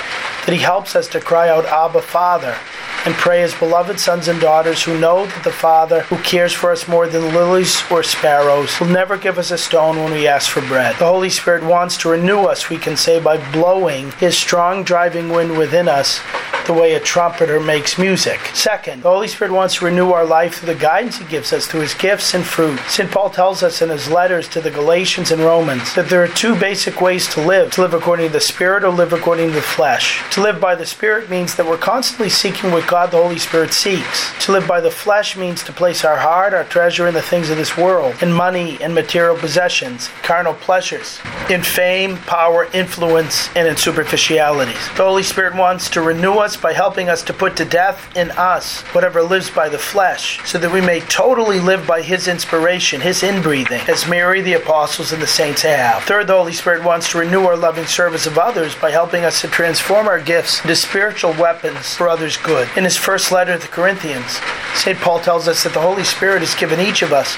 that 0.45 0.53
He 0.53 0.59
helps 0.59 0.95
us 0.95 1.07
to 1.09 1.19
cry 1.19 1.49
out, 1.49 1.65
Abba, 1.65 2.01
Father 2.01 2.57
and 3.05 3.13
pray 3.15 3.43
as 3.43 3.53
beloved 3.55 3.99
sons 3.99 4.27
and 4.27 4.39
daughters 4.39 4.83
who 4.83 4.99
know 4.99 5.25
that 5.25 5.43
the 5.43 5.51
Father, 5.51 6.01
who 6.03 6.17
cares 6.17 6.53
for 6.53 6.71
us 6.71 6.87
more 6.87 7.07
than 7.07 7.33
lilies 7.33 7.81
or 7.91 8.03
sparrows, 8.03 8.79
will 8.79 8.87
never 8.87 9.17
give 9.17 9.37
us 9.37 9.51
a 9.51 9.57
stone 9.57 9.97
when 9.97 10.13
we 10.13 10.27
ask 10.27 10.49
for 10.49 10.61
bread. 10.61 10.95
The 10.97 11.05
Holy 11.05 11.29
Spirit 11.29 11.63
wants 11.63 11.97
to 11.97 12.09
renew 12.09 12.41
us, 12.41 12.69
we 12.69 12.77
can 12.77 12.95
say, 12.95 13.19
by 13.19 13.37
blowing 13.51 14.11
His 14.13 14.37
strong 14.37 14.83
driving 14.83 15.29
wind 15.29 15.57
within 15.57 15.87
us 15.87 16.21
the 16.65 16.73
way 16.73 16.93
a 16.93 16.99
trumpeter 16.99 17.59
makes 17.59 17.97
music. 17.97 18.39
Second, 18.53 19.03
the 19.03 19.09
Holy 19.09 19.27
Spirit 19.27 19.51
wants 19.51 19.75
to 19.75 19.85
renew 19.85 20.11
our 20.11 20.25
life 20.25 20.55
through 20.55 20.73
the 20.73 20.79
guidance 20.79 21.17
He 21.17 21.25
gives 21.25 21.51
us 21.51 21.67
through 21.67 21.81
His 21.81 21.93
gifts 21.93 22.33
and 22.33 22.45
fruit. 22.45 22.79
St. 22.87 23.11
Paul 23.11 23.29
tells 23.29 23.63
us 23.63 23.81
in 23.81 23.89
his 23.89 24.09
letters 24.09 24.47
to 24.49 24.61
the 24.61 24.71
Galatians 24.71 25.31
and 25.31 25.41
Romans 25.41 25.93
that 25.95 26.09
there 26.09 26.23
are 26.23 26.27
two 26.27 26.55
basic 26.55 27.01
ways 27.01 27.27
to 27.33 27.45
live 27.45 27.71
to 27.71 27.81
live 27.81 27.93
according 27.93 28.27
to 28.27 28.33
the 28.33 28.39
Spirit 28.39 28.83
or 28.83 28.89
live 28.89 29.13
according 29.13 29.49
to 29.49 29.55
the 29.55 29.61
flesh. 29.61 30.23
To 30.31 30.41
live 30.41 30.61
by 30.61 30.75
the 30.75 30.85
Spirit 30.85 31.29
means 31.29 31.55
that 31.55 31.65
we're 31.65 31.77
constantly 31.77 32.29
seeking 32.29 32.71
what 32.71 32.87
God 32.93 33.09
the 33.09 33.17
Holy 33.17 33.39
Spirit 33.39 33.73
seeks. 33.73 34.31
To 34.45 34.51
live 34.51 34.67
by 34.67 34.79
the 34.79 34.91
flesh 34.91 35.35
means 35.35 35.63
to 35.63 35.73
place 35.73 36.05
our 36.05 36.15
heart, 36.15 36.53
our 36.53 36.63
treasure 36.63 37.07
in 37.07 37.15
the 37.15 37.23
things 37.23 37.49
of 37.49 37.57
this 37.57 37.75
world, 37.75 38.13
in 38.21 38.31
money 38.31 38.77
and 38.81 38.93
material 38.93 39.35
possessions, 39.35 40.09
carnal 40.21 40.53
pleasures, 40.53 41.19
in 41.49 41.63
fame, 41.63 42.17
power, 42.17 42.65
influence, 42.71 43.49
and 43.55 43.67
in 43.67 43.75
superficialities. 43.75 44.77
The 44.89 45.05
Holy 45.05 45.23
Spirit 45.23 45.55
wants 45.55 45.89
to 45.89 46.01
renew 46.03 46.33
us 46.33 46.55
by 46.55 46.73
helping 46.73 47.09
us 47.09 47.23
to 47.23 47.33
put 47.33 47.55
to 47.55 47.65
death 47.65 48.15
in 48.15 48.29
us 48.31 48.81
whatever 48.93 49.23
lives 49.23 49.49
by 49.49 49.69
the 49.69 49.79
flesh, 49.79 50.39
so 50.47 50.59
that 50.59 50.71
we 50.71 50.79
may 50.79 50.99
totally 50.99 51.59
live 51.59 51.87
by 51.87 52.03
His 52.03 52.27
inspiration, 52.27 53.01
His 53.01 53.23
inbreathing, 53.23 53.89
as 53.89 54.07
Mary, 54.07 54.41
the 54.41 54.53
apostles, 54.53 55.11
and 55.11 55.19
the 55.19 55.25
saints 55.25 55.63
have. 55.63 56.03
Third, 56.03 56.27
the 56.27 56.33
Holy 56.33 56.53
Spirit 56.53 56.83
wants 56.83 57.09
to 57.09 57.17
renew 57.17 57.45
our 57.45 57.57
loving 57.57 57.87
service 57.87 58.27
of 58.27 58.37
others 58.37 58.75
by 58.75 58.91
helping 58.91 59.25
us 59.25 59.41
to 59.41 59.47
transform 59.47 60.07
our 60.07 60.21
gifts 60.21 60.61
into 60.61 60.75
spiritual 60.75 61.33
weapons 61.39 61.95
for 61.95 62.07
others' 62.07 62.37
good. 62.37 62.69
In 62.77 62.82
his 62.83 62.97
first 62.97 63.31
letter 63.31 63.53
to 63.53 63.61
the 63.61 63.67
Corinthians, 63.67 64.39
St. 64.75 64.97
Paul 64.97 65.19
tells 65.19 65.47
us 65.47 65.63
that 65.63 65.73
the 65.73 65.81
Holy 65.81 66.03
Spirit 66.03 66.39
has 66.39 66.55
given 66.55 66.79
each 66.79 67.01
of 67.01 67.13
us 67.13 67.35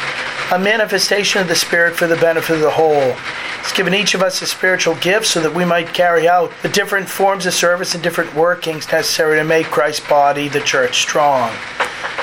a 0.52 0.60
manifestation 0.60 1.42
of 1.42 1.48
the 1.48 1.56
Spirit 1.56 1.96
for 1.96 2.08
the 2.08 2.16
benefit 2.16 2.56
of 2.56 2.62
the 2.62 2.70
whole. 2.70 3.14
He's 3.62 3.74
given 3.74 3.94
each 3.94 4.14
of 4.14 4.22
us 4.22 4.42
a 4.42 4.46
spiritual 4.46 4.96
gift 4.96 5.26
so 5.26 5.42
that 5.42 5.54
we 5.54 5.66
might 5.66 5.94
carry 5.94 6.28
out 6.28 6.52
the 6.62 6.70
different 6.70 7.10
forms 7.10 7.46
of 7.46 7.54
service 7.54 7.94
and 7.94 8.04
different 8.04 8.34
workings 8.36 8.92
necessary 8.92 9.38
to 9.38 9.44
make 9.44 9.66
Christ's 9.68 10.08
body, 10.08 10.48
the 10.48 10.62
church, 10.62 11.02
strong. 11.02 11.52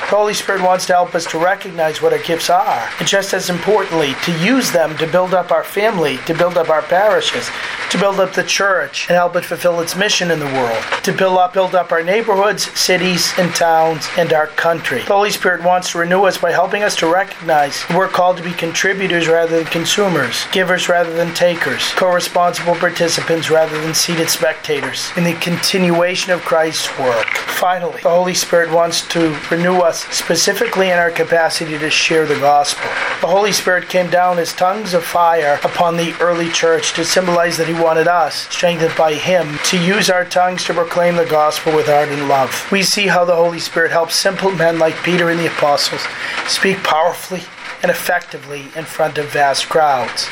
The 0.09 0.19
Holy 0.19 0.33
Spirit 0.35 0.61
wants 0.61 0.85
to 0.87 0.93
help 0.93 1.15
us 1.15 1.25
to 1.31 1.39
recognize 1.39 2.01
what 2.01 2.13
our 2.13 2.19
gifts 2.19 2.49
are, 2.49 2.89
and 2.99 3.07
just 3.07 3.33
as 3.33 3.49
importantly, 3.49 4.13
to 4.25 4.45
use 4.45 4.71
them 4.71 4.95
to 4.97 5.07
build 5.07 5.33
up 5.33 5.51
our 5.51 5.63
family, 5.63 6.17
to 6.27 6.35
build 6.35 6.55
up 6.55 6.69
our 6.69 6.83
parishes, 6.83 7.49
to 7.89 7.97
build 7.97 8.19
up 8.19 8.33
the 8.33 8.43
church, 8.43 9.07
and 9.09 9.15
help 9.15 9.35
it 9.35 9.43
fulfill 9.43 9.79
its 9.81 9.95
mission 9.95 10.29
in 10.29 10.39
the 10.39 10.45
world, 10.45 10.83
to 11.03 11.11
build 11.13 11.37
up, 11.39 11.53
build 11.53 11.73
up 11.73 11.91
our 11.91 12.03
neighborhoods, 12.03 12.69
cities, 12.79 13.33
and 13.37 13.55
towns, 13.55 14.07
and 14.17 14.33
our 14.33 14.47
country. 14.47 14.99
The 14.99 15.13
Holy 15.13 15.31
Spirit 15.31 15.63
wants 15.63 15.91
to 15.91 15.99
renew 15.99 16.23
us 16.23 16.37
by 16.37 16.51
helping 16.51 16.83
us 16.83 16.95
to 16.97 17.11
recognize 17.11 17.83
we're 17.89 18.07
called 18.07 18.37
to 18.37 18.43
be 18.43 18.51
contributors 18.51 19.27
rather 19.27 19.57
than 19.57 19.65
consumers, 19.65 20.45
givers 20.51 20.89
rather 20.89 21.13
than 21.13 21.33
takers, 21.33 21.89
co-responsible 21.93 22.75
participants 22.75 23.49
rather 23.49 23.81
than 23.81 23.95
seated 23.95 24.29
spectators 24.29 25.11
in 25.17 25.23
the 25.23 25.33
continuation 25.35 26.31
of 26.31 26.41
Christ's 26.41 26.87
work. 26.99 27.27
Finally, 27.57 28.01
the 28.01 28.09
Holy 28.09 28.33
Spirit 28.33 28.71
wants 28.71 29.07
to 29.07 29.37
renew 29.49 29.77
us 29.77 29.92
specifically 29.99 30.89
in 30.89 30.97
our 30.97 31.11
capacity 31.11 31.77
to 31.77 31.89
share 31.89 32.25
the 32.25 32.39
gospel. 32.39 32.83
The 33.21 33.27
Holy 33.27 33.51
Spirit 33.51 33.89
came 33.89 34.09
down 34.09 34.39
as 34.39 34.53
tongues 34.53 34.93
of 34.93 35.03
fire 35.03 35.59
upon 35.63 35.97
the 35.97 36.13
early 36.19 36.49
church 36.49 36.93
to 36.93 37.05
symbolize 37.05 37.57
that 37.57 37.67
He 37.67 37.73
wanted 37.73 38.07
us, 38.07 38.47
strengthened 38.49 38.95
by 38.95 39.13
Him, 39.13 39.57
to 39.65 39.77
use 39.77 40.09
our 40.09 40.25
tongues 40.25 40.63
to 40.65 40.73
proclaim 40.73 41.15
the 41.15 41.25
gospel 41.25 41.75
with 41.75 41.89
ardent 41.89 42.27
love. 42.27 42.67
We 42.71 42.83
see 42.83 43.07
how 43.07 43.25
the 43.25 43.35
Holy 43.35 43.59
Spirit 43.59 43.91
helps 43.91 44.15
simple 44.15 44.51
men 44.51 44.79
like 44.79 44.95
Peter 45.03 45.29
and 45.29 45.39
the 45.39 45.47
apostles 45.47 46.05
speak 46.47 46.83
powerfully 46.83 47.43
and 47.81 47.89
effectively 47.89 48.67
in 48.75 48.85
front 48.85 49.17
of 49.17 49.31
vast 49.31 49.69
crowds. 49.69 50.27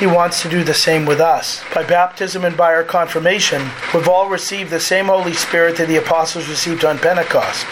He 0.00 0.06
wants 0.06 0.42
to 0.42 0.48
do 0.48 0.64
the 0.64 0.74
same 0.74 1.06
with 1.06 1.20
us. 1.20 1.62
By 1.72 1.84
baptism 1.84 2.44
and 2.44 2.56
by 2.56 2.74
our 2.74 2.82
confirmation, 2.82 3.70
we've 3.94 4.08
all 4.08 4.28
received 4.28 4.70
the 4.70 4.80
same 4.80 5.06
Holy 5.06 5.34
Spirit 5.34 5.76
that 5.76 5.86
the 5.86 5.96
apostles 5.96 6.48
received 6.48 6.84
on 6.84 6.98
Pentecost, 6.98 7.64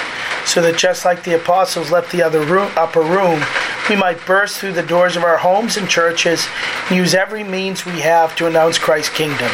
so 0.46 0.62
that 0.62 0.78
just 0.78 1.04
like 1.04 1.24
the 1.24 1.34
apostles 1.34 1.90
left 1.90 2.12
the 2.12 2.22
other 2.22 2.40
room, 2.44 2.70
upper 2.76 3.02
room, 3.02 3.42
we 3.90 3.96
might 3.96 4.24
burst 4.24 4.58
through 4.58 4.74
the 4.74 4.84
doors 4.84 5.16
of 5.16 5.24
our 5.24 5.36
homes 5.36 5.76
and 5.76 5.88
churches 5.88 6.46
and 6.88 6.96
use 6.96 7.12
every 7.12 7.42
means 7.42 7.84
we 7.84 8.00
have 8.00 8.36
to 8.36 8.46
announce 8.46 8.78
Christ's 8.78 9.14
kingdom. 9.14 9.50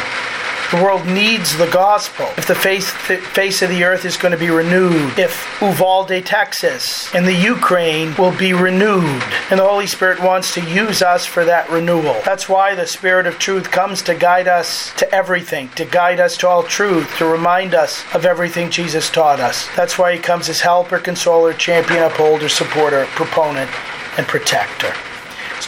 The 0.71 0.83
world 0.83 1.03
needs 1.07 1.57
the 1.57 1.65
gospel. 1.71 2.27
If 2.37 2.45
the 2.45 2.53
face, 2.53 2.91
the 3.07 3.17
face 3.17 3.63
of 3.63 3.69
the 3.69 3.83
earth 3.83 4.05
is 4.05 4.17
going 4.17 4.33
to 4.33 4.37
be 4.37 4.51
renewed, 4.51 5.17
if 5.17 5.47
Uvalde, 5.63 6.23
Texas, 6.23 7.11
and 7.15 7.25
the 7.25 7.33
Ukraine 7.33 8.13
will 8.17 8.37
be 8.37 8.53
renewed, 8.53 9.23
and 9.49 9.59
the 9.59 9.67
Holy 9.67 9.87
Spirit 9.87 10.21
wants 10.21 10.53
to 10.53 10.61
use 10.61 11.01
us 11.01 11.25
for 11.25 11.43
that 11.43 11.71
renewal. 11.71 12.21
That's 12.23 12.47
why 12.47 12.75
the 12.75 12.85
Spirit 12.85 13.25
of 13.25 13.39
truth 13.39 13.71
comes 13.71 14.03
to 14.03 14.13
guide 14.13 14.47
us 14.47 14.93
to 14.97 15.11
everything, 15.11 15.69
to 15.69 15.85
guide 15.85 16.19
us 16.19 16.37
to 16.37 16.47
all 16.47 16.61
truth, 16.61 17.17
to 17.17 17.25
remind 17.25 17.73
us 17.73 18.03
of 18.13 18.23
everything 18.23 18.69
Jesus 18.69 19.09
taught 19.09 19.39
us. 19.39 19.67
That's 19.75 19.97
why 19.97 20.13
He 20.13 20.19
comes 20.19 20.49
as 20.49 20.61
helper, 20.61 20.99
consoler, 20.99 21.53
champion, 21.53 22.03
upholder, 22.03 22.47
supporter, 22.47 23.05
proponent, 23.15 23.71
and 24.19 24.27
protector. 24.27 24.93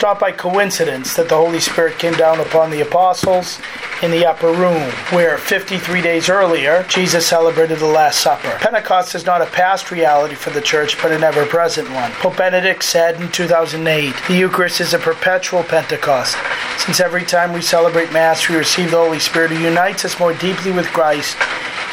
Not 0.01 0.19
by 0.19 0.31
coincidence 0.31 1.15
that 1.15 1.29
the 1.29 1.35
Holy 1.35 1.59
Spirit 1.59 1.99
came 1.99 2.13
down 2.13 2.39
upon 2.39 2.71
the 2.71 2.81
apostles 2.81 3.59
in 4.01 4.09
the 4.09 4.25
upper 4.25 4.51
room, 4.51 4.89
where 5.11 5.37
53 5.37 6.01
days 6.01 6.27
earlier 6.27 6.83
Jesus 6.89 7.27
celebrated 7.27 7.77
the 7.77 7.85
Last 7.85 8.19
Supper. 8.19 8.49
Pentecost 8.59 9.13
is 9.13 9.27
not 9.27 9.43
a 9.43 9.45
past 9.45 9.91
reality 9.91 10.33
for 10.33 10.49
the 10.49 10.61
church, 10.61 10.99
but 11.03 11.11
an 11.11 11.23
ever 11.23 11.45
present 11.45 11.87
one. 11.91 12.11
Pope 12.13 12.37
Benedict 12.37 12.83
said 12.83 13.21
in 13.21 13.31
2008 13.31 14.15
the 14.27 14.35
Eucharist 14.35 14.81
is 14.81 14.95
a 14.95 14.99
perpetual 14.99 15.61
Pentecost, 15.63 16.35
since 16.79 16.99
every 16.99 17.23
time 17.23 17.53
we 17.53 17.61
celebrate 17.61 18.11
Mass, 18.11 18.49
we 18.49 18.55
receive 18.55 18.89
the 18.89 18.97
Holy 18.97 19.19
Spirit 19.19 19.51
who 19.51 19.63
unites 19.63 20.03
us 20.03 20.19
more 20.19 20.33
deeply 20.33 20.71
with 20.71 20.87
Christ 20.87 21.37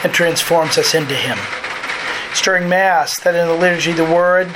and 0.02 0.14
transforms 0.14 0.78
us 0.78 0.94
into 0.94 1.14
Him. 1.14 1.36
It's 2.30 2.40
during 2.40 2.70
Mass 2.70 3.20
that 3.20 3.34
in 3.34 3.46
the 3.46 3.54
liturgy 3.54 3.92
the 3.92 4.04
Word, 4.04 4.48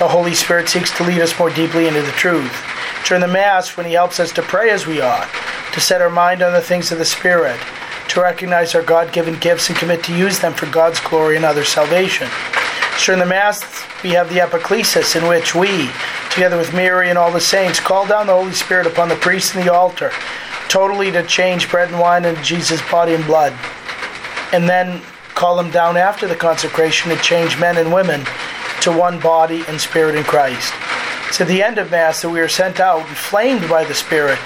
the 0.00 0.08
Holy 0.08 0.34
Spirit 0.34 0.68
seeks 0.68 0.96
to 0.96 1.04
lead 1.04 1.20
us 1.20 1.38
more 1.38 1.50
deeply 1.50 1.86
into 1.86 2.02
the 2.02 2.10
truth. 2.12 2.64
During 3.06 3.20
the 3.20 3.28
Mass, 3.28 3.76
when 3.76 3.86
He 3.86 3.92
helps 3.92 4.20
us 4.20 4.32
to 4.32 4.42
pray 4.42 4.70
as 4.70 4.86
we 4.86 5.00
ought, 5.00 5.28
to 5.72 5.80
set 5.80 6.00
our 6.00 6.10
mind 6.10 6.42
on 6.42 6.52
the 6.52 6.60
things 6.60 6.92
of 6.92 6.98
the 6.98 7.04
Spirit, 7.04 7.58
to 8.08 8.20
recognize 8.20 8.74
our 8.74 8.82
God 8.82 9.12
given 9.12 9.38
gifts 9.38 9.68
and 9.68 9.78
commit 9.78 10.02
to 10.04 10.16
use 10.16 10.38
them 10.38 10.54
for 10.54 10.66
God's 10.66 11.00
glory 11.00 11.36
and 11.36 11.44
others' 11.44 11.68
salvation. 11.68 12.28
During 13.04 13.20
the 13.20 13.26
Mass, 13.26 13.62
we 14.02 14.10
have 14.10 14.28
the 14.28 14.40
Epiclesis, 14.40 15.14
in 15.14 15.28
which 15.28 15.54
we, 15.54 15.90
together 16.30 16.56
with 16.56 16.74
Mary 16.74 17.08
and 17.10 17.18
all 17.18 17.30
the 17.30 17.40
saints, 17.40 17.80
call 17.80 18.06
down 18.06 18.26
the 18.26 18.32
Holy 18.32 18.52
Spirit 18.52 18.86
upon 18.86 19.08
the 19.08 19.16
priest 19.16 19.54
and 19.54 19.64
the 19.64 19.72
altar, 19.72 20.10
totally 20.68 21.10
to 21.12 21.22
change 21.24 21.70
bread 21.70 21.90
and 21.90 22.00
wine 22.00 22.24
into 22.24 22.42
Jesus' 22.42 22.82
body 22.90 23.14
and 23.14 23.24
blood, 23.24 23.52
and 24.52 24.68
then 24.68 25.00
call 25.34 25.56
them 25.56 25.70
down 25.70 25.96
after 25.96 26.26
the 26.26 26.34
consecration 26.34 27.10
to 27.10 27.16
change 27.22 27.58
men 27.58 27.76
and 27.76 27.92
women 27.92 28.24
to 28.80 28.90
one 28.90 29.18
body 29.20 29.62
and 29.68 29.80
spirit 29.80 30.14
in 30.14 30.24
Christ. 30.24 30.72
It's 31.28 31.40
at 31.40 31.46
the 31.46 31.62
end 31.62 31.78
of 31.78 31.90
Mass 31.90 32.22
that 32.22 32.30
we 32.30 32.40
are 32.40 32.48
sent 32.48 32.80
out, 32.80 33.06
inflamed 33.08 33.68
by 33.68 33.84
the 33.84 33.94
Spirit, 33.94 34.38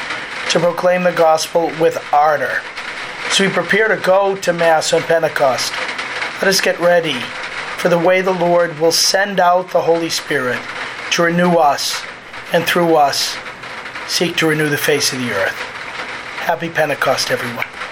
to 0.50 0.58
proclaim 0.58 1.04
the 1.04 1.12
gospel 1.12 1.72
with 1.80 1.96
ardor. 2.12 2.60
So 3.30 3.46
we 3.46 3.50
prepare 3.50 3.88
to 3.88 3.96
go 3.96 4.36
to 4.36 4.52
Mass 4.52 4.92
on 4.92 5.02
Pentecost. 5.02 5.72
Let 6.42 6.48
us 6.48 6.60
get 6.60 6.78
ready 6.80 7.18
for 7.78 7.88
the 7.88 7.98
way 7.98 8.20
the 8.20 8.32
Lord 8.32 8.78
will 8.78 8.92
send 8.92 9.40
out 9.40 9.70
the 9.70 9.80
Holy 9.80 10.10
Spirit 10.10 10.60
to 11.12 11.22
renew 11.22 11.54
us 11.54 12.02
and 12.52 12.64
through 12.64 12.96
us 12.96 13.36
seek 14.08 14.36
to 14.36 14.48
renew 14.48 14.68
the 14.68 14.76
face 14.76 15.12
of 15.12 15.20
the 15.20 15.30
earth. 15.30 15.54
Happy 16.42 16.68
Pentecost, 16.68 17.30
everyone. 17.30 17.91